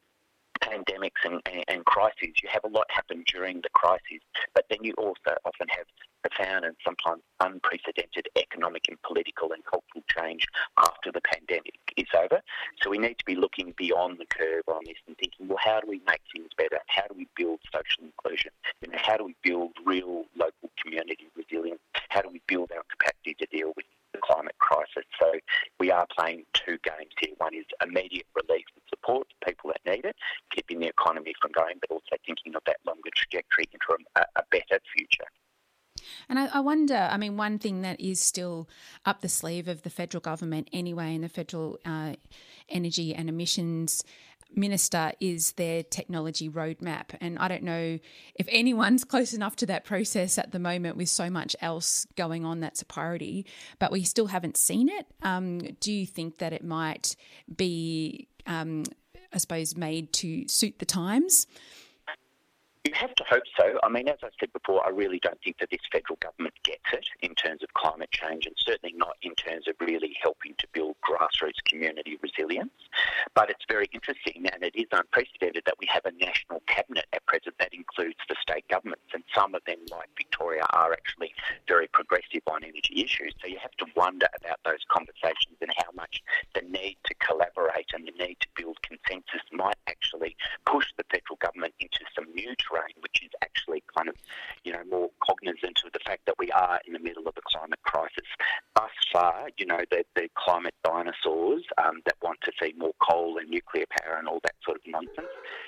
pandemics 0.60 1.24
and, 1.26 1.41
and, 1.46 1.63
and, 1.67 1.86
crises, 1.86 2.34
you 2.41 2.50
have 2.50 2.63
a 2.63 2.67
lot 2.67 2.86
happen 2.89 3.24
during 3.28 3.62
the 3.62 3.70
crises, 3.74 4.22
but 4.54 4.65
then 4.70 4.80
you 4.82 4.93
also 4.98 5.36
often 5.46 5.67
have 5.70 5.86
profound 6.24 6.65
and 6.65 6.76
sometimes 6.84 7.22
unprecedented 7.39 8.28
economic 8.36 8.84
and 8.88 9.02
political 9.02 9.52
and 9.52 9.63
cultural 9.65 10.04
change 10.15 10.46
after 10.78 11.12
the 11.12 11.22
pandemic 11.22 11.80
is 11.96 12.08
over. 12.15 12.41
So 12.82 12.89
we 12.89 12.98
need 12.98 13.17
to 13.20 13.26
be 13.26 13.36
looking 13.36 13.74
beyond 13.78 14.20
the 14.20 14.26
curve 14.26 14.63
on 14.67 14.82
this 14.86 14.98
and 15.08 15.17
thinking, 15.17 15.48
well, 15.48 15.60
how 15.62 15.80
do 15.80 15.88
we 15.88 16.02
make 16.08 16.22
things 16.34 16.50
better? 16.58 16.80
How 16.88 17.04
do 17.08 17.15
we 17.15 17.28
build 17.36 17.60
social 17.74 18.04
inclusion? 18.04 18.52
You 18.82 18.91
know, 18.91 19.00
how 19.02 19.17
do 19.17 19.26
we 19.26 19.36
build 19.43 19.72
real 19.86 20.26
local 20.36 20.70
community 20.82 21.28
resilience? 21.36 21.82
How 22.10 22.22
do 22.22 22.30
we 22.30 22.41
build 22.48 22.72
our 22.76 22.84
capacity 22.89 23.36
to 23.39 23.46
deal 23.48 23.74
with 23.76 23.86
the 24.13 24.20
climate 24.20 24.58
crisis? 24.60 25.04
So 25.20 25.34
we 25.80 25.91
are 25.91 26.08
playing 26.17 26.43
two 26.54 26.78
games 26.84 27.13
here. 27.20 27.34
One 27.38 27.54
is 27.54 27.65
immediate 27.82 28.28
relief 28.36 28.65
and 28.76 28.84
support 28.89 29.28
to 29.30 29.52
people 29.52 29.72
that 29.72 29.82
need 29.89 30.06
it, 30.06 30.15
keeping 30.52 30.80
the 30.80 30.88
economy 30.88 31.34
from 31.41 31.52
going, 31.52 31.76
but 31.82 31.91
also 31.91 32.15
thinking 32.26 32.56
of 32.56 32.62
that 32.65 32.78
longer 32.86 33.10
trajectory 33.15 33.65
into 33.72 33.98
a, 34.15 34.22
a 34.36 34.43
better 34.52 34.80
future. 34.96 35.28
And 36.30 36.39
I, 36.58 36.60
wonder, 36.60 36.96
I 36.96 37.17
mean, 37.17 37.38
one 37.38 37.60
thing 37.60 37.84
that 37.84 38.02
is 38.02 38.20
still 38.20 38.67
up 39.06 39.22
the 39.22 39.30
sleeve 39.30 39.67
of 39.67 39.84
the 39.84 39.91
federal 39.91 40.22
government 40.22 40.70
anyway, 40.74 41.13
in 41.13 41.22
the 41.22 41.30
federal 41.30 41.80
uh, 41.86 42.13
energy 42.67 43.13
and 43.13 43.30
emissions 43.30 44.04
minister 44.56 45.12
is 45.20 45.52
their 45.52 45.84
technology 45.84 46.50
roadmap. 46.50 47.15
And 47.22 47.38
I 47.38 47.48
don't 47.48 47.62
know 47.62 48.00
if 48.34 48.48
anyone's 48.50 49.04
close 49.13 49.34
enough 49.34 49.56
to 49.58 49.67
that 49.67 49.86
process 49.86 50.39
at 50.39 50.52
the 50.52 50.58
moment 50.58 50.98
with 50.98 51.10
so 51.10 51.30
much 51.30 51.56
else 51.62 52.08
going 52.15 52.43
on 52.43 52.60
that's 52.60 52.82
a 52.82 52.86
priority, 52.86 53.46
but 53.78 53.91
we 53.91 54.04
still 54.04 54.28
haven't 54.28 54.58
seen 54.58 54.89
it. 54.89 55.06
Um, 55.22 55.60
do 55.80 55.93
you 55.93 56.08
think 56.08 56.39
that 56.39 56.54
it 56.54 56.63
might 56.63 57.15
be, 57.56 58.30
um, 58.48 58.84
I 59.32 59.38
suppose, 59.38 59.78
made 59.78 60.12
to 60.13 60.48
suit 60.48 60.80
the 60.80 60.86
times? 60.86 61.46
Have 62.97 63.13
to 63.13 63.23
hope 63.29 63.43
so. 63.55 63.77
I 63.83 63.89
mean, 63.89 64.07
as 64.07 64.17
I 64.23 64.29
said 64.39 64.51
before, 64.53 64.83
I 64.83 64.89
really 64.89 65.19
don't 65.19 65.39
think 65.43 65.60
that 65.60 65.69
this 65.69 65.86
federal 65.91 66.17
government 66.17 66.55
gets 66.63 66.81
it 66.91 67.05
in 67.21 67.36
terms 67.36 67.62
of 67.62 67.71
climate 67.75 68.10
change 68.10 68.47
and 68.47 68.55
certainly 68.57 68.95
not 68.97 69.17
in 69.21 69.36
terms 69.36 69.67
of 69.67 69.75
really 69.79 70.17
helping 70.19 70.55
to 70.57 70.67
build 70.73 70.95
grassroots 71.05 71.62
community 71.69 72.17
resilience. 72.23 72.73
But 73.36 73.51
it's 73.51 73.65
very 73.69 73.86
interesting 73.93 74.47
and 74.51 74.63
it 74.63 74.73
is 74.73 74.88
unprecedented 74.91 75.62
that 75.67 75.77
we 75.79 75.86
have 75.93 76.05
a 76.05 76.12
national 76.12 76.63
cabinet 76.65 77.05
at 77.13 77.23
present 77.27 77.53
that 77.60 77.71
includes 77.71 78.17
the 78.27 78.36
state 78.41 78.67
governments 78.67 79.13
and 79.13 79.23
some 79.36 79.53
of 79.53 79.62
them, 79.67 79.77
like 79.91 80.10
Victoria, 80.17 80.65
are 80.73 80.91
actually 80.91 81.36
very 81.67 81.88
progressive 81.93 82.41
on 82.47 82.63
energy 82.63 83.03
issues. 83.05 83.36
So 83.39 83.47
you 83.47 83.60
have 83.62 83.77
to 83.77 83.86
wonder 83.95 84.25
about 84.43 84.57
those 84.65 84.81
conversations 84.89 85.62
and 85.62 85.69
how 85.77 85.91
much 85.93 86.23
the 86.55 86.62
need 86.62 86.97
to 87.05 87.13
collaborate 87.21 87.93
and 87.93 88.07
the 88.07 88.25
need 88.25 88.38
to 88.41 88.47
build 88.55 88.81
consensus 88.81 89.45
might 89.53 89.77
actually 89.86 90.36
push 90.65 90.88
the 90.97 91.05
federal 91.12 91.38
government 91.38 91.75
into 91.79 91.99
some 92.15 92.25
new 92.33 92.55
terrain, 92.57 92.87
which 93.02 93.21
is 93.23 93.30
actually 93.41 93.84
kind 93.95 94.10
of, 94.10 94.15
you 94.63 94.71
know, 94.71 94.84
more 94.89 95.10
cognizant 95.26 95.80
of 95.86 95.91
the 95.93 96.00
fact 96.06 96.26
that 96.26 96.36
we 96.38 96.52
are 96.52 96.80
in 96.86 96.93
the 96.93 97.00
middle 97.00 97.28
of 97.28 97.34
a 97.38 97.41
climate 97.45 97.80
crisis. 97.84 98.28
Thus 98.76 98.91
far, 99.12 99.50
you 99.58 99.65
know, 99.65 99.80
the, 99.91 100.04
the 100.15 100.30
climate 100.36 100.76
dinosaurs 100.84 101.63
um, 101.84 102.02
that 102.06 102.15
want 102.21 102.39
to 102.43 102.52
see 102.62 102.73
more 102.78 102.93
coal 103.02 103.38
and 103.38 103.50
nuclear 103.50 103.86
power 103.89 104.17
and 104.17 104.28
all 104.28 104.39
that 104.43 104.56
sort 104.63 104.78
of 104.78 104.84
nonsense 104.86 105.28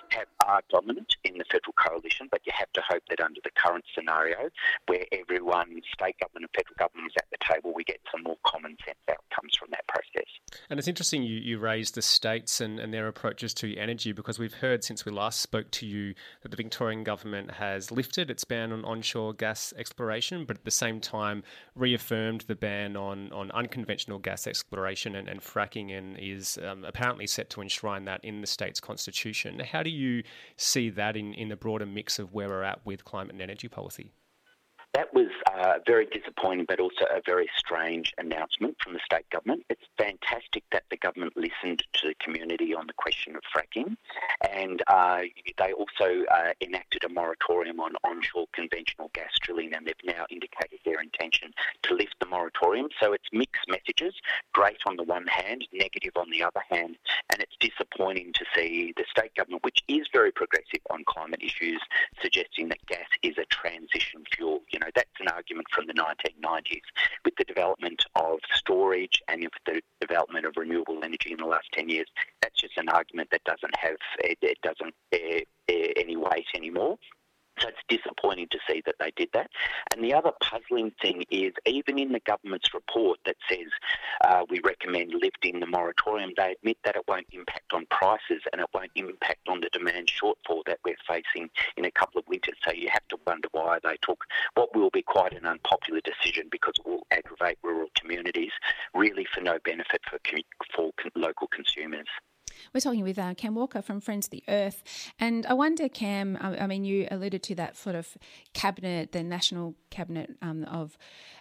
have, 0.10 0.28
are 0.46 0.62
dominant 0.70 1.16
in 1.24 1.38
the 1.38 1.46
federal 1.52 1.74
coalition, 1.74 2.28
but 2.32 2.42
you 2.46 2.52
have 2.56 2.72
to 2.74 2.82
hope 2.88 3.04
that 3.10 3.22
under 3.22 3.40
the 3.44 3.52
current 3.56 3.86
scenario, 3.94 4.50
where 4.88 5.06
everyone, 5.12 5.82
state 5.94 6.16
government 6.20 6.50
and 6.50 6.50
federal 6.56 6.76
government 6.78 7.12
is 7.12 7.16
at 7.18 7.26
the 7.32 7.38
table, 7.54 7.74
we 7.76 7.84
get 7.84 8.00
some 8.12 8.24
more 8.24 8.38
common 8.46 8.76
sense 8.86 8.98
outcomes 9.10 9.56
from 9.58 9.70
that 9.72 9.86
process. 9.88 10.30
And 10.70 10.80
it's 10.80 10.88
interesting 10.88 11.24
you, 11.24 11.38
you 11.38 11.60
raised 11.60 11.96
the 11.96 12.02
states 12.02 12.62
and, 12.62 12.80
and 12.80 12.94
their 12.94 13.08
approaches 13.08 13.54
to 13.56 13.76
energy 13.78 14.12
because 14.12 14.40
we've 14.40 14.54
heard 14.54 14.84
since 14.84 15.06
we 15.06 15.12
last 15.12 15.42
spoke 15.42 15.70
to 15.72 15.86
you 15.86 16.14
that 16.42 16.50
the 16.50 16.58
Victorian 16.58 17.04
government 17.10 17.50
has 17.50 17.92
lifted 17.92 18.30
its 18.30 18.44
ban 18.44 18.72
on 18.72 18.86
onshore 18.86 19.34
gas 19.34 19.74
exploration, 19.76 20.46
but 20.46 20.58
at 20.58 20.64
the 20.64 20.80
same 20.86 21.00
time 21.00 21.42
reaffirmed 21.74 22.42
the 22.42 22.54
ban 22.54 22.96
on, 22.96 23.32
on 23.32 23.50
unconventional 23.62 24.20
gas 24.20 24.46
exploration 24.46 25.16
and, 25.16 25.28
and 25.28 25.42
fracking 25.42 25.88
and 25.98 26.20
is 26.20 26.60
um, 26.68 26.86
apparently 26.86 27.26
set 27.26 27.50
to 27.50 27.62
enshrine 27.62 28.06
that 28.06 28.24
in 28.24 28.42
the 28.42 28.48
state's 28.48 28.80
constitution. 28.80 29.60
How 29.60 29.82
do 29.82 29.90
you 29.90 30.22
see 30.56 30.92
that 30.92 31.18
in, 31.18 31.34
in 31.34 31.50
the 31.50 31.56
broader 31.56 31.88
mix 31.88 32.20
of 32.20 32.32
where 32.32 32.48
we're 32.48 32.62
at 32.62 32.86
with 32.86 33.04
climate 33.06 33.34
and 33.34 33.42
energy 33.42 33.68
policy? 33.68 34.12
That 34.94 35.14
was 35.14 35.28
uh, 35.54 35.76
very 35.86 36.08
disappointing, 36.08 36.66
but 36.68 36.80
also 36.80 37.06
a 37.12 37.22
very 37.24 37.48
strange 37.56 38.12
announcement 38.18 38.76
from 38.84 38.94
the 38.94 39.00
state 39.06 39.30
government. 39.30 39.64
It's 39.70 39.84
fantastic 40.00 40.64
that 40.72 40.84
the 40.90 40.98
government 40.98 41.38
listened 41.38 41.84
to 41.94 42.08
the 42.08 42.16
community 42.20 42.74
on 42.74 42.88
the 42.88 42.94
question 42.94 43.36
of 43.36 43.44
fracking, 43.56 43.96
and 44.52 44.82
uh, 44.88 45.22
they 45.60 45.74
also 45.74 46.24
uh, 46.32 46.54
enacted 46.62 47.04
a 47.04 47.10
moratorium 47.10 47.80
on 47.80 47.94
onshore 48.04 48.48
conventional 48.54 49.12
gas 49.14 49.30
drilling, 49.40 49.74
and 49.76 49.86
they've 49.86 49.94
now 50.04 50.26
indicated 50.32 50.80
their 50.86 51.02
intention 51.02 51.54
to 51.84 51.94
lift 51.94 52.16
the 52.20 52.26
moratorium. 52.26 52.90
So 53.00 53.14
it's 53.14 53.30
mixed 53.32 53.70
messages, 53.70 54.16
great 54.54 54.80
on 54.88 54.96
the 54.96 55.04
one 55.04 55.28
hand, 55.28 55.68
negative 55.72 56.14
on 56.16 56.32
the 56.32 56.44
other 56.44 56.64
hand, 56.68 56.98
and 57.32 57.42
it's 57.44 57.56
disappointing 57.60 58.34
to 58.34 58.46
see 58.56 58.94
the 58.98 59.06
state 59.08 59.36
government, 59.36 59.64
which 59.64 59.80
is 59.88 60.08
very 60.12 60.32
progressive 60.32 60.82
on 60.90 61.04
climate 61.06 61.44
issues, 61.44 61.80
suggesting 62.22 62.70
that 62.70 62.84
gas 62.88 63.08
is 63.22 63.38
a 63.38 63.46
transition 63.46 64.24
fuel. 64.36 64.62
You 64.72 64.79
know, 64.80 64.88
that's 64.96 65.10
an 65.20 65.28
argument 65.28 65.68
from 65.72 65.88
the 65.88 65.94
1990s. 65.94 66.82
With 67.26 67.36
the 67.38 67.44
development 67.44 68.04
of 68.16 68.40
storage 68.54 69.22
and 69.28 69.42
with 69.42 69.52
the 69.66 69.82
development 70.02 70.46
of 70.46 70.54
renewable 70.58 71.00
energy 71.04 71.32
in 71.32 71.38
the 71.38 71.46
last 71.46 71.68
10 71.74 71.90
years, 71.90 72.08
that's 72.42 72.60
just 72.60 72.78
an 72.78 72.90
argument 72.90 73.30
that 73.32 73.44
doesn't 73.44 73.76
have, 73.76 73.98
it, 74.20 74.58
doesn't 74.62 74.94
bear, 75.12 75.42
bear 75.68 75.90
any 75.98 76.16
weight 76.16 76.48
anymore. 76.56 76.98
So 77.60 77.68
it's 77.68 77.78
disappointing 77.88 78.48
to 78.52 78.60
see 78.70 78.82
that 78.86 78.96
they 79.00 79.12
did 79.16 79.30
that. 79.34 79.50
And 79.94 80.04
the 80.04 80.14
other 80.14 80.32
puzzling 80.42 80.92
thing 81.02 81.24
is, 81.30 81.54
even 81.66 82.00
in 82.00 82.12
the 82.12 82.20
government's 82.22 82.74
report 82.74 83.20
that 83.26 83.36
says 83.50 83.68
uh, 84.24 84.44
we 84.50 84.62
recommend 84.64 85.14
lifting 85.14 85.60
the 85.60 85.66
moratorium, 85.66 86.32
they 86.38 86.56
admit 86.60 86.78
that 86.84 86.96
it 86.96 87.04
won't 87.08 87.28
impact 87.32 87.74
on 87.74 87.86
prices 87.90 88.42
and 88.52 88.62
it 88.62 88.68
won't 88.74 88.92
impact 88.96 89.48
on 89.48 89.62
the 89.62 89.70
demand 89.72 90.08
shortfall 90.08 90.62
that 90.66 90.80
we're 90.86 90.96
facing 91.08 91.50
in 91.78 91.86
a 91.86 91.92
couple 91.92 92.20
of 92.20 92.28
winters. 92.28 92.56
So 92.66 92.72
you 92.72 92.90
have 92.92 93.08
to 93.10 93.18
wonder 93.28 93.48
why 93.52 93.80
they 93.84 93.98
took 94.02 94.24
what 94.56 94.76
will 94.76 94.90
be 94.90 95.02
quite 95.02 95.34
an 95.34 95.46
unpopular 95.46 96.02
decision 96.02 96.48
because 96.52 96.74
it 96.80 96.88
will 96.88 97.06
aggravate 97.12 97.58
rural 97.64 97.90
communities, 97.96 98.52
really 98.94 99.26
for 99.34 99.42
no 99.42 99.58
benefit 99.64 100.02
for, 100.10 100.20
for 100.76 100.92
local 101.16 101.48
consumers. 101.48 102.08
We're 102.74 102.82
talking 102.82 103.04
with 103.04 103.18
uh, 103.18 103.34
Cam 103.34 103.56
Walker 103.56 103.82
from 103.82 104.00
Friends 104.00 104.28
of 104.28 104.32
the 104.32 104.44
Earth. 104.48 104.84
And 105.20 105.46
I 105.46 105.54
wonder, 105.54 105.90
Cam, 105.90 106.38
I, 106.40 106.58
I 106.60 106.68
mean, 106.68 106.84
you 106.84 107.08
alluded 107.12 107.44
to 107.44 107.56
that 107.56 107.78
sort 107.78 107.96
of 107.96 108.18
cabinet, 108.54 109.12
the 109.12 109.24
national 109.24 109.76
cabinet 109.90 110.36
um, 110.42 110.64
of, 110.66 110.98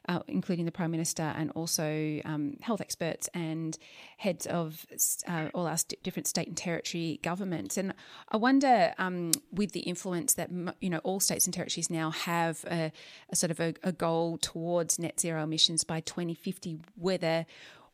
uh, 0.09 0.21
including 0.27 0.65
the 0.65 0.73
Prime 0.73 0.91
Minister 0.91 1.23
and 1.23 1.51
also 1.53 2.21
um, 2.25 2.57
health 2.63 2.81
experts 2.81 3.29
and 3.35 3.77
heads 4.17 4.47
of 4.47 4.87
uh, 5.27 5.49
all 5.55 5.67
our 5.67 5.77
st- 5.77 6.03
different 6.03 6.27
state 6.27 6.49
and 6.49 6.57
territory 6.57 7.21
governments. 7.23 7.77
And 7.77 7.95
I 8.31 8.37
wonder, 8.37 8.95
um, 8.99 9.33
with 9.53 9.73
the 9.73 9.81
influence 9.81 10.35
that, 10.35 10.51
you 10.81 10.91
know, 10.91 10.99
all 10.99 11.21
states 11.21 11.47
and 11.47 11.55
territories 11.55 11.91
now 11.91 12.11
have 12.11 12.65
a, 12.71 12.93
a 13.31 13.37
sort 13.37 13.51
of 13.51 13.61
a, 13.61 13.75
a 13.83 13.93
goal 13.93 14.39
towards 14.39 14.99
net 14.99 15.21
zero 15.21 15.43
emissions 15.43 15.85
by 15.85 16.01
2050, 16.01 16.79
whether 16.97 17.47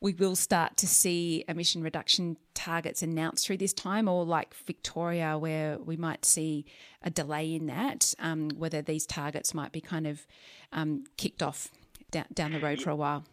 we 0.04 0.12
will 0.12 0.36
start 0.36 0.76
to 0.76 0.86
see 0.86 1.46
emission 1.48 1.82
reduction 1.82 2.36
targets 2.52 3.02
announced 3.02 3.46
through 3.46 3.56
this 3.56 3.72
time, 3.72 4.06
or 4.06 4.22
like 4.22 4.52
Victoria, 4.52 5.38
where 5.38 5.78
we 5.78 5.96
might 5.96 6.26
see 6.26 6.66
a 7.00 7.08
delay 7.08 7.54
in 7.54 7.68
that, 7.68 8.12
um, 8.18 8.50
whether 8.50 8.82
these 8.82 9.06
targets 9.06 9.54
might 9.54 9.72
be 9.72 9.80
kind 9.80 10.06
of 10.06 10.26
um, 10.72 11.04
kicked 11.16 11.42
off 11.42 11.70
down, 12.10 12.26
down 12.34 12.52
the 12.52 12.60
road 12.60 12.82
for 12.82 12.90
a 12.90 12.94
while? 12.94 13.24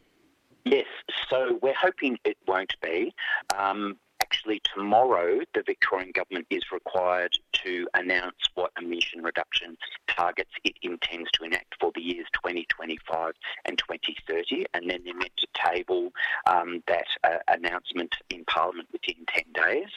Yes, 0.63 0.85
so 1.29 1.59
we're 1.61 1.75
hoping 1.77 2.17
it 2.23 2.37
won't 2.47 2.73
be. 2.81 3.13
Um, 3.57 3.97
actually 4.31 4.61
tomorrow 4.73 5.39
the 5.53 5.63
Victorian 5.65 6.11
government 6.13 6.47
is 6.49 6.63
required 6.71 7.33
to 7.51 7.85
announce 7.93 8.37
what 8.55 8.71
emission 8.81 9.21
reduction 9.21 9.75
targets 10.07 10.51
it 10.63 10.73
intends 10.81 11.29
to 11.31 11.43
enact 11.43 11.75
for 11.81 11.91
the 11.95 12.01
years 12.01 12.27
2025 12.33 13.33
and 13.65 13.77
2030, 13.77 14.65
and 14.73 14.89
then 14.89 15.01
they're 15.03 15.13
meant 15.13 15.35
to 15.37 15.47
table 15.53 16.11
um, 16.47 16.81
that 16.87 17.05
uh, 17.25 17.37
announcement 17.49 18.15
in 18.29 18.45
Parliament 18.45 18.87
within 18.93 19.25
10 19.27 19.43
days. 19.53 19.89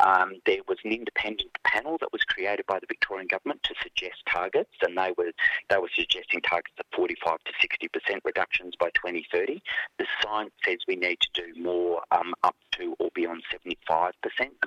Um, 0.00 0.34
there 0.46 0.62
was 0.66 0.78
an 0.84 0.92
independent 0.92 1.50
panel 1.64 1.96
that 2.00 2.12
was 2.12 2.22
created 2.22 2.66
by 2.66 2.80
the 2.80 2.86
Victorian 2.88 3.28
government 3.28 3.62
to 3.64 3.74
suggest 3.82 4.16
targets, 4.28 4.74
and 4.82 4.98
they 4.98 5.12
were 5.16 5.30
they 5.70 5.78
were 5.78 5.90
suggesting 5.94 6.40
targets 6.40 6.74
of 6.78 6.86
45 6.94 7.38
to 7.44 7.52
60 7.60 7.88
percent 7.88 8.22
reductions 8.24 8.74
by 8.78 8.90
2030. 8.90 9.62
The 9.98 10.06
science 10.22 10.52
says 10.64 10.78
we 10.88 10.96
need 10.96 11.20
to 11.20 11.28
do 11.34 11.62
more 11.62 12.02
um, 12.10 12.34
up 12.42 12.56
to 12.72 12.96
or 12.98 13.10
beyond 13.14 13.42
70 13.50 13.75
25% 13.88 14.12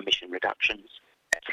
emission 0.00 0.30
reductions. 0.30 0.88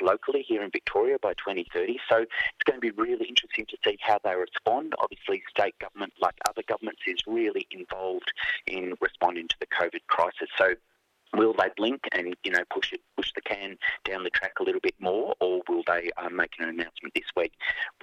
Locally 0.02 0.44
here 0.48 0.62
in 0.64 0.70
Victoria 0.70 1.18
by 1.20 1.34
2030. 1.34 1.98
So 2.10 2.18
it's 2.18 2.64
going 2.66 2.80
to 2.80 2.82
be 2.82 2.92
really 2.92 3.26
interesting 3.26 3.66
to 3.68 3.78
see 3.84 3.98
how 4.02 4.20
they 4.24 4.36
respond. 4.36 4.94
Obviously, 5.00 5.42
state 5.50 5.74
government, 5.80 6.14
like 6.22 6.36
other 6.48 6.62
governments, 6.68 7.02
is 7.08 7.18
really 7.26 7.66
involved 7.72 8.32
in 8.68 8.94
responding 9.02 9.48
to 9.48 9.56
the 9.60 9.66
COVID 9.66 10.06
crisis. 10.08 10.50
So 10.58 10.76
will 11.34 11.54
they 11.54 11.70
blink 11.76 12.02
and 12.12 12.36
you 12.44 12.52
know 12.52 12.64
push 12.74 12.94
it 12.94 13.02
push 13.16 13.32
the 13.34 13.42
can 13.42 13.78
down 14.04 14.24
the 14.24 14.30
track 14.30 14.54
a 14.60 14.64
little 14.64 14.82
bit 14.82 14.96
more 15.00 15.36
or 15.40 15.62
will 15.68 15.84
they 15.88 16.10
uh, 16.18 16.30
make 16.30 16.54
an 16.60 16.70
announcement 16.70 17.14
this 17.14 17.26
week? 17.36 17.54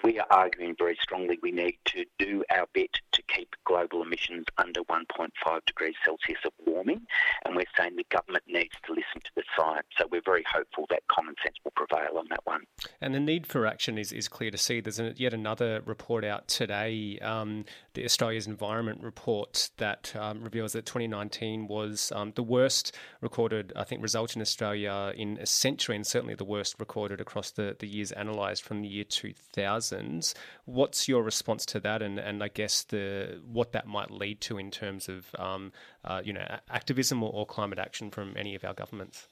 We 0.02 0.18
are 0.18 0.26
arguing 0.30 0.74
very 0.78 0.96
strongly 1.00 1.38
we 1.42 1.52
need 1.52 1.78
to 1.86 2.04
do 2.18 2.44
our 2.50 2.66
bit 2.72 2.90
to 3.12 3.22
keep 3.22 3.54
global 3.64 4.02
emissions 4.02 4.46
under 4.58 4.82
1.5 4.82 5.64
degrees 5.66 5.94
celsius 6.04 6.38
of 6.44 6.52
warming 6.66 7.06
and 7.44 7.56
we're 7.56 7.64
saying 7.76 7.96
the 7.96 8.06
government 8.10 8.44
needs 8.46 8.74
to 8.86 8.92
listen 8.92 9.20
to 9.22 9.30
the 9.36 9.42
science. 9.56 9.86
So 9.98 10.06
we're 10.10 10.22
very 10.24 10.44
hopeful 10.50 10.86
that 10.90 11.02
common 11.08 11.34
sense 11.42 11.56
will 11.64 11.72
prevail 11.72 12.18
on 12.18 12.26
that 12.30 12.40
one. 12.44 12.62
And 13.00 13.14
the 13.14 13.20
need 13.20 13.46
for 13.46 13.66
action 13.66 13.98
is, 13.98 14.12
is 14.12 14.28
clear 14.28 14.50
to 14.50 14.58
see. 14.58 14.80
There's 14.80 15.00
a, 15.00 15.14
yet 15.16 15.34
another 15.34 15.82
report 15.84 16.24
out 16.24 16.48
today 16.48 17.18
um, 17.22 17.64
the 17.94 18.04
australia's 18.04 18.46
environment 18.46 19.02
report 19.02 19.70
that 19.78 20.14
um, 20.16 20.42
reveals 20.42 20.72
that 20.72 20.86
2019 20.86 21.66
was 21.68 22.12
um, 22.14 22.32
the 22.34 22.42
worst 22.42 22.96
recorded, 23.24 23.72
I 23.74 23.82
think, 23.82 24.00
result 24.02 24.36
in 24.36 24.42
Australia 24.42 25.12
in 25.16 25.38
a 25.38 25.46
century, 25.46 25.96
and 25.96 26.06
certainly 26.06 26.36
the 26.36 26.44
worst 26.44 26.76
recorded 26.78 27.20
across 27.20 27.50
the, 27.50 27.74
the 27.76 27.88
years 27.88 28.12
analysed 28.12 28.62
from 28.62 28.82
the 28.82 28.88
year 28.88 29.04
2000s. 29.04 30.34
What's 30.66 31.08
your 31.08 31.24
response 31.24 31.66
to 31.66 31.80
that, 31.80 32.02
and, 32.02 32.20
and 32.20 32.44
I 32.44 32.48
guess 32.48 32.84
the 32.84 33.40
what 33.44 33.72
that 33.72 33.88
might 33.88 34.12
lead 34.12 34.40
to 34.42 34.58
in 34.58 34.70
terms 34.70 35.08
of 35.08 35.34
um, 35.36 35.72
uh, 36.04 36.22
you 36.24 36.32
know 36.32 36.46
activism 36.70 37.22
or, 37.24 37.32
or 37.32 37.46
climate 37.46 37.80
action 37.80 38.12
from 38.12 38.34
any 38.36 38.54
of 38.54 38.64
our 38.64 38.74
governments? 38.74 39.26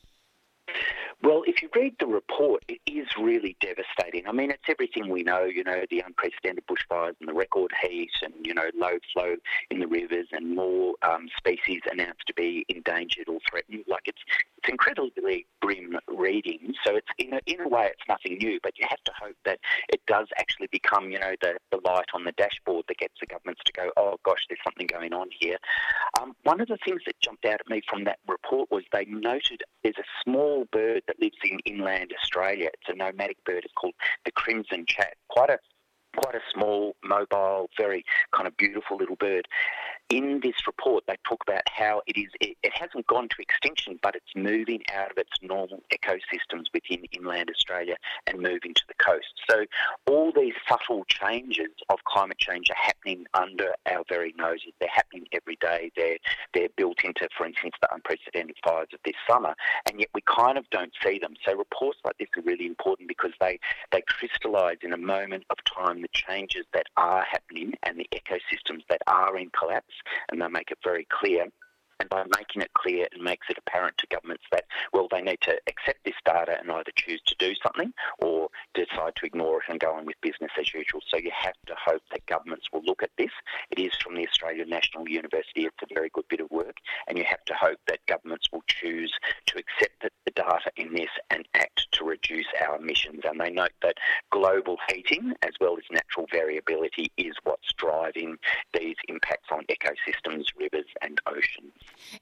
Well, 1.23 1.45
if 1.47 1.63
you 1.63 1.69
read 1.75 1.95
the 2.01 2.07
report, 2.07 2.65
it 2.67 2.81
is 2.87 3.07
really 3.17 3.57
devastating. 3.61 4.27
I 4.27 4.33
mean, 4.33 4.51
it's 4.51 4.65
everything 4.69 5.09
we 5.09 5.23
know, 5.23 5.45
you 5.45 5.63
know, 5.63 5.85
the 5.89 6.03
unprecedented 6.05 6.65
bushfires 6.67 7.15
and 7.21 7.29
the 7.29 7.33
record 7.33 7.71
heat 7.81 8.11
and, 8.23 8.35
you 8.45 8.55
know, 8.55 8.69
low 8.75 8.99
flow 9.13 9.37
in 9.71 9.79
the 9.79 9.87
rivers 9.87 10.27
and 10.33 10.57
more 10.57 10.95
um, 11.03 11.29
species 11.37 11.81
announced 11.91 12.27
to 12.27 12.35
be 12.35 12.65
endangered 12.69 13.29
or 13.29 13.39
threatened. 13.49 13.85
Like, 13.87 14.03
it's, 14.07 14.23
it's 14.59 14.69
incredibly 14.69 15.47
grim 15.61 15.97
reading. 16.09 16.75
So 16.85 16.97
it's 16.97 17.07
in 17.19 17.35
a, 17.35 17.41
in 17.47 17.61
a 17.61 17.69
way 17.69 17.87
it's 17.87 18.09
nothing 18.09 18.39
new, 18.39 18.59
but 18.63 18.73
you 18.79 18.87
have 18.89 19.03
to 19.05 19.13
hope 19.21 19.37
that 19.45 19.59
it 19.89 20.01
does 20.07 20.27
actually 20.39 20.69
become 20.71 21.11
you 21.11 21.19
know 21.19 21.35
the, 21.41 21.55
the 21.71 21.79
light 21.85 22.07
on 22.15 22.25
the 22.25 22.33
dashboard 22.33 22.85
that 22.89 22.99
gets 22.99 23.15
the 23.21 23.27
governments 23.27 23.63
to 23.67 23.73
go, 23.73 23.91
oh 23.97 24.17
gosh, 24.25 24.45
there's 24.49 24.61
something 24.65 24.87
going 24.87 25.13
on 25.13 25.29
here. 25.39 25.57
Um, 26.21 26.35
one 26.43 26.61
of 26.61 26.69
the 26.69 26.79
things 26.85 27.03
that 27.07 27.15
jumped 27.21 27.45
out 27.45 27.61
at 27.61 27.69
me 27.69 27.83
from 27.89 28.05
that 28.05 28.19
report 28.29 28.71
was 28.71 28.85
they 28.93 29.05
noted 29.05 29.63
there's 29.83 29.99
a 29.99 30.23
small 30.25 30.67
bird 30.73 31.03
that 31.13 31.23
lives 31.23 31.37
in 31.45 31.59
inland 31.61 32.13
Australia. 32.21 32.71
It's 32.73 32.89
a 32.89 32.97
nomadic 32.97 33.43
bird. 33.45 33.65
It's 33.65 33.75
called 33.75 33.95
the 34.25 34.33
crimson 34.33 34.85
chat. 34.87 35.15
Quite 35.29 35.51
a 35.51 35.59
quite 36.17 36.35
a 36.35 36.41
small, 36.53 36.95
mobile, 37.03 37.71
very 37.79 38.05
kind 38.35 38.47
of 38.47 38.55
beautiful 38.59 38.99
little 38.99 39.17
bird. 39.17 39.49
In 40.13 40.41
this 40.43 40.67
report, 40.67 41.05
they 41.09 41.17
talk 41.27 41.43
about 41.49 41.63
how 41.75 42.03
it 42.07 42.19
is. 42.19 42.29
It, 42.39 42.59
it, 42.63 42.73
hasn't 42.75 43.07
gone 43.07 43.29
to 43.31 43.37
extinction, 43.41 43.99
but 44.03 44.15
it's 44.15 44.37
moving 44.37 44.83
out 44.95 45.11
of 45.11 45.17
its 45.17 45.31
normal 45.41 45.83
ecosystems 45.91 46.67
within 46.75 47.05
inland 47.13 47.49
Australia 47.49 47.97
and 48.27 48.39
moving 48.39 48.75
to 48.75 48.83
the 48.89 48.95
coast. 49.03 49.33
So 49.49 49.65
all 50.07 50.31
these 50.31 50.53
subtle 50.69 51.07
changes 51.09 51.71
of 51.89 52.05
climate 52.05 52.37
change 52.37 52.69
are 52.69 52.77
happening 52.77 53.25
under 53.33 53.69
our 53.91 54.03
very 54.07 54.35
noses. 54.37 54.75
They're 54.81 54.91
happening 54.93 55.25
every 55.33 55.57
day. 55.63 55.91
They're 55.97 56.19
they're 56.53 56.69
built 56.77 57.05
into, 57.05 57.27
for 57.35 57.47
instance, 57.47 57.73
the 57.81 57.95
unprecedented 57.95 58.57
fires 58.63 58.89
of 58.93 59.01
this 59.07 59.15
summer, 59.27 59.55
and 59.89 59.99
yet 59.99 60.09
we 60.13 60.21
kind 60.27 60.59
of 60.59 60.69
don't 60.69 60.93
see 61.03 61.21
them. 61.21 61.37
So 61.47 61.55
reports 61.57 62.01
like 62.05 62.19
this 62.19 62.29
are 62.37 62.43
really 62.43 62.67
important 62.67 63.09
because 63.09 63.33
they 63.41 63.59
they 63.93 64.03
crystallise 64.03 64.79
in 64.83 64.93
a 64.93 64.99
moment 64.99 65.45
of 65.49 65.57
time 65.65 66.03
the 66.03 66.09
changes 66.13 66.67
that 66.75 66.87
are 66.99 67.25
happening 67.25 67.73
and 67.85 67.99
the 67.99 68.09
ecosystems 68.13 68.83
that 68.91 69.01
are 69.07 69.39
in 69.39 69.51
collapse, 69.59 69.95
and 70.31 70.41
they 70.41 70.49
make 70.49 70.71
it 70.71 70.79
very 70.85 71.07
clear 71.11 71.47
and 72.03 72.11
by 72.11 72.25
making 72.37 72.63
it 72.63 72.75
clear, 72.75 73.05
it 73.05 73.21
makes 73.21 73.47
it 73.49 73.57
apparent 73.57 73.97
to 73.99 74.09
governments 74.09 74.43
that, 74.51 74.65
well, 74.93 75.07
they 75.09 75.21
need 75.23 75.41
to 75.43 75.57
accept 75.69 76.05
this 76.05 76.17
data 76.25 76.59
and 76.59 76.69
either 76.69 76.91
choose 76.97 77.23
to 77.27 77.37
do 77.39 77.55
something 77.63 77.93
or 78.21 78.49
decide 78.75 79.15
to 79.15 79.27
ignore 79.27 79.59
it 79.59 79.71
and 79.71 79.79
go 79.79 79.93
on 79.93 80.05
with 80.05 80.21
business 80.21 80.51
as 80.59 80.75
usual. 80.75 81.01
So 81.09 81.17
you 81.17 81.31
have 81.33 81.55
to 81.67 81.75
hope 81.79 82.03
that 82.11 82.27
governments 82.27 82.67
will 82.73 82.83
look 82.85 83.05
at 83.05 83.11
this. 83.17 83.31
It 83.71 83.79
is 83.79 83.93
from 84.03 84.17
the 84.17 84.27
Australian 84.27 84.69
National 84.69 85.09
University. 85.09 85.65
It's 85.65 85.77
a 85.81 85.95
very 85.95 86.11
good 86.13 86.27
bit 86.29 86.41
of 86.41 86.51
work. 86.51 86.79
And 87.07 87.17
you 87.17 87.25
have 87.25 87.45
to 87.45 87.55
hope 87.55 87.79
that 87.87 88.05
governments 88.09 88.49
will 88.53 88.65
choose 88.67 89.13
to 89.47 89.59
accept 89.59 90.03
the 90.03 90.31
data 90.33 90.73
in 90.77 90.93
this 90.93 91.11
and 91.31 91.47
act 91.55 91.87
to 91.93 92.05
reduce 92.05 92.47
our 92.67 92.79
emissions. 92.79 93.21
And 93.25 93.41
they 93.41 93.51
note 93.51 93.73
that 93.83 93.99
global 94.31 94.77
heating 94.93 95.35
as 95.43 95.53
well 95.61 95.77
as 95.77 95.85
natural 95.91 96.27
variability 96.33 97.13
is 97.17 97.35
what's 97.45 97.73
driving 97.75 98.39
these 98.75 98.97
impacts 99.09 99.49
on 99.53 99.65
ecosystems, 99.67 100.47
rivers, 100.59 100.87
and 101.01 101.21
oceans. 101.27 101.73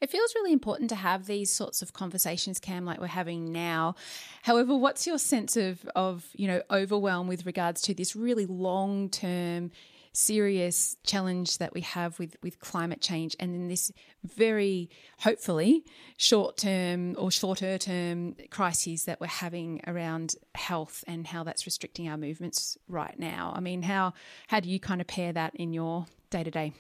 It 0.01 0.11
feels 0.11 0.35
really 0.35 0.53
important 0.53 0.91
to 0.91 0.97
have 0.97 1.27
these 1.27 1.51
sorts 1.51 1.83
of 1.83 1.93
conversations, 1.93 2.59
Cam, 2.59 2.85
like 2.85 3.01
we're 3.01 3.07
having 3.07 3.53
now. 3.53 3.95
However, 4.43 4.77
what's 4.77 5.07
your 5.07 5.18
sense 5.18 5.57
of, 5.57 5.85
of 5.95 6.27
you 6.35 6.47
know, 6.49 6.62
overwhelm 6.71 7.29
with 7.29 7.47
regards 7.47 7.83
to 7.83 7.95
this 7.95 8.14
really 8.14 8.47
long 8.47 9.09
term 9.09 9.71
serious 10.12 10.97
challenge 11.05 11.59
that 11.59 11.73
we 11.73 11.83
have 11.83 12.18
with, 12.18 12.37
with 12.43 12.59
climate 12.59 13.01
change 13.01 13.37
and 13.39 13.55
then 13.55 13.68
this 13.68 13.93
very 14.25 14.91
hopefully 15.21 15.85
short 16.16 16.57
term 16.57 17.14
or 17.16 17.31
shorter 17.31 17.79
term 17.79 18.35
crises 18.51 19.05
that 19.05 19.21
we're 19.21 19.27
having 19.29 19.81
around 19.87 20.35
health 20.55 21.05
and 21.07 21.29
how 21.29 21.45
that's 21.45 21.64
restricting 21.64 22.09
our 22.09 22.16
movements 22.16 22.77
right 22.89 23.18
now. 23.18 23.53
I 23.55 23.61
mean, 23.61 23.83
how 23.83 24.14
how 24.49 24.61
do 24.61 24.68
you 24.68 24.81
kind 24.81 25.01
of 25.01 25.07
pair 25.07 25.33
that 25.33 25.55
in 25.55 25.73
your 25.73 26.07
day 26.31 26.43
to 26.43 26.51
day? 26.51 26.73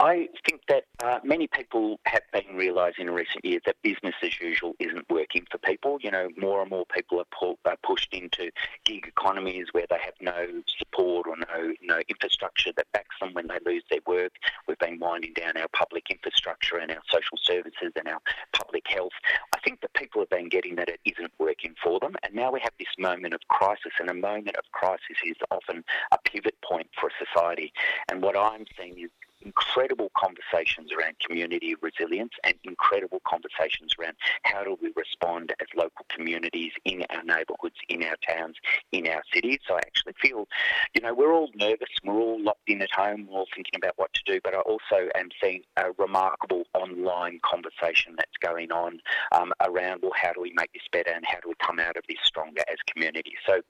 I 0.00 0.28
think 0.48 0.62
that 0.68 0.84
uh, 1.02 1.20
many 1.22 1.46
people 1.46 2.00
have 2.06 2.22
been 2.32 2.56
realising 2.56 3.08
in 3.08 3.14
recent 3.14 3.44
years 3.44 3.62
that 3.66 3.76
business 3.82 4.14
as 4.22 4.40
usual 4.40 4.74
isn't 4.78 5.08
working 5.10 5.46
for 5.50 5.58
people. 5.58 5.98
You 6.00 6.10
know, 6.10 6.28
more 6.36 6.60
and 6.62 6.70
more 6.70 6.84
people 6.86 7.20
are, 7.20 7.54
are, 7.64 7.76
pushed 7.82 8.12
into 8.12 8.50
gig 8.84 9.06
economies 9.06 9.66
where 9.72 9.86
they 9.88 9.98
have 10.02 10.14
no 10.20 10.62
support 10.78 11.26
or 11.26 11.36
no 11.36 11.72
no 11.82 12.00
infrastructure 12.08 12.72
that 12.76 12.86
backs 12.92 13.16
them 13.20 13.34
when 13.34 13.46
they 13.46 13.58
lose 13.64 13.84
their 13.90 14.00
work. 14.06 14.32
We've 14.66 14.78
been 14.78 14.98
winding 14.98 15.34
down 15.34 15.56
our 15.56 15.68
public 15.72 16.10
infrastructure 16.10 16.78
and 16.78 16.90
our 16.90 17.02
social 17.10 17.38
services 17.42 17.92
and 17.96 18.08
our 18.08 18.20
public 18.52 18.84
health. 18.88 19.12
I 19.54 19.60
think 19.60 19.80
that 19.82 19.94
people 19.94 20.22
have 20.22 20.30
been 20.30 20.48
getting 20.48 20.76
that 20.76 20.88
it 20.88 21.00
isn't 21.04 21.32
working 21.38 21.74
for 21.82 22.00
them, 22.00 22.16
and 22.22 22.34
now 22.34 22.50
we 22.50 22.60
have 22.60 22.72
this 22.78 22.88
moment 22.98 23.34
of 23.34 23.40
crisis, 23.48 23.92
and 24.00 24.10
a 24.10 24.14
moment 24.14 24.56
of 24.56 24.64
crisis 24.72 25.16
is 25.24 25.36
often 25.50 25.84
a 26.12 26.18
pivot 26.24 26.56
point 26.62 26.88
for 26.98 27.08
a 27.08 27.24
society. 27.24 27.72
And 28.08 28.22
what 28.22 28.36
I'm 28.36 28.64
seeing 28.76 28.98
is 28.98 29.10
incredible 29.42 30.10
conversations 30.16 30.90
around 30.92 31.16
community 31.24 31.74
resilience 31.80 32.32
and 32.44 32.54
incredible 32.64 33.20
conversations 33.26 33.92
around 33.98 34.14
how 34.42 34.64
do 34.64 34.76
we 34.80 34.92
respond 34.96 35.52
as 35.60 35.68
local 35.76 36.04
communities 36.08 36.72
in 36.84 37.04
our 37.10 37.22
neighbourhoods, 37.22 37.76
in 37.88 38.02
our 38.02 38.16
towns, 38.26 38.56
in 38.92 39.06
our 39.06 39.22
cities. 39.32 39.58
So 39.66 39.74
I 39.74 39.78
actually 39.78 40.14
feel, 40.20 40.48
you 40.94 41.02
know, 41.02 41.14
we're 41.14 41.32
all 41.32 41.50
nervous, 41.54 41.88
we're 42.04 42.14
all 42.14 42.42
locked 42.42 42.68
in 42.68 42.82
at 42.82 42.90
home, 42.92 43.26
we're 43.28 43.38
all 43.38 43.48
thinking 43.54 43.76
about 43.76 43.94
what 43.96 44.12
to 44.14 44.20
do, 44.26 44.40
but 44.42 44.54
I 44.54 44.60
also 44.60 45.08
am 45.14 45.28
seeing 45.42 45.62
a 45.76 45.92
remarkable 45.98 46.64
online 46.74 47.40
conversation 47.42 48.14
that's 48.16 48.36
going 48.40 48.72
on 48.72 49.00
um, 49.32 49.52
around, 49.64 50.00
well, 50.02 50.12
how 50.14 50.32
do 50.32 50.40
we 50.40 50.52
make 50.56 50.72
this 50.72 50.82
better 50.92 51.10
and 51.10 51.24
how 51.26 51.38
do 51.40 51.48
we 51.48 51.54
come 51.64 51.78
out 51.78 51.96
of 51.96 52.04
this 52.08 52.18
stronger 52.24 52.62
as 52.70 52.78
communities? 52.92 53.38
So 53.46 53.60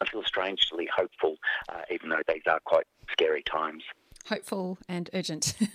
I 0.00 0.06
feel 0.06 0.24
strangely 0.24 0.88
hopeful, 0.94 1.36
uh, 1.68 1.82
even 1.90 2.08
though 2.08 2.22
these 2.26 2.42
are 2.46 2.60
quite 2.64 2.86
scary 3.12 3.42
times 3.42 3.82
hopeful 4.30 4.78
and 4.88 5.10
urgent. 5.12 5.54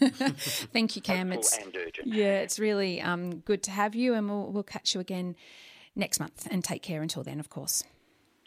Thank 0.73 0.95
you, 0.95 1.01
Cam. 1.01 1.29
Hopeful 1.29 1.39
it's, 1.39 1.57
and 1.57 1.75
urgent. 1.75 2.07
Yeah, 2.07 2.39
it's 2.39 2.57
really 2.57 3.01
um, 3.01 3.39
good 3.39 3.61
to 3.63 3.71
have 3.71 3.93
you, 3.93 4.15
and 4.15 4.27
we'll, 4.27 4.51
we'll 4.51 4.63
catch 4.63 4.95
you 4.95 5.01
again 5.01 5.35
next 5.95 6.19
month. 6.19 6.47
And 6.49 6.63
take 6.63 6.81
care 6.81 7.03
until 7.03 7.21
then, 7.21 7.39
of 7.39 7.49
course. 7.49 7.83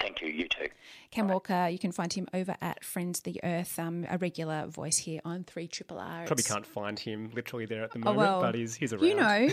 Thank 0.00 0.22
you. 0.22 0.28
You 0.28 0.48
too. 0.48 0.68
Cam 1.10 1.26
Bye. 1.26 1.34
Walker, 1.34 1.68
you 1.68 1.78
can 1.78 1.92
find 1.92 2.12
him 2.12 2.26
over 2.32 2.56
at 2.60 2.84
Friends 2.84 3.20
the 3.20 3.40
Earth, 3.44 3.78
um, 3.78 4.06
a 4.08 4.18
regular 4.18 4.66
voice 4.66 4.98
here 4.98 5.20
on 5.24 5.44
3 5.44 5.68
Triple 5.68 5.98
R. 5.98 6.24
Probably 6.26 6.44
can't 6.44 6.66
find 6.66 6.98
him 6.98 7.30
literally 7.34 7.66
there 7.66 7.84
at 7.84 7.92
the 7.92 7.98
moment, 7.98 8.16
oh, 8.16 8.20
well, 8.20 8.40
but 8.40 8.54
he's, 8.54 8.74
he's 8.74 8.92
around. 8.92 9.04
You 9.04 9.14
know. 9.16 9.48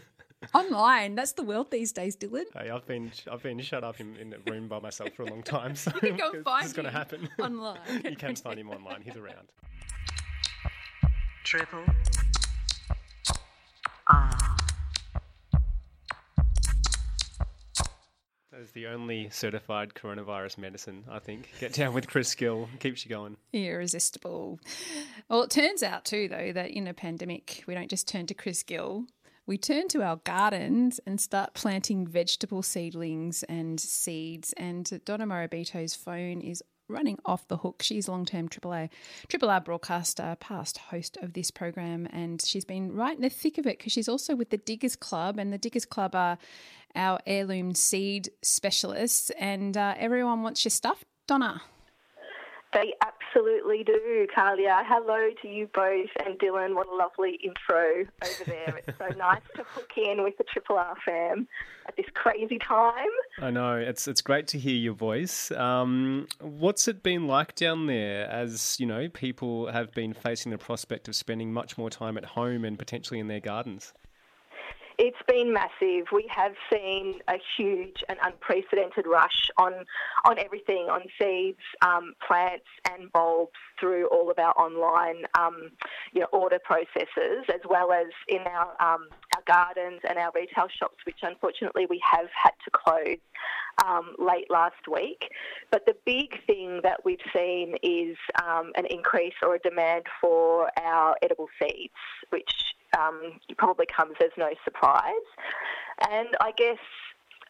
Online, 0.54 1.14
that's 1.14 1.32
the 1.32 1.42
world 1.42 1.70
these 1.70 1.92
days, 1.92 2.16
Dylan. 2.16 2.44
Hey, 2.54 2.70
I've 2.70 2.86
been 2.86 3.10
I've 3.30 3.42
been 3.42 3.58
shut 3.60 3.82
up 3.82 4.00
in, 4.00 4.16
in 4.16 4.34
a 4.34 4.50
room 4.50 4.68
by 4.68 4.78
myself 4.78 5.10
for 5.14 5.22
a 5.22 5.26
long 5.26 5.42
time, 5.42 5.74
so 5.74 5.90
you 6.02 6.14
can 6.14 6.16
go 6.16 6.42
find 6.42 6.62
this 6.62 6.70
is 6.70 6.72
going 6.74 6.84
to 6.84 6.92
happen 6.92 7.28
online. 7.40 7.78
you 8.04 8.16
can 8.16 8.36
find 8.36 8.58
him 8.58 8.70
online. 8.70 9.02
He's 9.02 9.16
around. 9.16 9.48
Triple 11.56 11.84
R. 14.08 14.30
That 18.52 18.60
is 18.60 18.72
the 18.72 18.88
only 18.88 19.30
certified 19.30 19.94
coronavirus 19.94 20.58
medicine, 20.58 21.04
I 21.10 21.18
think. 21.18 21.48
Get 21.58 21.72
down 21.72 21.94
with 21.94 22.08
Chris 22.08 22.34
Gill, 22.34 22.68
keeps 22.78 23.06
you 23.06 23.08
going. 23.08 23.38
Irresistible. 23.54 24.60
Well, 25.30 25.44
it 25.44 25.50
turns 25.50 25.82
out 25.82 26.04
too, 26.04 26.28
though, 26.28 26.52
that 26.52 26.72
in 26.72 26.86
a 26.86 26.92
pandemic, 26.92 27.64
we 27.66 27.72
don't 27.72 27.88
just 27.88 28.06
turn 28.06 28.26
to 28.26 28.34
Chris 28.34 28.62
Gill. 28.62 29.06
We 29.46 29.56
turn 29.56 29.88
to 29.88 30.02
our 30.02 30.16
gardens 30.16 31.00
and 31.06 31.18
start 31.18 31.54
planting 31.54 32.06
vegetable 32.06 32.62
seedlings 32.62 33.44
and 33.44 33.80
seeds. 33.80 34.52
And 34.58 35.00
Donna 35.06 35.24
Morabito's 35.24 35.94
phone 35.94 36.42
is 36.42 36.62
running 36.88 37.18
off 37.24 37.48
the 37.48 37.58
hook. 37.58 37.82
She's 37.82 38.08
long 38.08 38.24
term 38.24 38.48
AAA, 38.48 38.84
A, 38.84 38.90
Triple 39.28 39.50
R 39.50 39.60
broadcaster, 39.60 40.36
past 40.40 40.78
host 40.78 41.16
of 41.18 41.32
this 41.32 41.50
program, 41.50 42.06
and 42.12 42.42
she's 42.42 42.64
been 42.64 42.92
right 42.92 43.16
in 43.16 43.22
the 43.22 43.28
thick 43.28 43.58
of 43.58 43.66
it 43.66 43.78
because 43.78 43.92
she's 43.92 44.08
also 44.08 44.34
with 44.34 44.50
the 44.50 44.58
Diggers 44.58 44.96
Club, 44.96 45.38
and 45.38 45.52
the 45.52 45.58
Diggers 45.58 45.84
Club 45.84 46.14
are 46.14 46.38
our 46.94 47.20
heirloom 47.26 47.74
seed 47.74 48.30
specialists, 48.42 49.30
and 49.38 49.76
uh, 49.76 49.94
everyone 49.98 50.42
wants 50.42 50.64
your 50.64 50.70
stuff, 50.70 51.04
Donna. 51.26 51.62
They 52.76 52.92
absolutely 53.00 53.84
do, 53.84 54.26
Kalia. 54.36 54.82
Hello 54.84 55.30
to 55.40 55.48
you 55.48 55.66
both 55.72 56.10
and 56.26 56.38
Dylan. 56.38 56.74
What 56.74 56.86
a 56.86 56.94
lovely 56.94 57.38
intro 57.42 58.04
over 58.22 58.44
there. 58.44 58.78
It's 58.86 58.98
so 58.98 59.08
nice 59.16 59.40
to 59.54 59.64
hook 59.64 59.92
in 59.96 60.22
with 60.22 60.36
the 60.36 60.44
Triple 60.44 60.76
R 60.76 60.94
fam 61.02 61.48
at 61.88 61.96
this 61.96 62.04
crazy 62.12 62.58
time. 62.58 63.08
I 63.40 63.50
know. 63.50 63.76
It's 63.76 64.06
it's 64.06 64.20
great 64.20 64.46
to 64.48 64.58
hear 64.58 64.74
your 64.74 64.92
voice. 64.92 65.50
Um, 65.52 66.28
what's 66.42 66.86
it 66.86 67.02
been 67.02 67.26
like 67.26 67.54
down 67.54 67.86
there 67.86 68.28
as, 68.28 68.78
you 68.78 68.84
know, 68.84 69.08
people 69.08 69.72
have 69.72 69.92
been 69.92 70.12
facing 70.12 70.52
the 70.52 70.58
prospect 70.58 71.08
of 71.08 71.16
spending 71.16 71.54
much 71.54 71.78
more 71.78 71.88
time 71.88 72.18
at 72.18 72.26
home 72.26 72.62
and 72.62 72.78
potentially 72.78 73.18
in 73.18 73.28
their 73.28 73.40
gardens? 73.40 73.94
It's 74.98 75.18
been 75.28 75.52
massive. 75.52 76.06
We 76.10 76.26
have 76.34 76.52
seen 76.72 77.20
a 77.28 77.34
huge 77.56 78.02
and 78.08 78.18
unprecedented 78.22 79.06
rush 79.06 79.50
on 79.58 79.84
on 80.24 80.38
everything, 80.38 80.88
on 80.90 81.02
seeds, 81.20 81.60
um, 81.82 82.14
plants, 82.26 82.64
and 82.90 83.12
bulbs 83.12 83.52
through 83.78 84.06
all 84.08 84.30
of 84.30 84.38
our 84.38 84.52
online, 84.58 85.24
um, 85.38 85.70
you 86.12 86.20
know, 86.20 86.28
order 86.32 86.58
processes, 86.64 87.44
as 87.52 87.60
well 87.68 87.92
as 87.92 88.06
in 88.28 88.40
our 88.46 88.74
um, 88.80 89.08
our 89.36 89.42
gardens 89.46 90.00
and 90.08 90.18
our 90.18 90.30
retail 90.34 90.68
shops, 90.68 90.96
which 91.04 91.18
unfortunately 91.22 91.86
we 91.88 92.00
have 92.10 92.28
had 92.42 92.52
to 92.64 92.70
close 92.72 93.18
um, 93.84 94.14
late 94.18 94.50
last 94.50 94.88
week. 94.90 95.28
But 95.70 95.84
the 95.86 95.94
big 96.04 96.44
thing 96.46 96.80
that 96.82 97.04
we've 97.04 97.18
seen 97.34 97.76
is 97.82 98.16
um, 98.42 98.72
an 98.76 98.86
increase 98.86 99.34
or 99.42 99.54
a 99.54 99.58
demand 99.58 100.04
for 100.20 100.70
our 100.82 101.16
edible 101.22 101.48
seeds, 101.60 101.92
which 102.30 102.50
um, 102.98 103.38
probably 103.56 103.86
comes 103.86 104.14
as 104.22 104.30
no 104.38 104.50
surprise. 104.64 105.12
And 106.10 106.28
I 106.40 106.52
guess 106.56 106.78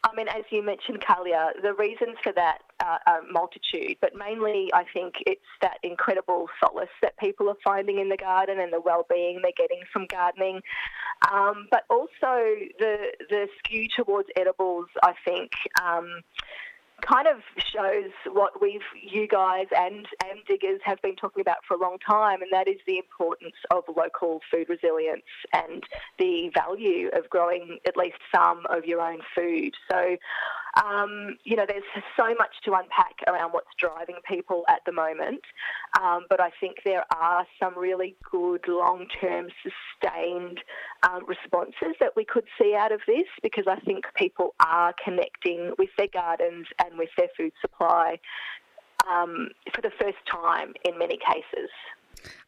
I 0.07 0.15
mean, 0.15 0.27
as 0.27 0.43
you 0.51 0.63
mentioned, 0.63 1.01
Kalia, 1.01 1.51
the 1.61 1.73
reasons 1.73 2.17
for 2.23 2.31
that 2.33 2.59
uh, 2.79 2.97
are 3.05 3.21
multitude, 3.31 3.97
but 3.99 4.11
mainly 4.15 4.69
I 4.73 4.85
think 4.93 5.15
it's 5.25 5.41
that 5.61 5.77
incredible 5.83 6.47
solace 6.63 6.89
that 7.01 7.17
people 7.17 7.49
are 7.49 7.57
finding 7.63 7.99
in 7.99 8.09
the 8.09 8.17
garden 8.17 8.59
and 8.59 8.71
the 8.71 8.79
well-being 8.79 9.41
they're 9.41 9.51
getting 9.57 9.81
from 9.91 10.05
gardening, 10.07 10.61
um, 11.31 11.67
but 11.71 11.83
also 11.89 12.55
the 12.79 12.97
the 13.29 13.47
skew 13.59 13.87
towards 13.95 14.29
edibles. 14.37 14.87
I 15.03 15.13
think. 15.25 15.51
Um, 15.81 16.21
kind 17.01 17.27
of 17.27 17.37
shows 17.73 18.11
what 18.31 18.61
we've 18.61 18.81
you 19.01 19.27
guys 19.27 19.67
and 19.75 20.07
and 20.23 20.39
diggers 20.47 20.79
have 20.83 21.01
been 21.01 21.15
talking 21.15 21.41
about 21.41 21.57
for 21.67 21.75
a 21.75 21.79
long 21.79 21.97
time, 22.05 22.41
and 22.41 22.51
that 22.51 22.67
is 22.67 22.77
the 22.87 22.97
importance 22.97 23.55
of 23.71 23.83
local 23.95 24.41
food 24.51 24.67
resilience 24.69 25.23
and 25.53 25.83
the 26.19 26.49
value 26.53 27.09
of 27.13 27.29
growing 27.29 27.79
at 27.87 27.95
least 27.95 28.17
some 28.33 28.65
of 28.69 28.85
your 28.85 29.01
own 29.01 29.19
food. 29.35 29.73
So 29.91 30.17
um, 30.83 31.37
you 31.43 31.55
know, 31.55 31.65
there's 31.67 31.83
so 32.15 32.35
much 32.37 32.55
to 32.65 32.73
unpack 32.73 33.15
around 33.27 33.51
what's 33.51 33.73
driving 33.79 34.17
people 34.27 34.63
at 34.69 34.81
the 34.85 34.91
moment, 34.91 35.41
um, 36.01 36.25
but 36.29 36.39
I 36.39 36.51
think 36.59 36.77
there 36.85 37.05
are 37.15 37.45
some 37.61 37.77
really 37.77 38.15
good 38.29 38.67
long 38.67 39.07
term 39.19 39.47
sustained 39.63 40.59
um, 41.03 41.25
responses 41.25 41.95
that 41.99 42.15
we 42.15 42.25
could 42.25 42.45
see 42.59 42.75
out 42.75 42.91
of 42.91 43.01
this 43.07 43.27
because 43.41 43.65
I 43.67 43.79
think 43.81 44.05
people 44.15 44.53
are 44.59 44.93
connecting 45.03 45.73
with 45.77 45.89
their 45.97 46.07
gardens 46.11 46.67
and 46.87 46.97
with 46.97 47.09
their 47.17 47.27
food 47.35 47.51
supply 47.61 48.17
um, 49.09 49.49
for 49.73 49.81
the 49.81 49.91
first 49.99 50.17
time 50.29 50.73
in 50.85 50.97
many 50.97 51.17
cases. 51.17 51.69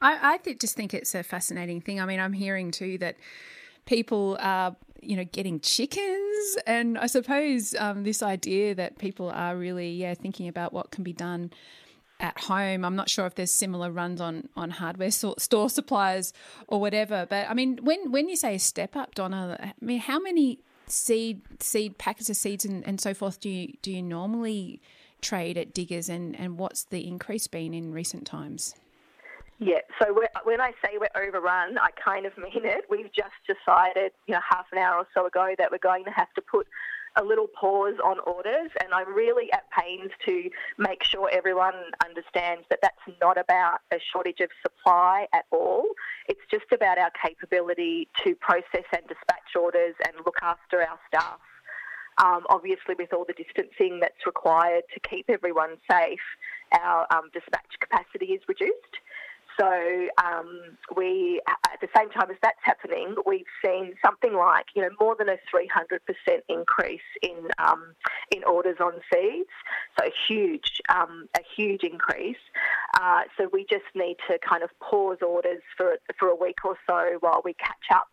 I, 0.02 0.34
I 0.34 0.38
th- 0.38 0.60
just 0.60 0.76
think 0.76 0.94
it's 0.94 1.14
a 1.14 1.24
fascinating 1.24 1.82
thing. 1.82 2.00
I 2.00 2.06
mean, 2.06 2.20
I'm 2.20 2.34
hearing 2.34 2.72
too 2.72 2.98
that 3.00 3.18
people 3.86 4.38
are 4.40 4.76
you 5.02 5.16
know 5.16 5.24
getting 5.24 5.60
chickens 5.62 6.58
and 6.68 6.98
i 6.98 7.08
suppose 7.08 7.74
um, 7.76 8.04
this 8.04 8.22
idea 8.22 8.76
that 8.76 8.98
people 8.98 9.30
are 9.30 9.56
really 9.56 9.90
yeah 9.92 10.14
thinking 10.14 10.48
about 10.48 10.74
what 10.74 10.92
can 10.92 11.04
be 11.04 11.14
done 11.14 11.52
at 12.20 12.38
home 12.38 12.84
i'm 12.84 12.96
not 12.96 13.10
sure 13.10 13.26
if 13.26 13.36
there's 13.36 13.52
similar 13.52 13.90
runs 13.90 14.20
on 14.20 14.50
on 14.58 14.72
hardware 14.72 15.10
store 15.10 15.70
suppliers 15.70 16.34
or 16.68 16.82
whatever 16.82 17.26
but 17.30 17.50
i 17.50 17.54
mean 17.54 17.80
when 17.82 18.12
when 18.12 18.28
you 18.28 18.36
say 18.36 18.58
step 18.58 18.96
up 18.96 19.16
donna 19.16 19.58
i 19.62 19.74
mean 19.84 20.00
how 20.00 20.20
many 20.20 20.60
seed 20.92 21.42
seed 21.60 21.98
packets 21.98 22.30
of 22.30 22.36
seeds 22.36 22.66
and, 22.66 22.86
and 22.88 23.00
so 23.00 23.14
forth 23.14 23.40
do 23.40 23.50
you 23.50 23.74
do 23.82 23.92
you 23.92 24.02
normally 24.02 24.82
trade 25.22 25.58
at 25.58 25.74
diggers 25.74 26.10
and 26.10 26.40
and 26.40 26.58
what's 26.58 26.84
the 26.86 27.08
increase 27.08 27.48
been 27.48 27.74
in 27.74 27.92
recent 27.92 28.26
times 28.26 28.76
yeah, 29.62 29.80
so 30.02 30.18
when 30.46 30.62
I 30.62 30.72
say 30.84 30.98
we're 30.98 31.22
overrun, 31.22 31.78
I 31.78 31.90
kind 32.02 32.26
of 32.26 32.38
mean 32.38 32.64
it. 32.64 32.86
We've 32.90 33.12
just 33.14 33.36
decided, 33.46 34.14
you 34.26 34.34
know, 34.34 34.40
half 34.50 34.68
an 34.72 34.78
hour 34.78 34.96
or 34.96 35.08
so 35.14 35.28
ago 35.28 35.54
that 35.58 35.70
we're 35.70 35.80
going 35.80 36.06
to 36.06 36.12
have 36.12 36.32
to 36.36 36.42
put 36.42 36.66
a 37.16 37.24
little 37.24 37.48
pause 37.48 37.96
on 38.04 38.20
orders, 38.20 38.72
and 38.82 38.94
I'm 38.94 39.14
really 39.14 39.52
at 39.54 39.70
pains 39.72 40.12
to 40.26 40.50
make 40.78 41.04
sure 41.04 41.30
everyone 41.32 41.74
understands 42.06 42.66
that 42.70 42.80
that's 42.82 43.02
not 43.22 43.38
about 43.38 43.80
a 43.92 43.98
shortage 44.12 44.40
of 44.42 44.50
supply 44.62 45.28
at 45.34 45.46
all. 45.52 45.86
It's 46.28 46.42
just 46.52 46.72
about 46.72 46.98
our 46.98 47.12
capability 47.24 48.08
to 48.24 48.36
process 48.36 48.86
and 48.94 49.08
dispatch 49.08 49.56
orders 49.60 49.96
and 50.06 50.16
look 50.26 50.38
after 50.42 50.82
our 50.82 51.00
staff. 51.08 51.40
Um, 52.20 52.46
obviously, 52.50 52.96
with 52.98 53.14
all 53.14 53.26
the 53.26 53.34
distancing 53.34 54.00
that's 54.02 54.26
required 54.26 54.84
to 54.94 55.00
keep 55.00 55.30
everyone 55.30 55.78
safe, 55.90 56.20
our 56.74 57.08
um, 57.12 57.30
dispatch 57.34 57.80
capacity 57.80 58.34
is 58.34 58.42
reduced. 58.48 59.00
So 59.60 60.08
um, 60.24 60.78
we, 60.96 61.42
at 61.48 61.82
the 61.82 61.90
same 61.96 62.10
time 62.12 62.32
as 62.32 62.38
that's 62.42 62.60
happening, 62.62 63.16
we've 63.26 63.46
seen 63.64 63.94
something 64.04 64.34
like 64.34 64.68
you 64.76 64.82
know 64.82 64.90
more 65.00 65.16
than 65.18 65.28
a 65.28 65.38
300% 65.54 66.00
increase 66.48 67.02
in 67.22 67.50
um, 67.58 67.94
in 68.32 68.44
orders 68.46 68.78
on 68.80 68.94
seeds. 69.12 69.50
So 70.00 70.06
a 70.06 70.12
huge 70.28 70.82
um, 70.88 71.28
a 71.36 71.42
huge 71.56 71.84
increase. 71.84 72.38
Uh, 73.00 73.24
so 73.38 73.50
we 73.52 73.66
just 73.70 73.86
need 73.96 74.18
to 74.30 74.40
kind 74.48 74.64
of 74.64 74.70
pause 74.80 75.18
orders 75.26 75.62
for 75.76 75.98
for 76.18 76.30
a 76.30 76.36
week 76.36 76.64
or 76.64 76.78
so 76.88 77.18
while 77.20 77.42
we 77.44 77.54
catch 77.54 77.86
up 77.94 78.08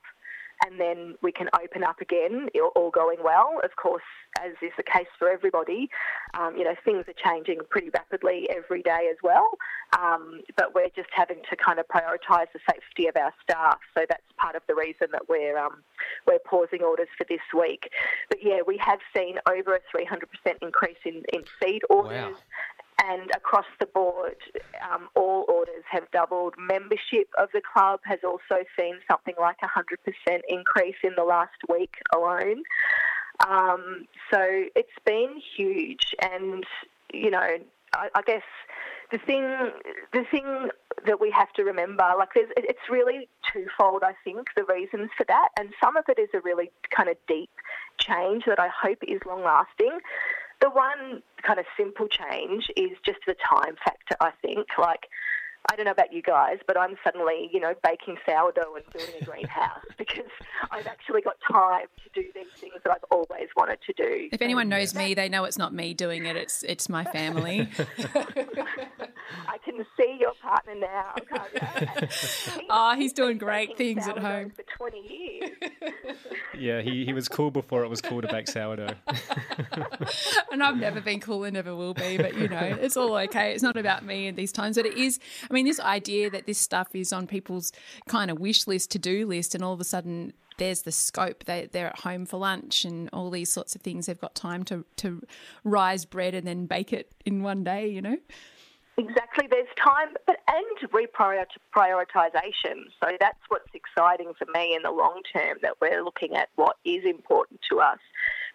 and 0.65 0.81
then 0.81 1.15
we 1.23 1.33
can 1.33 1.49
open 1.61 1.85
up 1.85 2.01
again, 2.01 2.49
all 2.75 2.91
going 2.91 3.19
well. 3.23 3.61
Of 3.63 3.77
course, 3.77 4.03
as 4.41 4.53
is 4.63 4.73
the 4.77 4.83
case 4.83 5.09
for 5.19 5.29
everybody, 5.29 5.89
um, 6.35 6.57
you 6.57 6.65
know, 6.65 6.75
things 6.85 7.05
are 7.09 7.31
changing 7.31 7.59
pretty 7.71 7.91
rapidly 7.91 8.49
every 8.51 8.83
day 8.83 9.09
as 9.11 9.17
well. 9.23 9.51
Um, 9.99 10.41
but 10.57 10.75
we're 10.75 10.89
just 10.95 11.09
having 11.13 11.39
to 11.49 11.57
kind 11.57 11.79
of 11.79 11.87
prioritise 11.89 12.47
the 12.53 12.61
safety 12.71 13.07
of 13.07 13.17
our 13.17 13.33
staff. 13.43 13.79
So 13.97 14.05
that's 14.09 14.23
part 14.37 14.57
of 14.57 14.63
the 14.67 14.75
reason 14.75 15.09
that 15.13 15.29
we're 15.29 15.59
um, 15.59 15.83
we're 16.27 16.39
pausing 16.41 16.83
orders 16.83 17.09
for 17.17 17.25
this 17.29 17.41
week. 17.57 17.91
But 18.29 18.39
yeah, 18.43 18.61
we 18.67 18.79
have 18.79 18.99
seen 19.17 19.37
over 19.49 19.75
a 19.75 19.81
300% 19.97 20.25
increase 20.63 20.97
in, 21.05 21.23
in 21.33 21.45
feed 21.61 21.83
orders. 21.89 22.35
Wow 22.35 22.37
and 23.03 23.31
across 23.35 23.67
the 23.79 23.87
board, 23.87 24.37
um, 24.91 25.09
all 25.15 25.45
orders 25.49 25.85
have 25.91 26.11
doubled. 26.13 26.55
Membership 26.59 27.29
of 27.39 27.49
the 27.53 27.61
club 27.61 28.01
has 28.05 28.21
also 28.25 28.65
seen 28.79 28.97
something 29.11 29.35
like 29.39 29.57
a 29.63 29.69
100% 29.69 30.41
increase 30.49 30.97
in 31.05 31.13
the 31.17 31.25
last 31.25 31.57
week 31.69 31.95
alone. 32.15 32.63
Um, 33.47 34.07
so 34.33 34.41
it's 34.75 34.89
been 35.05 35.41
huge, 35.57 36.15
and 36.23 36.65
you 37.13 37.31
know, 37.31 37.59
I, 37.93 38.09
I 38.15 38.23
guess 38.23 38.43
the 39.13 39.19
thing 39.19 39.45
the 40.13 40.25
thing 40.31 40.69
that 41.05 41.21
we 41.21 41.31
have 41.31 41.53
to 41.53 41.63
remember 41.63 42.05
like 42.19 42.31
it's 42.35 42.91
really 42.91 43.29
twofold 43.53 44.03
i 44.03 44.13
think 44.25 44.49
the 44.57 44.65
reasons 44.65 45.11
for 45.17 45.25
that 45.29 45.49
and 45.59 45.71
some 45.83 45.97
of 45.97 46.05
it 46.09 46.19
is 46.19 46.29
a 46.35 46.41
really 46.41 46.71
kind 46.95 47.09
of 47.09 47.17
deep 47.29 47.51
change 47.99 48.45
that 48.47 48.59
i 48.59 48.69
hope 48.69 48.99
is 49.07 49.21
long 49.27 49.45
lasting 49.45 49.99
the 50.61 50.71
one 50.71 51.23
kind 51.43 51.59
of 51.59 51.67
simple 51.77 52.09
change 52.09 52.69
is 52.77 52.91
just 53.05 53.19
the 53.27 53.35
time 53.35 53.77
factor, 53.85 54.17
I 54.21 54.31
think. 54.43 54.67
Like, 54.79 55.07
I 55.69 55.77
don't 55.77 55.85
know 55.85 55.93
about 55.93 56.13
you 56.13 56.23
guys, 56.23 56.59
but 56.67 56.79
I'm 56.79 56.97
suddenly, 57.03 57.51
you 57.53 57.61
know, 57.61 57.75
baking 57.83 58.17
sourdough 58.27 58.77
and 58.77 58.85
building 58.93 59.15
a 59.21 59.25
greenhouse 59.25 59.85
because 59.99 60.31
I've 60.71 60.87
actually 60.87 61.23
got 61.23 61.37
time 61.51 61.87
to 62.05 62.23
do 62.23 62.29
these 62.35 62.47
things 62.57 62.75
that 62.85 62.93
I've 62.93 63.05
always 63.11 63.49
wanted 63.57 63.79
to 63.87 63.93
do. 63.93 64.29
If 64.33 64.43
anyone 64.43 64.69
knows 64.69 64.95
me, 64.95 65.15
they 65.15 65.29
know 65.29 65.45
it's 65.45 65.59
not 65.59 65.75
me 65.75 65.95
doing 65.95 66.25
it. 66.27 66.37
It's 66.37 66.63
it's 66.63 66.89
my 66.89 67.05
family. 67.05 67.69
I 69.49 69.59
can 69.65 69.85
see 69.97 70.19
your 70.21 70.33
partner 70.41 70.75
now. 70.75 71.15
oh, 72.71 72.95
he's 72.97 73.13
doing 73.13 73.39
great 73.39 73.77
things 73.77 74.07
at 74.07 74.19
home 74.19 74.51
for 74.51 74.63
20 74.77 74.99
years. 75.01 75.51
yeah, 76.57 76.81
he, 76.81 77.05
he 77.05 77.13
was 77.13 77.29
cool 77.29 77.51
before 77.51 77.83
it 77.83 77.89
was 77.89 78.01
cool 78.01 78.23
to 78.23 78.29
bake 78.29 78.49
sourdough. 78.49 78.95
and 80.53 80.63
I've 80.63 80.77
never 80.77 81.01
been 81.01 81.21
cool 81.21 81.45
and 81.45 81.55
never 81.55 81.75
will 81.75 81.95
be, 81.95 82.17
but 82.17 82.37
you 82.37 82.49
know, 82.49 82.79
it's 82.81 82.97
all 82.97 83.17
okay. 83.17 83.53
It's 83.53 83.63
not 83.63 83.77
about 83.77 84.05
me 84.05 84.29
in 84.29 84.37
these 84.37 84.53
times, 84.53 84.77
but 84.77 84.87
it 84.87 84.97
is. 84.97 85.19
I 85.51 85.53
mean, 85.53 85.56
this 85.65 85.81
idea 85.81 86.29
that 86.31 86.47
this 86.47 86.59
stuff 86.59 86.95
is 86.95 87.13
on 87.13 87.27
people's 87.27 87.73
kind 88.09 88.31
of 88.31 88.39
wish 88.39 88.67
list, 88.67 88.91
to 88.93 88.99
do 88.99 89.27
list, 89.27 89.55
and 89.55 89.65
all 89.65 89.73
of 89.73 89.81
a 89.81 89.85
sudden 89.85 90.33
there's 90.59 90.83
the 90.83 90.93
scope. 90.93 91.45
They, 91.45 91.69
they're 91.71 91.89
at 91.89 92.01
home 92.01 92.27
for 92.27 92.39
lunch 92.39 92.85
and 92.85 93.09
all 93.13 93.31
these 93.31 93.53
sorts 93.53 93.75
of 93.75 93.83
things. 93.83 94.07
They've 94.07 94.21
got 94.21 94.35
time 94.35 94.65
to, 94.65 94.85
to 94.97 95.23
rise 95.65 96.05
bread 96.05 96.35
and 96.35 96.47
then 96.47 96.67
bake 96.67 96.93
it 96.93 97.13
in 97.25 97.43
one 97.43 97.65
day, 97.65 97.89
you 97.89 98.03
know? 98.03 98.17
Exactly, 98.99 99.47
there's 99.51 99.69
time, 99.77 100.15
but 100.27 100.39
and 100.49 100.91
reprioritisation. 100.91 102.85
So 103.03 103.11
that's 103.21 103.39
what's 103.49 103.69
exciting 103.75 104.33
for 104.39 104.47
me 104.55 104.75
in 104.75 104.83
the 104.83 104.91
long 104.91 105.21
term. 105.35 105.59
That 105.61 105.75
we're 105.83 106.03
looking 106.03 106.35
at 106.35 106.49
what 106.57 106.77
is 106.83 107.05
important 107.05 107.61
to 107.71 107.81
us. 107.81 107.99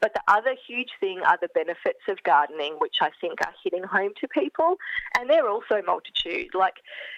But 0.02 0.14
the 0.14 0.22
other 0.28 0.56
huge 0.68 0.89
thing 0.99 1.22
are 1.26 1.38
the 1.39 1.49
benefits 1.54 2.02
of 2.10 2.22
gardening, 2.24 2.76
which 2.80 2.95
I 3.02 3.10
think 3.22 3.39
are 3.45 3.54
hitting 3.64 3.84
home 3.84 4.12
to 4.20 4.28
people, 4.28 4.78
and 5.18 5.30
they're 5.30 5.47
also 5.47 5.82
multitude. 5.86 6.49
Like 6.54 6.76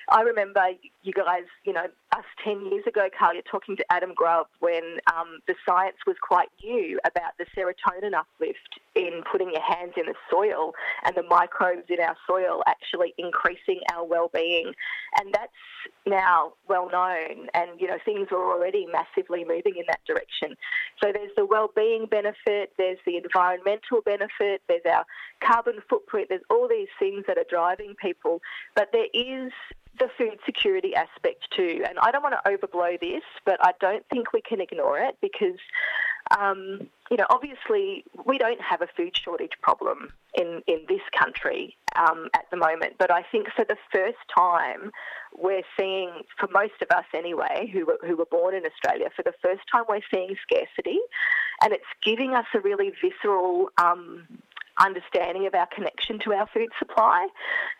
I 0.09 0.21
remember 0.21 0.61
you 1.01 1.13
guys, 1.13 1.45
you 1.63 1.73
know, 1.73 1.85
us 2.15 2.25
10 2.43 2.65
years 2.65 2.85
ago, 2.85 3.07
Carl, 3.17 3.33
you're 3.33 3.43
talking 3.43 3.77
to 3.77 3.85
Adam 3.89 4.13
Grubb 4.13 4.47
when 4.59 4.99
um, 5.15 5.39
the 5.47 5.55
science 5.65 5.97
was 6.05 6.15
quite 6.21 6.49
new 6.63 6.99
about 7.05 7.31
the 7.39 7.45
serotonin 7.55 8.13
uplift 8.13 8.79
in 8.95 9.23
putting 9.31 9.51
your 9.51 9.61
hands 9.61 9.93
in 9.97 10.05
the 10.05 10.15
soil 10.29 10.73
and 11.05 11.15
the 11.15 11.23
microbes 11.23 11.85
in 11.89 11.99
our 11.99 12.15
soil 12.27 12.63
actually 12.67 13.13
increasing 13.17 13.79
our 13.91 14.05
well-being. 14.05 14.73
And 15.19 15.33
that's 15.33 15.51
now 16.05 16.53
well 16.67 16.89
known 16.91 17.47
and, 17.53 17.79
you 17.79 17.87
know, 17.87 17.97
things 18.03 18.27
are 18.31 18.51
already 18.51 18.85
massively 18.91 19.43
moving 19.45 19.75
in 19.77 19.85
that 19.87 20.01
direction. 20.05 20.55
So 21.01 21.11
there's 21.13 21.31
the 21.35 21.45
well-being 21.45 22.07
benefit, 22.07 22.73
there's 22.77 22.97
the 23.05 23.17
environmental 23.17 24.01
benefit, 24.03 24.61
there's 24.67 24.85
our 24.89 25.05
carbon 25.41 25.79
footprint, 25.89 26.27
there's 26.29 26.41
all 26.49 26.67
these 26.67 26.89
things 26.99 27.23
that 27.27 27.37
are 27.37 27.45
driving 27.49 27.95
people. 28.01 28.41
But 28.75 28.89
there 28.91 29.07
is 29.13 29.51
the 29.99 30.09
food 30.17 30.39
security 30.45 30.95
aspect 30.95 31.45
too. 31.55 31.83
And 31.87 31.99
I 31.99 32.11
don't 32.11 32.23
want 32.23 32.35
to 32.43 32.49
overblow 32.49 32.99
this, 32.99 33.23
but 33.45 33.57
I 33.61 33.71
don't 33.79 34.05
think 34.09 34.33
we 34.33 34.41
can 34.41 34.59
ignore 34.59 34.99
it 34.99 35.17
because, 35.21 35.59
um, 36.37 36.89
you 37.11 37.17
know, 37.17 37.27
obviously 37.29 38.03
we 38.25 38.37
don't 38.37 38.61
have 38.61 38.81
a 38.81 38.87
food 38.97 39.15
shortage 39.15 39.53
problem 39.61 40.11
in, 40.35 40.61
in 40.67 40.79
this 40.87 41.01
country 41.17 41.77
um, 41.95 42.29
at 42.33 42.45
the 42.51 42.57
moment. 42.57 42.93
But 42.97 43.11
I 43.11 43.23
think 43.31 43.47
for 43.55 43.65
the 43.65 43.77
first 43.91 44.17
time, 44.35 44.91
we're 45.37 45.63
seeing, 45.79 46.11
for 46.39 46.47
most 46.51 46.81
of 46.81 46.89
us 46.95 47.05
anyway, 47.13 47.69
who 47.71 47.85
were, 47.85 47.99
who 48.05 48.15
were 48.15 48.25
born 48.25 48.55
in 48.55 48.63
Australia, 48.65 49.09
for 49.15 49.23
the 49.23 49.33
first 49.41 49.61
time 49.71 49.83
we're 49.87 50.01
seeing 50.13 50.35
scarcity. 50.41 50.99
And 51.61 51.73
it's 51.73 51.83
giving 52.03 52.33
us 52.33 52.45
a 52.53 52.59
really 52.59 52.91
visceral 53.01 53.69
um, 53.77 54.27
understanding 54.79 55.45
of 55.47 55.53
our 55.53 55.67
connection 55.67 56.19
to 56.19 56.33
our 56.33 56.47
food 56.53 56.69
supply. 56.79 57.27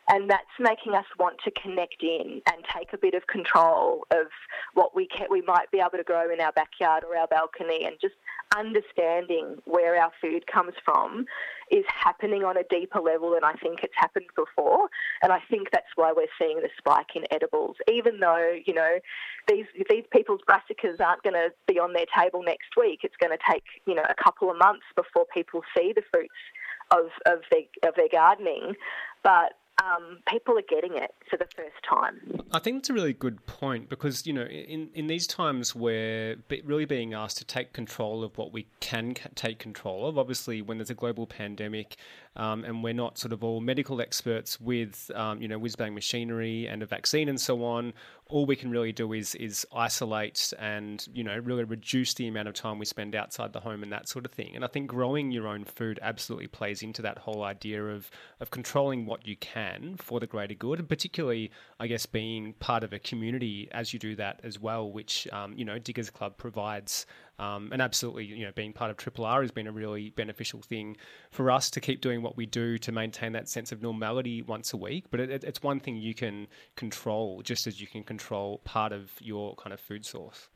And 0.09 0.29
that's 0.29 0.43
making 0.59 0.93
us 0.93 1.05
want 1.17 1.37
to 1.45 1.51
connect 1.51 2.03
in 2.03 2.41
and 2.51 2.63
take 2.75 2.93
a 2.93 2.97
bit 2.97 3.13
of 3.13 3.25
control 3.27 4.05
of 4.11 4.27
what 4.73 4.95
we 4.95 5.07
can, 5.07 5.27
we 5.29 5.41
might 5.41 5.71
be 5.71 5.79
able 5.79 5.97
to 5.97 6.03
grow 6.03 6.31
in 6.31 6.41
our 6.41 6.51
backyard 6.51 7.03
or 7.03 7.17
our 7.17 7.27
balcony 7.27 7.85
and 7.85 7.95
just 8.01 8.15
understanding 8.55 9.57
where 9.65 9.99
our 9.99 10.11
food 10.21 10.45
comes 10.47 10.73
from 10.83 11.25
is 11.71 11.85
happening 11.87 12.43
on 12.43 12.57
a 12.57 12.63
deeper 12.69 12.99
level 12.99 13.31
than 13.31 13.43
I 13.43 13.53
think 13.53 13.79
it's 13.83 13.93
happened 13.95 14.27
before. 14.35 14.89
And 15.21 15.31
I 15.31 15.39
think 15.49 15.71
that's 15.71 15.87
why 15.95 16.13
we're 16.15 16.27
seeing 16.39 16.57
the 16.57 16.69
spike 16.77 17.15
in 17.15 17.23
edibles, 17.31 17.77
even 17.91 18.19
though, 18.19 18.53
you 18.65 18.73
know, 18.73 18.99
these 19.47 19.65
these 19.89 20.03
people's 20.11 20.41
brassicas 20.47 20.99
aren't 20.99 21.23
going 21.23 21.33
to 21.33 21.49
be 21.67 21.79
on 21.79 21.93
their 21.93 22.05
table 22.15 22.43
next 22.43 22.75
week. 22.77 22.99
It's 23.03 23.15
going 23.19 23.35
to 23.35 23.43
take, 23.51 23.63
you 23.87 23.95
know, 23.95 24.05
a 24.07 24.23
couple 24.23 24.51
of 24.51 24.57
months 24.57 24.85
before 24.95 25.25
people 25.33 25.61
see 25.75 25.93
the 25.95 26.03
fruits 26.11 26.33
of, 26.93 27.07
of, 27.25 27.39
their, 27.51 27.89
of 27.89 27.95
their 27.95 28.09
gardening. 28.09 28.75
But 29.23 29.53
um, 29.81 30.19
people 30.27 30.57
are 30.57 30.63
getting 30.67 30.95
it 30.97 31.11
for 31.29 31.37
the 31.37 31.47
first 31.55 31.75
time. 31.87 32.19
I 32.51 32.59
think 32.59 32.77
that's 32.77 32.89
a 32.89 32.93
really 32.93 33.13
good 33.13 33.45
point 33.47 33.89
because 33.89 34.27
you 34.27 34.33
know 34.33 34.43
in 34.43 34.89
in 34.93 35.07
these 35.07 35.25
times 35.25 35.75
where 35.75 36.35
really 36.63 36.85
being 36.85 37.13
asked 37.13 37.37
to 37.39 37.45
take 37.45 37.73
control 37.73 38.23
of 38.23 38.37
what 38.37 38.53
we 38.53 38.67
can 38.79 39.15
take 39.35 39.59
control 39.59 40.07
of, 40.07 40.17
obviously 40.17 40.61
when 40.61 40.77
there's 40.77 40.91
a 40.91 40.95
global 40.95 41.25
pandemic, 41.25 41.95
um, 42.36 42.63
and 42.63 42.84
we're 42.84 42.93
not 42.93 43.17
sort 43.17 43.34
of 43.34 43.43
all 43.43 43.61
medical 43.61 44.01
experts 44.01 44.59
with 44.59 45.11
um, 45.15 45.41
you 45.41 45.47
know 45.47 45.59
whiz 45.59 45.75
bang 45.75 45.93
machinery 45.93 46.67
and 46.67 46.81
a 46.81 46.86
vaccine 46.86 47.29
and 47.29 47.39
so 47.39 47.63
on. 47.63 47.93
All 48.27 48.45
we 48.45 48.55
can 48.55 48.71
really 48.71 48.91
do 48.91 49.13
is 49.13 49.36
is 49.36 49.65
isolate 49.73 50.53
and 50.57 51.05
you 51.13 51.23
know 51.23 51.38
really 51.38 51.63
reduce 51.63 52.13
the 52.15 52.27
amount 52.27 52.47
of 52.47 52.55
time 52.55 52.79
we 52.79 52.86
spend 52.86 53.15
outside 53.15 53.53
the 53.53 53.59
home 53.59 53.84
and 53.84 53.91
that 53.91 54.07
sort 54.07 54.25
of 54.25 54.31
thing. 54.31 54.55
And 54.55 54.63
I 54.63 54.67
think 54.67 54.88
growing 54.88 55.31
your 55.31 55.47
own 55.47 55.65
food 55.65 55.99
absolutely 56.01 56.47
plays 56.47 56.81
into 56.81 57.01
that 57.03 57.19
whole 57.19 57.43
idea 57.43 57.84
of 57.86 58.09
of 58.39 58.49
controlling 58.49 59.05
what 59.05 59.27
you 59.27 59.36
can 59.36 59.97
for 59.97 60.19
the 60.19 60.27
greater 60.27 60.55
good, 60.55 60.79
and 60.79 60.89
particularly 60.89 61.51
I 61.79 61.88
guess 61.88 62.05
being 62.05 62.53
part 62.53 62.84
of 62.84 62.93
a 62.93 62.99
community 62.99 63.67
as 63.71 63.93
you 63.93 63.99
do 63.99 64.15
that 64.15 64.39
as 64.43 64.59
well, 64.59 64.91
which 64.91 65.27
um, 65.31 65.53
you 65.57 65.65
know 65.65 65.77
Diggers 65.77 66.09
Club 66.09 66.38
provides 66.38 67.05
um, 67.39 67.69
and 67.71 67.81
absolutely, 67.81 68.25
you 68.25 68.45
know, 68.45 68.51
being 68.53 68.73
part 68.73 68.91
of 68.91 68.97
Triple 68.97 69.25
R 69.25 69.41
has 69.41 69.51
been 69.51 69.65
a 69.65 69.71
really 69.71 70.11
beneficial 70.11 70.61
thing 70.61 70.97
for 71.31 71.49
us 71.49 71.71
to 71.71 71.81
keep 71.81 71.99
doing 71.99 72.21
what 72.24 72.38
we 72.38 72.45
do 72.45 72.78
to 72.80 72.91
maintain 72.91 73.34
that 73.34 73.47
sense 73.49 73.71
of 73.71 73.82
normality 73.82 74.41
once 74.41 74.74
a 74.74 74.78
week. 74.78 75.05
But 75.11 75.19
it, 75.19 75.43
it's 75.43 75.61
one 75.61 75.80
thing 75.80 75.97
you 75.97 76.13
can 76.13 76.47
control, 76.76 77.41
just 77.43 77.67
as 77.67 77.80
you 77.80 77.88
can 77.88 78.03
control 78.03 78.59
part 78.63 78.91
of 78.91 79.11
your 79.19 79.55
kind 79.55 79.74
of 79.74 79.80
food 79.80 80.05
source. 80.05 80.49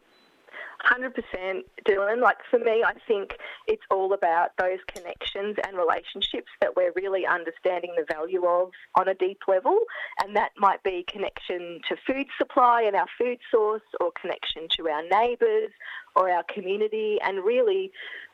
100% 0.86 1.64
Dylan. 1.88 2.22
Like 2.22 2.38
for 2.50 2.60
me, 2.60 2.84
I 2.84 2.94
think 3.08 3.38
it's 3.68 3.84
all 3.90 4.14
about 4.14 4.52
those 4.58 4.80
connections 4.88 5.58
and 5.66 5.78
relationships 5.78 6.52
that 6.62 6.76
we're 6.76 6.92
really 6.96 7.26
understanding 7.26 7.94
the 7.98 8.06
value 8.12 8.46
of 8.46 8.72
on 8.96 9.08
a 9.08 9.14
deep 9.14 9.42
level. 9.48 9.80
And 10.24 10.36
that 10.36 10.52
might 10.58 10.84
be 10.84 11.06
connection 11.08 11.80
to 11.90 11.96
food 12.06 12.28
supply 12.38 12.84
and 12.84 12.96
our 12.96 13.08
food 13.18 13.40
source, 13.52 13.82
or 14.00 14.12
connection 14.20 14.68
to 14.78 14.88
our 14.90 15.04
neighbours 15.04 15.72
or 16.16 16.30
our 16.30 16.44
community. 16.54 17.20
And 17.24 17.44
really, 17.44 17.92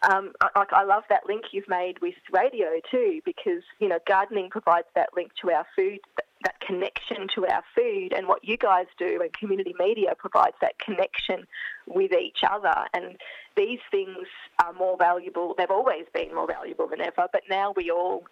um, 0.10 0.34
I, 0.42 0.66
I 0.72 0.84
love 0.84 1.04
that 1.10 1.26
link 1.28 1.46
you've 1.52 1.68
made 1.68 2.02
with 2.02 2.16
radio 2.32 2.80
too, 2.90 3.22
because, 3.26 3.64
you 3.80 3.88
know, 3.90 4.00
gardening 4.08 4.50
provides 4.50 4.88
that 4.96 5.10
link 5.16 5.32
to 5.42 5.52
our 5.52 5.66
food 5.76 6.00
that 6.44 6.60
connection 6.60 7.28
to 7.36 7.46
our 7.48 7.64
food 7.76 8.14
and 8.14 8.28
what 8.28 8.44
you 8.44 8.58
guys 8.58 8.86
do 8.98 9.20
and 9.22 9.34
community 9.34 9.74
media 9.80 10.14
provides 10.18 10.56
that 10.62 10.78
connection 10.80 11.46
with 11.88 12.12
each 12.14 12.40
other 12.50 12.74
and 12.94 13.18
these 13.56 13.80
things 13.92 14.28
are 14.64 14.74
more 14.74 14.98
valuable 14.98 15.56
they've 15.58 15.72
always 15.72 16.06
been 16.14 16.34
more 16.34 16.48
valuable 16.48 16.88
than 16.88 17.02
ever 17.02 17.28
but 17.32 17.42
now 17.50 17.74
we 17.76 17.90
all 17.90 18.24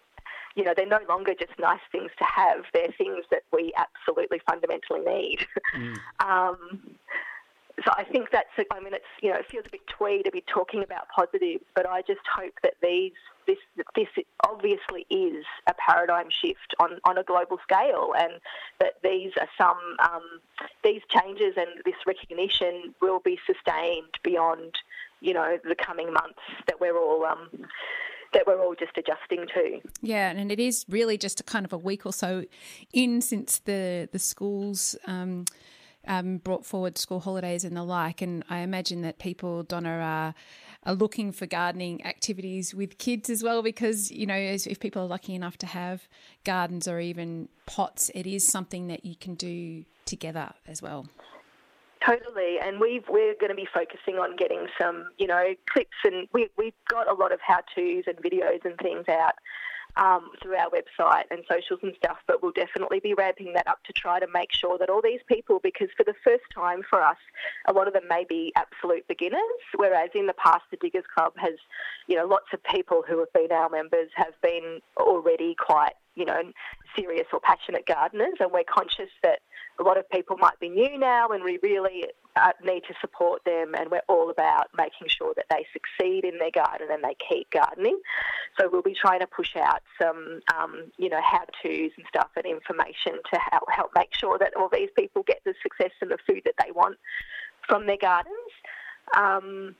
you 0.54 0.64
know 0.64 0.72
they're 0.76 0.86
no 0.86 1.00
longer 1.08 1.32
just 1.38 1.52
nice 1.58 1.80
things 1.90 2.10
to 2.18 2.24
have 2.24 2.64
they're 2.72 2.94
things 2.98 3.24
that 3.30 3.42
we 3.52 3.72
absolutely 3.76 4.40
fundamentally 4.46 5.00
need 5.00 5.46
mm. 5.76 5.96
um, 6.20 6.96
so 7.84 7.90
I 7.96 8.04
think 8.04 8.30
that's, 8.30 8.48
I 8.70 8.80
mean, 8.80 8.94
it's, 8.94 9.04
you 9.22 9.30
know, 9.30 9.38
it 9.38 9.46
feels 9.50 9.64
a 9.66 9.70
bit 9.70 9.80
twee 9.86 10.22
to 10.22 10.30
be 10.30 10.44
talking 10.46 10.82
about 10.82 11.08
positives, 11.08 11.64
but 11.74 11.88
I 11.88 12.02
just 12.02 12.20
hope 12.32 12.52
that 12.62 12.74
these, 12.82 13.12
this, 13.46 13.58
this 13.94 14.08
obviously 14.48 15.06
is 15.10 15.44
a 15.68 15.74
paradigm 15.74 16.28
shift 16.30 16.74
on, 16.80 16.98
on 17.04 17.18
a 17.18 17.24
global 17.24 17.58
scale 17.62 18.12
and 18.16 18.34
that 18.80 18.94
these 19.02 19.32
are 19.40 19.48
some, 19.58 19.78
um, 20.00 20.22
these 20.84 21.02
changes 21.08 21.54
and 21.56 21.68
this 21.84 21.94
recognition 22.06 22.94
will 23.00 23.20
be 23.20 23.38
sustained 23.46 24.18
beyond, 24.22 24.74
you 25.20 25.34
know, 25.34 25.58
the 25.64 25.74
coming 25.74 26.12
months 26.12 26.40
that 26.66 26.80
we're 26.80 26.96
all, 26.96 27.24
um, 27.24 27.48
that 28.32 28.46
we're 28.46 28.62
all 28.62 28.74
just 28.74 28.96
adjusting 28.96 29.46
to. 29.54 29.80
Yeah, 30.00 30.30
and 30.30 30.50
it 30.50 30.58
is 30.58 30.84
really 30.88 31.18
just 31.18 31.40
a 31.40 31.42
kind 31.42 31.64
of 31.64 31.72
a 31.72 31.78
week 31.78 32.06
or 32.06 32.12
so 32.12 32.44
in 32.92 33.20
since 33.20 33.58
the 33.58 34.08
the 34.10 34.18
schools 34.18 34.96
um, 35.06 35.44
um, 36.06 36.38
brought 36.38 36.64
forward 36.64 36.98
school 36.98 37.20
holidays 37.20 37.64
and 37.64 37.76
the 37.76 37.82
like. 37.82 38.22
And 38.22 38.44
I 38.48 38.58
imagine 38.58 39.02
that 39.02 39.18
people, 39.18 39.62
Donna, 39.62 39.90
are, 39.90 40.34
are 40.84 40.94
looking 40.94 41.32
for 41.32 41.46
gardening 41.46 42.04
activities 42.04 42.74
with 42.74 42.98
kids 42.98 43.30
as 43.30 43.42
well, 43.42 43.62
because, 43.62 44.10
you 44.10 44.26
know, 44.26 44.36
if 44.36 44.80
people 44.80 45.02
are 45.02 45.06
lucky 45.06 45.34
enough 45.34 45.56
to 45.58 45.66
have 45.66 46.08
gardens 46.44 46.88
or 46.88 46.98
even 46.98 47.48
pots, 47.66 48.10
it 48.14 48.26
is 48.26 48.46
something 48.46 48.88
that 48.88 49.04
you 49.04 49.14
can 49.14 49.34
do 49.34 49.84
together 50.04 50.50
as 50.66 50.82
well. 50.82 51.06
Totally, 52.04 52.58
and 52.60 52.80
we've, 52.80 53.04
we're 53.08 53.36
going 53.38 53.50
to 53.50 53.54
be 53.54 53.68
focusing 53.72 54.16
on 54.16 54.34
getting 54.34 54.66
some, 54.80 55.04
you 55.18 55.28
know, 55.28 55.54
clips, 55.70 55.96
and 56.02 56.26
we, 56.32 56.48
we've 56.58 56.74
got 56.90 57.08
a 57.08 57.14
lot 57.14 57.30
of 57.30 57.38
how-tos 57.40 58.04
and 58.08 58.16
videos 58.16 58.64
and 58.64 58.76
things 58.78 59.04
out 59.08 59.34
um, 59.96 60.30
through 60.42 60.56
our 60.56 60.70
website 60.70 61.24
and 61.30 61.42
socials 61.50 61.80
and 61.82 61.92
stuff, 61.96 62.18
but 62.26 62.42
we'll 62.42 62.52
definitely 62.52 63.00
be 63.00 63.14
ramping 63.14 63.52
that 63.54 63.66
up 63.66 63.82
to 63.84 63.92
try 63.92 64.18
to 64.18 64.26
make 64.32 64.52
sure 64.52 64.78
that 64.78 64.88
all 64.88 65.02
these 65.02 65.20
people, 65.26 65.60
because 65.62 65.88
for 65.96 66.04
the 66.04 66.14
first 66.24 66.44
time 66.54 66.82
for 66.88 67.02
us, 67.02 67.16
a 67.66 67.72
lot 67.72 67.86
of 67.86 67.94
them 67.94 68.04
may 68.08 68.24
be 68.28 68.52
absolute 68.56 69.06
beginners, 69.08 69.40
whereas 69.76 70.10
in 70.14 70.26
the 70.26 70.34
past 70.34 70.62
the 70.70 70.76
Diggers 70.78 71.04
Club 71.14 71.34
has, 71.36 71.54
you 72.06 72.16
know, 72.16 72.26
lots 72.26 72.46
of 72.52 72.62
people 72.64 73.04
who 73.06 73.18
have 73.18 73.32
been 73.32 73.52
our 73.52 73.68
members 73.68 74.08
have 74.14 74.34
been 74.42 74.80
already 74.96 75.54
quite, 75.54 75.94
you 76.14 76.24
know, 76.24 76.42
serious 76.96 77.26
or 77.32 77.40
passionate 77.40 77.86
gardeners, 77.86 78.34
and 78.40 78.50
we're 78.52 78.64
conscious 78.64 79.10
that 79.22 79.40
a 79.78 79.82
lot 79.82 79.98
of 79.98 80.08
people 80.10 80.36
might 80.36 80.58
be 80.60 80.68
new 80.68 80.98
now, 80.98 81.28
and 81.28 81.42
we 81.42 81.58
really 81.62 82.04
uh, 82.36 82.52
need 82.64 82.82
to 82.84 82.94
support 83.00 83.44
them. 83.44 83.74
And 83.78 83.90
we're 83.90 84.02
all 84.08 84.30
about 84.30 84.68
making 84.76 85.08
sure 85.08 85.32
that 85.36 85.46
they 85.50 85.66
succeed 85.72 86.24
in 86.24 86.38
their 86.38 86.50
garden 86.50 86.88
and 86.90 87.02
they 87.02 87.16
keep 87.28 87.50
gardening. 87.50 88.00
So 88.58 88.68
we'll 88.70 88.82
be 88.82 88.94
trying 88.94 89.20
to 89.20 89.26
push 89.26 89.56
out 89.56 89.80
some, 90.00 90.40
um, 90.58 90.92
you 90.98 91.08
know, 91.08 91.20
how-tos 91.22 91.90
and 91.96 92.06
stuff 92.08 92.28
and 92.36 92.46
information 92.46 93.20
to 93.32 93.40
help 93.50 93.64
help 93.70 93.90
make 93.96 94.14
sure 94.14 94.38
that 94.38 94.54
all 94.56 94.68
these 94.72 94.90
people 94.96 95.22
get 95.22 95.40
the 95.44 95.54
success 95.62 95.92
and 96.00 96.10
the 96.10 96.18
food 96.26 96.42
that 96.44 96.54
they 96.64 96.72
want 96.72 96.98
from 97.66 97.86
their 97.86 97.98
gardens. 97.98 98.34
Um, 99.16 99.74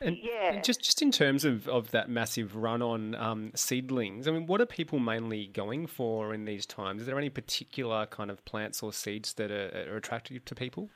and, 0.00 0.16
yeah. 0.22 0.60
Just 0.60 0.82
just 0.82 1.02
in 1.02 1.10
terms 1.10 1.44
of, 1.44 1.68
of 1.68 1.90
that 1.92 2.08
massive 2.08 2.56
run 2.56 2.82
on 2.82 3.14
um, 3.14 3.52
seedlings, 3.54 4.28
I 4.28 4.30
mean, 4.30 4.46
what 4.46 4.60
are 4.60 4.66
people 4.66 4.98
mainly 4.98 5.46
going 5.46 5.86
for 5.86 6.34
in 6.34 6.44
these 6.44 6.66
times? 6.66 7.02
Is 7.02 7.06
there 7.06 7.18
any 7.18 7.30
particular 7.30 8.06
kind 8.06 8.30
of 8.30 8.44
plants 8.44 8.82
or 8.82 8.92
seeds 8.92 9.34
that 9.34 9.50
are, 9.50 9.86
are 9.90 9.96
attractive 9.96 10.44
to 10.44 10.54
people? 10.54 10.90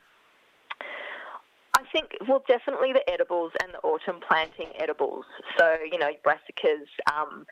I 1.73 1.83
think, 1.91 2.11
well, 2.27 2.43
definitely 2.47 2.93
the 2.93 3.09
edibles 3.09 3.51
and 3.63 3.73
the 3.73 3.79
autumn 3.79 4.19
planting 4.27 4.69
edibles. 4.79 5.25
So, 5.57 5.77
you 5.91 5.97
know, 5.97 6.11
brassicas, 6.25 6.87
um, 7.11 7.45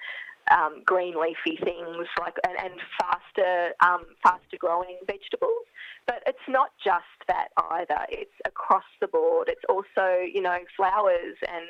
um, 0.52 0.82
green 0.86 1.16
leafy 1.20 1.58
things 1.64 2.08
like 2.20 2.36
and, 2.48 2.58
and 2.60 2.80
faster 3.00 3.74
um, 3.82 4.06
faster 4.24 4.58
growing 4.58 4.98
vegetables. 5.06 5.66
But 6.10 6.24
it's 6.26 6.48
not 6.48 6.72
just 6.84 7.06
that 7.28 7.50
either. 7.70 8.00
It's 8.10 8.34
across 8.44 8.90
the 9.00 9.08
board. 9.08 9.48
It's 9.48 9.62
also 9.70 10.26
you 10.26 10.42
know 10.42 10.58
flowers 10.76 11.38
and 11.48 11.66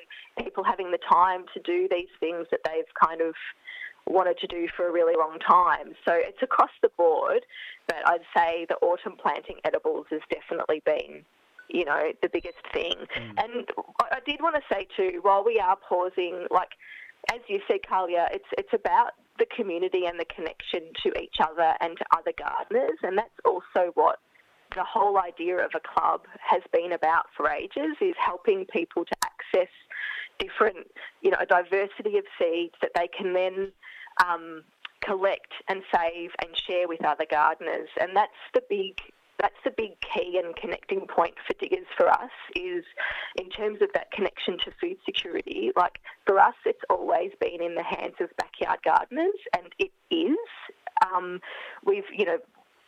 people 0.45 0.63
having 0.63 0.91
the 0.91 0.99
time 1.11 1.43
to 1.53 1.59
do 1.59 1.89
these 1.91 2.07
things 2.21 2.47
that 2.51 2.61
they've 2.63 2.87
kind 3.03 3.19
of 3.19 3.35
wanted 4.07 4.37
to 4.37 4.47
do 4.47 4.69
for 4.77 4.87
a 4.87 4.91
really 4.93 5.15
long 5.17 5.39
time. 5.39 5.91
So 6.07 6.13
it's 6.13 6.41
across 6.41 6.71
the 6.81 6.89
board. 6.95 7.45
But 7.87 7.97
I'd 8.05 8.23
say 8.33 8.65
the 8.69 8.77
autumn 8.77 9.17
planting 9.21 9.57
edibles 9.65 10.05
has 10.09 10.21
definitely 10.31 10.81
been 10.85 11.25
you 11.67 11.85
know, 11.85 12.11
the 12.23 12.29
biggest 12.29 12.57
thing. 12.73 12.95
Mm. 13.15 13.43
And 13.43 13.67
I 14.11 14.19
did 14.25 14.41
want 14.41 14.55
to 14.55 14.61
say 14.73 14.87
too, 14.97 15.19
while 15.21 15.43
we 15.43 15.59
are 15.59 15.77
pausing, 15.87 16.47
like 16.49 16.69
as 17.31 17.41
you 17.47 17.59
said, 17.67 17.79
Kalia, 17.89 18.27
it's 18.31 18.47
it's 18.57 18.73
about 18.73 19.11
the 19.37 19.45
community 19.55 20.05
and 20.05 20.19
the 20.19 20.25
connection 20.25 20.91
to 21.03 21.09
each 21.21 21.35
other 21.39 21.73
and 21.81 21.97
to 21.97 22.05
other 22.17 22.31
gardeners, 22.37 22.97
and 23.03 23.17
that's 23.17 23.39
also 23.45 23.91
what 23.93 24.19
the 24.75 24.83
whole 24.83 25.17
idea 25.19 25.57
of 25.57 25.71
a 25.75 25.79
club 25.79 26.21
has 26.39 26.61
been 26.71 26.91
about 26.91 27.25
for 27.35 27.49
ages: 27.49 27.95
is 28.01 28.15
helping 28.17 28.65
people 28.65 29.05
to 29.05 29.15
access 29.23 29.71
different, 30.39 30.87
you 31.21 31.31
know, 31.31 31.37
a 31.39 31.45
diversity 31.45 32.17
of 32.17 32.23
seeds 32.39 32.73
that 32.81 32.91
they 32.95 33.07
can 33.07 33.33
then 33.33 33.71
um, 34.25 34.63
collect 35.01 35.53
and 35.67 35.81
save 35.93 36.31
and 36.41 36.55
share 36.55 36.87
with 36.87 37.03
other 37.03 37.25
gardeners. 37.29 37.89
And 37.99 38.15
that's 38.15 38.31
the 38.53 38.61
big 38.69 38.99
that's 39.41 39.55
the 39.63 39.71
big 39.71 39.91
key 40.01 40.37
and 40.43 40.53
connecting 40.55 41.07
point 41.07 41.35
for 41.47 41.53
diggers 41.53 41.87
for 41.97 42.09
us 42.09 42.29
is 42.55 42.83
in 43.37 43.49
terms 43.49 43.81
of 43.81 43.87
that 43.93 44.11
connection 44.11 44.57
to 44.65 44.71
food 44.81 44.97
security. 45.05 45.71
Like 45.77 45.99
for 46.25 46.39
us, 46.39 46.55
it's 46.65 46.81
always 46.89 47.31
been 47.39 47.61
in 47.61 47.75
the 47.75 47.83
hands 47.83 48.15
of 48.19 48.29
backyard 48.35 48.79
gardeners, 48.83 49.39
and 49.55 49.71
it 49.79 49.91
is. 50.11 50.37
Um, 51.05 51.39
we've, 51.85 52.03
you 52.13 52.25
know, 52.25 52.39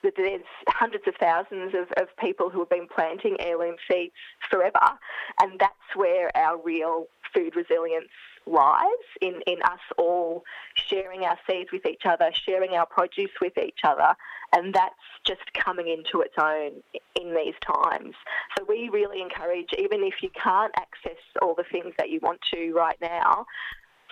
there's 0.03 0.41
hundreds 0.67 1.07
of 1.07 1.15
thousands 1.19 1.73
of, 1.75 1.91
of 2.01 2.15
people 2.17 2.49
who 2.49 2.59
have 2.59 2.69
been 2.69 2.87
planting 2.87 3.37
heirloom 3.39 3.75
seeds 3.89 4.13
forever, 4.49 4.97
and 5.41 5.59
that's 5.59 5.95
where 5.95 6.35
our 6.35 6.57
real 6.61 7.07
food 7.33 7.55
resilience 7.55 8.09
lies 8.47 8.85
in, 9.21 9.35
in 9.45 9.61
us 9.63 9.79
all 9.97 10.43
sharing 10.73 11.23
our 11.23 11.37
seeds 11.47 11.71
with 11.71 11.85
each 11.85 12.05
other, 12.05 12.31
sharing 12.33 12.71
our 12.71 12.85
produce 12.85 13.31
with 13.39 13.57
each 13.57 13.79
other, 13.83 14.15
and 14.53 14.73
that's 14.73 14.95
just 15.25 15.41
coming 15.53 15.87
into 15.87 16.21
its 16.21 16.33
own 16.39 16.71
in 17.19 17.35
these 17.35 17.53
times. 17.61 18.15
So 18.57 18.65
we 18.67 18.89
really 18.89 19.21
encourage, 19.21 19.69
even 19.77 20.01
if 20.03 20.15
you 20.21 20.29
can't 20.29 20.73
access 20.75 21.21
all 21.41 21.55
the 21.55 21.65
things 21.71 21.93
that 21.97 22.09
you 22.09 22.19
want 22.21 22.39
to 22.53 22.73
right 22.73 22.97
now, 23.01 23.45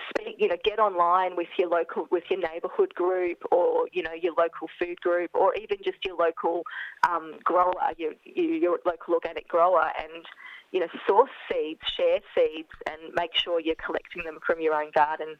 speak, 0.09 0.35
you 0.37 0.47
know, 0.47 0.57
get 0.63 0.79
online 0.79 1.35
with 1.35 1.47
your 1.57 1.69
local, 1.69 2.07
with 2.11 2.23
your 2.29 2.39
neighbourhood 2.39 2.93
group, 2.95 3.43
or 3.51 3.87
you 3.91 4.03
know, 4.03 4.13
your 4.13 4.33
local 4.37 4.67
food 4.79 4.99
group, 5.01 5.31
or 5.33 5.53
even 5.55 5.77
just 5.83 5.97
your 6.05 6.15
local 6.17 6.63
um, 7.07 7.35
grower, 7.43 7.73
your, 7.97 8.13
your 8.25 8.79
local 8.85 9.13
organic 9.13 9.47
grower, 9.47 9.91
and 9.99 10.25
you 10.71 10.79
know, 10.79 10.87
source 11.07 11.31
seeds, 11.51 11.81
share 11.97 12.19
seeds, 12.35 12.69
and 12.87 13.13
make 13.15 13.31
sure 13.35 13.59
you're 13.59 13.75
collecting 13.83 14.23
them 14.23 14.37
from 14.45 14.61
your 14.61 14.75
own 14.75 14.91
garden. 14.93 15.35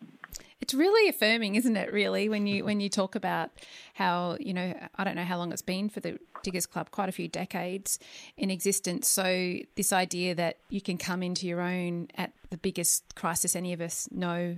It's 0.62 0.74
really 0.74 1.10
affirming, 1.10 1.56
isn't 1.56 1.78
it? 1.78 1.94
Really, 1.94 2.28
when 2.30 2.46
you 2.46 2.66
when 2.66 2.80
you 2.80 2.90
talk 2.90 3.16
about 3.16 3.52
how 3.94 4.38
you 4.40 4.54
know, 4.54 4.74
I 4.96 5.04
don't 5.04 5.16
know 5.16 5.24
how 5.24 5.38
long 5.38 5.52
it's 5.52 5.62
been 5.62 5.90
for 5.90 6.00
the 6.00 6.20
Diggers 6.44 6.66
Club, 6.66 6.92
quite 6.92 7.10
a 7.10 7.14
few 7.14 7.28
decades 7.28 8.00
in 8.38 8.50
existence. 8.50 9.08
So 9.08 9.58
this 9.76 9.94
idea 9.94 10.36
that 10.36 10.58
you 10.70 10.82
can 10.82 10.98
come 10.98 11.24
into 11.24 11.48
your 11.48 11.62
own 11.62 12.10
at 12.16 12.34
the 12.50 12.58
biggest 12.58 13.16
crisis 13.16 13.56
any 13.56 13.74
of 13.74 13.82
us 13.82 14.10
know 14.12 14.58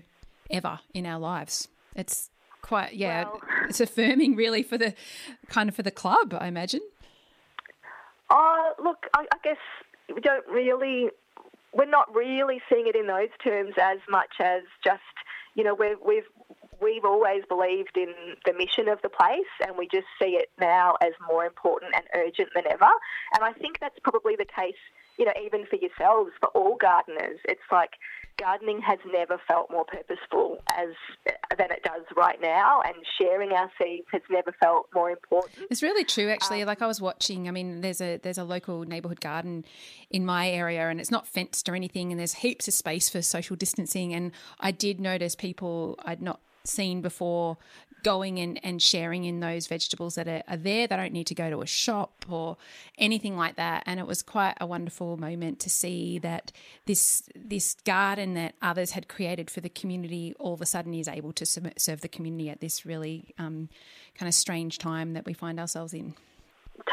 ever 0.49 0.79
in 0.93 1.05
our 1.05 1.19
lives. 1.19 1.67
It's 1.95 2.29
quite 2.61 2.95
yeah, 2.95 3.25
well, 3.25 3.41
it's 3.67 3.79
affirming 3.79 4.35
really 4.35 4.63
for 4.63 4.77
the 4.77 4.93
kind 5.49 5.69
of 5.69 5.75
for 5.75 5.83
the 5.83 5.91
club, 5.91 6.35
I 6.37 6.47
imagine. 6.47 6.81
Uh, 8.29 8.71
look, 8.81 9.07
I, 9.13 9.25
I 9.31 9.37
guess 9.43 9.57
we 10.13 10.21
don't 10.21 10.47
really, 10.47 11.09
we're 11.73 11.85
not 11.85 12.13
really 12.15 12.61
seeing 12.69 12.87
it 12.87 12.95
in 12.95 13.07
those 13.07 13.27
terms 13.43 13.73
as 13.77 13.97
much 14.09 14.35
as 14.39 14.63
just, 14.83 15.01
you 15.55 15.63
know, 15.63 15.73
we've, 15.73 15.97
we've, 16.05 16.27
we've 16.81 17.05
always 17.05 17.43
believed 17.47 17.95
in 17.95 18.13
the 18.45 18.53
mission 18.53 18.87
of 18.87 19.01
the 19.01 19.09
place 19.09 19.51
and 19.65 19.77
we 19.77 19.87
just 19.87 20.07
see 20.21 20.31
it 20.31 20.49
now 20.59 20.95
as 21.01 21.13
more 21.29 21.45
important 21.45 21.93
and 21.95 22.03
urgent 22.15 22.49
than 22.55 22.63
ever. 22.69 22.89
And 23.35 23.43
I 23.43 23.53
think 23.53 23.79
that's 23.79 23.99
probably 24.03 24.35
the 24.35 24.45
case, 24.45 24.81
you 25.17 25.25
know, 25.25 25.33
even 25.43 25.65
for 25.67 25.75
yourselves, 25.75 26.31
for 26.39 26.49
all 26.49 26.75
gardeners. 26.77 27.39
It's 27.45 27.61
like, 27.71 27.91
gardening 28.37 28.81
has 28.81 28.99
never 29.11 29.39
felt 29.47 29.69
more 29.71 29.85
purposeful 29.85 30.57
as 30.75 30.89
than 31.57 31.71
it 31.71 31.83
does 31.83 32.03
right 32.15 32.39
now, 32.41 32.81
and 32.81 32.95
sharing 33.19 33.51
our 33.51 33.71
seeds 33.79 34.07
has 34.11 34.21
never 34.29 34.53
felt 34.59 34.87
more 34.93 35.11
important. 35.11 35.67
It's 35.69 35.83
really 35.83 36.03
true, 36.03 36.29
actually. 36.29 36.61
Um, 36.61 36.67
like 36.67 36.81
I 36.81 36.87
was 36.87 37.01
watching. 37.01 37.47
I 37.47 37.51
mean, 37.51 37.81
there's 37.81 38.01
a 38.01 38.17
there's 38.17 38.37
a 38.37 38.43
local 38.43 38.83
neighbourhood 38.83 39.21
garden 39.21 39.65
in 40.09 40.25
my 40.25 40.49
area, 40.49 40.89
and 40.89 40.99
it's 40.99 41.11
not 41.11 41.27
fenced 41.27 41.67
or 41.69 41.75
anything, 41.75 42.11
and 42.11 42.19
there's 42.19 42.33
heaps 42.33 42.67
of 42.67 42.73
space 42.73 43.09
for 43.09 43.21
social 43.21 43.55
distancing. 43.55 44.13
And 44.13 44.31
I 44.59 44.71
did 44.71 44.99
notice 44.99 45.35
people 45.35 45.99
I'd 46.03 46.21
not 46.21 46.39
seen 46.63 47.01
before 47.01 47.57
going 48.03 48.39
and, 48.39 48.59
and 48.63 48.81
sharing 48.81 49.23
in 49.23 49.39
those 49.39 49.67
vegetables 49.67 50.15
that 50.15 50.27
are, 50.27 50.43
are, 50.47 50.57
there. 50.57 50.87
They 50.87 50.95
don't 50.95 51.13
need 51.13 51.27
to 51.27 51.35
go 51.35 51.49
to 51.49 51.61
a 51.61 51.65
shop 51.65 52.25
or 52.29 52.57
anything 52.97 53.37
like 53.37 53.55
that. 53.55 53.83
And 53.85 53.99
it 53.99 54.07
was 54.07 54.21
quite 54.21 54.55
a 54.59 54.65
wonderful 54.65 55.17
moment 55.17 55.59
to 55.61 55.69
see 55.69 56.19
that 56.19 56.51
this 56.85 57.23
this 57.35 57.75
garden 57.85 58.33
that 58.35 58.55
others 58.61 58.91
had 58.91 59.07
created 59.07 59.49
for 59.49 59.61
the 59.61 59.69
community 59.69 60.33
all 60.39 60.53
of 60.53 60.61
a 60.61 60.65
sudden 60.65 60.93
is 60.93 61.07
able 61.07 61.33
to 61.33 61.45
serve 61.45 62.01
the 62.01 62.07
community 62.07 62.49
at 62.49 62.61
this 62.61 62.85
really 62.85 63.33
um, 63.37 63.69
kind 64.15 64.27
of 64.27 64.33
strange 64.33 64.77
time 64.77 65.13
that 65.13 65.25
we 65.25 65.33
find 65.33 65.59
ourselves 65.59 65.93
in. 65.93 66.15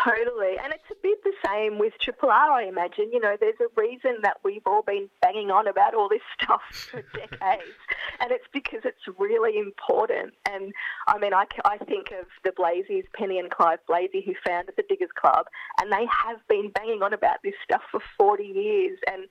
Totally. 0.05 0.57
And 0.63 0.73
it's 0.73 0.91
a 0.91 0.97
bit 1.03 1.23
the 1.25 1.33
same 1.45 1.79
with 1.79 1.93
Triple 2.01 2.31
R, 2.31 2.51
I 2.51 2.65
imagine. 2.65 3.11
You 3.13 3.21
know, 3.21 3.37
there's 3.41 3.59
a 3.61 3.81
reason 3.81 4.19
that 4.23 4.37
we've 4.45 4.67
all 4.67 4.83
been 4.83 5.09
banging 5.23 5.51
on 5.51 5.67
about 5.67 5.95
all 5.95 6.09
this 6.09 6.23
stuff 6.41 6.61
for 6.71 7.03
decades. 7.15 7.79
and 8.21 8.31
it's 8.31 8.47
because 8.53 8.81
it's 8.85 9.19
really 9.19 9.59
important. 9.59 10.35
And 10.49 10.73
I 11.07 11.19
mean, 11.19 11.33
I, 11.33 11.47
I 11.65 11.79
think 11.79 12.13
of 12.13 12.27
the 12.45 12.51
Blazeys, 12.51 13.05
Penny 13.15 13.39
and 13.39 13.51
Clive 13.51 13.79
Blazey, 13.89 14.25
who 14.25 14.35
founded 14.47 14.75
the 14.77 14.85
Diggers 14.89 15.11
Club, 15.15 15.47
and 15.81 15.91
they 15.91 16.07
have 16.27 16.47
been 16.49 16.71
banging 16.71 17.03
on 17.03 17.13
about 17.13 17.39
this 17.43 17.55
stuff 17.65 17.83
for 17.91 18.01
40 18.19 18.45
years. 18.45 18.99
And, 19.11 19.23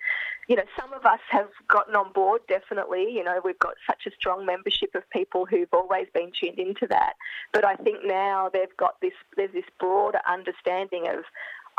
you 0.48 0.56
know, 0.56 0.66
some 0.80 0.91
of 0.93 1.06
us 1.06 1.20
have 1.30 1.50
gotten 1.68 1.95
on 1.95 2.14
board, 2.14 2.41
definitely. 2.48 3.12
You 3.12 3.24
know, 3.24 3.39
we've 3.43 3.60
got 3.60 3.76
such 3.86 4.08
a 4.08 4.16
strong 4.16 4.45
membership 4.45 4.95
of 4.95 5.08
people 5.12 5.45
who've 5.45 5.74
always 5.74 6.08
been 6.14 6.32
tuned 6.32 6.60
into 6.60 6.88
that. 6.88 7.14
But 7.54 7.64
I 7.64 7.76
think 7.76 8.00
now 8.06 8.50
they've 8.52 8.76
got 8.78 9.00
this, 9.02 9.14
there's 9.36 9.54
this 9.54 9.66
broader 9.80 10.20
understanding 10.38 11.07
of 11.07 11.23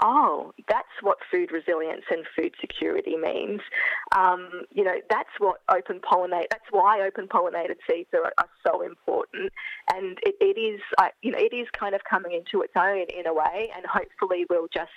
oh, 0.00 0.52
that's 0.68 0.86
what 1.02 1.18
food 1.30 1.50
resilience 1.50 2.04
and 2.10 2.24
food 2.36 2.54
security 2.60 3.16
means. 3.16 3.60
Um, 4.16 4.62
you 4.70 4.84
know, 4.84 4.94
that's 5.10 5.30
what 5.38 5.60
open 5.68 6.00
pollinate. 6.00 6.46
That's 6.50 6.70
why 6.70 7.02
open 7.02 7.26
pollinated 7.26 7.76
seeds 7.88 8.08
are, 8.14 8.32
are 8.38 8.48
so 8.66 8.82
important, 8.82 9.52
and 9.92 10.18
it, 10.22 10.36
it 10.40 10.58
is, 10.58 10.80
you 11.22 11.32
know, 11.32 11.38
it 11.38 11.54
is 11.54 11.66
kind 11.72 11.94
of 11.94 12.02
coming 12.04 12.32
into 12.32 12.62
its 12.62 12.74
own 12.76 13.06
in 13.16 13.26
a 13.26 13.34
way, 13.34 13.70
and 13.74 13.84
hopefully 13.86 14.46
we'll 14.48 14.68
just 14.72 14.90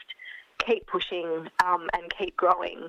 keep 0.65 0.85
pushing 0.87 1.47
um, 1.65 1.89
and 1.93 2.11
keep 2.17 2.37
growing 2.37 2.87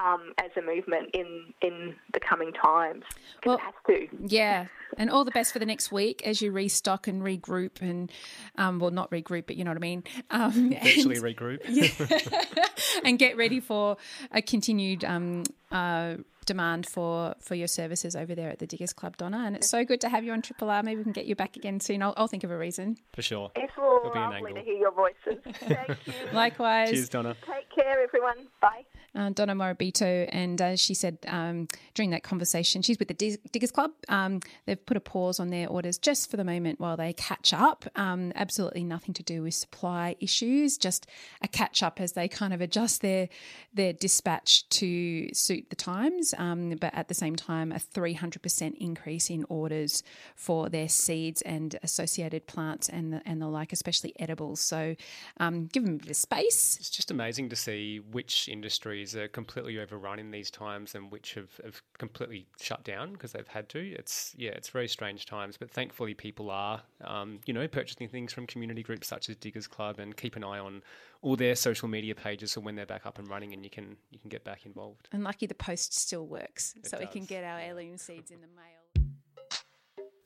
um, 0.00 0.32
as 0.38 0.50
a 0.56 0.62
movement 0.62 1.10
in 1.12 1.52
in 1.60 1.94
the 2.12 2.20
coming 2.20 2.52
times. 2.52 3.04
Well, 3.44 3.56
it 3.56 3.60
has 3.60 3.74
to. 3.86 4.08
Yeah, 4.26 4.66
and 4.96 5.10
all 5.10 5.24
the 5.24 5.30
best 5.30 5.52
for 5.52 5.58
the 5.58 5.66
next 5.66 5.92
week 5.92 6.22
as 6.26 6.40
you 6.40 6.52
restock 6.52 7.06
and 7.06 7.22
regroup, 7.22 7.80
and 7.80 8.10
um, 8.56 8.78
well, 8.78 8.90
not 8.90 9.10
regroup, 9.10 9.46
but 9.46 9.56
you 9.56 9.64
know 9.64 9.70
what 9.70 9.78
I 9.78 9.80
mean. 9.80 10.04
Um, 10.30 10.72
Actually, 10.76 11.16
regroup. 11.16 11.60
Yeah, 11.72 12.66
and 13.04 13.18
get 13.18 13.36
ready 13.36 13.60
for 13.60 13.96
a 14.30 14.42
continued 14.42 15.04
um, 15.04 15.44
uh, 15.70 16.16
demand 16.46 16.86
for 16.86 17.34
for 17.40 17.54
your 17.54 17.66
services 17.66 18.16
over 18.16 18.34
there 18.34 18.50
at 18.50 18.58
the 18.58 18.66
Diggers 18.66 18.92
Club, 18.92 19.16
Donna. 19.16 19.44
And 19.46 19.56
it's 19.56 19.68
so 19.70 19.84
good 19.84 20.00
to 20.02 20.08
have 20.08 20.24
you 20.24 20.32
on 20.32 20.42
Triple 20.42 20.70
R. 20.70 20.82
Maybe 20.82 20.98
we 20.98 21.04
can 21.04 21.12
get 21.12 21.26
you 21.26 21.34
back 21.34 21.56
again 21.56 21.80
soon. 21.80 22.02
I'll, 22.02 22.14
I'll 22.16 22.28
think 22.28 22.44
of 22.44 22.50
a 22.50 22.58
reason. 22.58 22.98
For 23.12 23.22
sure. 23.22 23.50
It's 23.56 23.72
all 23.78 24.12
lovely 24.14 24.52
to 24.54 24.60
hear 24.60 24.74
your 24.74 24.92
voices. 24.92 25.42
Thank 25.60 25.88
you. 26.06 26.12
Likewise. 26.32 26.90
Cheers, 26.90 27.08
Donna. 27.08 27.36
Take 27.46 27.70
care, 27.74 28.02
everyone. 28.02 28.48
Bye 28.60 28.84
uh, 29.14 29.30
Donna 29.30 29.54
Morabito, 29.54 30.28
and 30.30 30.60
uh, 30.60 30.76
she 30.76 30.94
said 30.94 31.18
um, 31.26 31.68
during 31.94 32.10
that 32.10 32.22
conversation, 32.22 32.80
she's 32.80 32.98
with 32.98 33.08
the 33.08 33.38
Diggers 33.50 33.70
Club. 33.70 33.92
Um, 34.08 34.40
they've 34.64 34.84
put 34.84 34.96
a 34.96 35.00
pause 35.00 35.38
on 35.38 35.50
their 35.50 35.68
orders 35.68 35.98
just 35.98 36.30
for 36.30 36.36
the 36.36 36.44
moment 36.44 36.80
while 36.80 36.96
they 36.96 37.12
catch 37.12 37.52
up. 37.52 37.84
Um, 37.94 38.32
absolutely 38.34 38.84
nothing 38.84 39.12
to 39.14 39.22
do 39.22 39.42
with 39.42 39.54
supply 39.54 40.16
issues, 40.20 40.78
just 40.78 41.06
a 41.42 41.48
catch 41.48 41.82
up 41.82 42.00
as 42.00 42.12
they 42.12 42.26
kind 42.26 42.54
of 42.54 42.60
adjust 42.60 43.02
their 43.02 43.28
their 43.74 43.92
dispatch 43.92 44.68
to 44.70 45.28
suit 45.34 45.68
the 45.68 45.76
times. 45.76 46.34
Um, 46.38 46.70
but 46.80 46.94
at 46.94 47.08
the 47.08 47.14
same 47.14 47.36
time, 47.36 47.72
a 47.72 47.76
300% 47.76 48.74
increase 48.78 49.28
in 49.28 49.44
orders 49.48 50.02
for 50.34 50.68
their 50.70 50.88
seeds 50.88 51.42
and 51.42 51.78
associated 51.82 52.46
plants 52.46 52.88
and 52.88 53.12
the, 53.12 53.22
and 53.26 53.42
the 53.42 53.48
like, 53.48 53.72
especially 53.72 54.14
edibles. 54.18 54.60
So 54.60 54.96
um, 55.38 55.66
give 55.66 55.84
them 55.84 55.94
a 55.94 55.98
bit 55.98 56.10
of 56.10 56.16
space. 56.16 56.76
It's 56.80 56.90
just 56.90 57.10
amazing 57.10 57.50
to 57.50 57.56
see 57.56 57.98
which 57.98 58.48
industry 58.48 59.01
are 59.16 59.28
completely 59.28 59.78
overrun 59.78 60.18
in 60.18 60.30
these 60.30 60.50
times 60.50 60.94
and 60.94 61.10
which 61.10 61.34
have, 61.34 61.50
have 61.64 61.82
completely 61.98 62.46
shut 62.60 62.84
down 62.84 63.12
because 63.12 63.32
they've 63.32 63.46
had 63.46 63.68
to. 63.70 63.92
It's 63.92 64.34
yeah, 64.36 64.50
it's 64.50 64.68
very 64.68 64.88
strange 64.88 65.26
times, 65.26 65.56
but 65.56 65.70
thankfully 65.70 66.14
people 66.14 66.50
are 66.50 66.82
um, 67.04 67.40
you 67.46 67.52
know 67.52 67.66
purchasing 67.68 68.08
things 68.08 68.32
from 68.32 68.46
community 68.46 68.82
groups 68.82 69.08
such 69.08 69.28
as 69.28 69.36
Diggers 69.36 69.66
Club 69.66 69.98
and 69.98 70.16
keep 70.16 70.36
an 70.36 70.44
eye 70.44 70.58
on 70.58 70.82
all 71.20 71.36
their 71.36 71.54
social 71.54 71.88
media 71.88 72.14
pages 72.14 72.52
so 72.52 72.60
when 72.60 72.74
they're 72.74 72.86
back 72.86 73.06
up 73.06 73.18
and 73.18 73.28
running 73.28 73.52
and 73.52 73.64
you 73.64 73.70
can 73.70 73.96
you 74.10 74.18
can 74.18 74.28
get 74.28 74.44
back 74.44 74.66
involved. 74.66 75.08
And 75.12 75.24
lucky 75.24 75.46
the 75.46 75.54
post 75.54 75.98
still 75.98 76.26
works, 76.26 76.74
it 76.76 76.86
so 76.86 76.98
does. 76.98 77.06
we 77.06 77.12
can 77.12 77.26
get 77.26 77.44
our 77.44 77.58
heirloom 77.58 77.98
seeds 77.98 78.30
in 78.30 78.40
the 78.40 78.46
mail. 78.46 78.82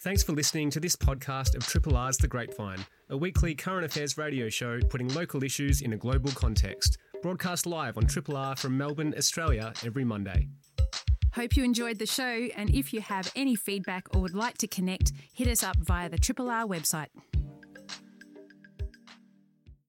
Thanks 0.07 0.23
for 0.23 0.33
listening 0.33 0.71
to 0.71 0.79
this 0.79 0.95
podcast 0.95 1.57
of 1.57 1.67
Triple 1.67 1.97
R's 1.97 2.17
The 2.19 2.29
Grapevine, 2.29 2.85
a 3.11 3.17
weekly 3.17 3.55
current 3.55 3.85
affairs 3.85 4.17
radio 4.17 4.49
show 4.49 4.79
putting 4.89 5.09
local 5.15 5.43
issues 5.43 5.81
in 5.81 5.95
a 5.95 5.97
global 5.97 6.31
context 6.33 6.99
broadcast 7.23 7.67
live 7.67 7.97
on 7.97 8.07
Triple 8.07 8.37
R 8.37 8.57
from 8.57 8.77
Melbourne, 8.77 9.15
Australia, 9.17 9.73
every 9.85 10.05
Monday. 10.05 10.49
Hope 11.35 11.57
you 11.57 11.65
enjoyed 11.65 11.99
the 11.99 12.07
show, 12.07 12.49
and 12.57 12.71
if 12.71 12.95
you 12.95 13.01
have 13.01 13.31
any 13.37 13.55
feedback 13.55 14.15
or 14.15 14.23
would 14.23 14.35
like 14.35 14.57
to 14.59 14.67
connect, 14.67 15.13
hit 15.35 15.49
us 15.49 15.63
up 15.63 15.77
via 15.77 16.09
the 16.09 16.19
Triple 16.19 16.49
R 16.49 16.65
website. 16.65 17.09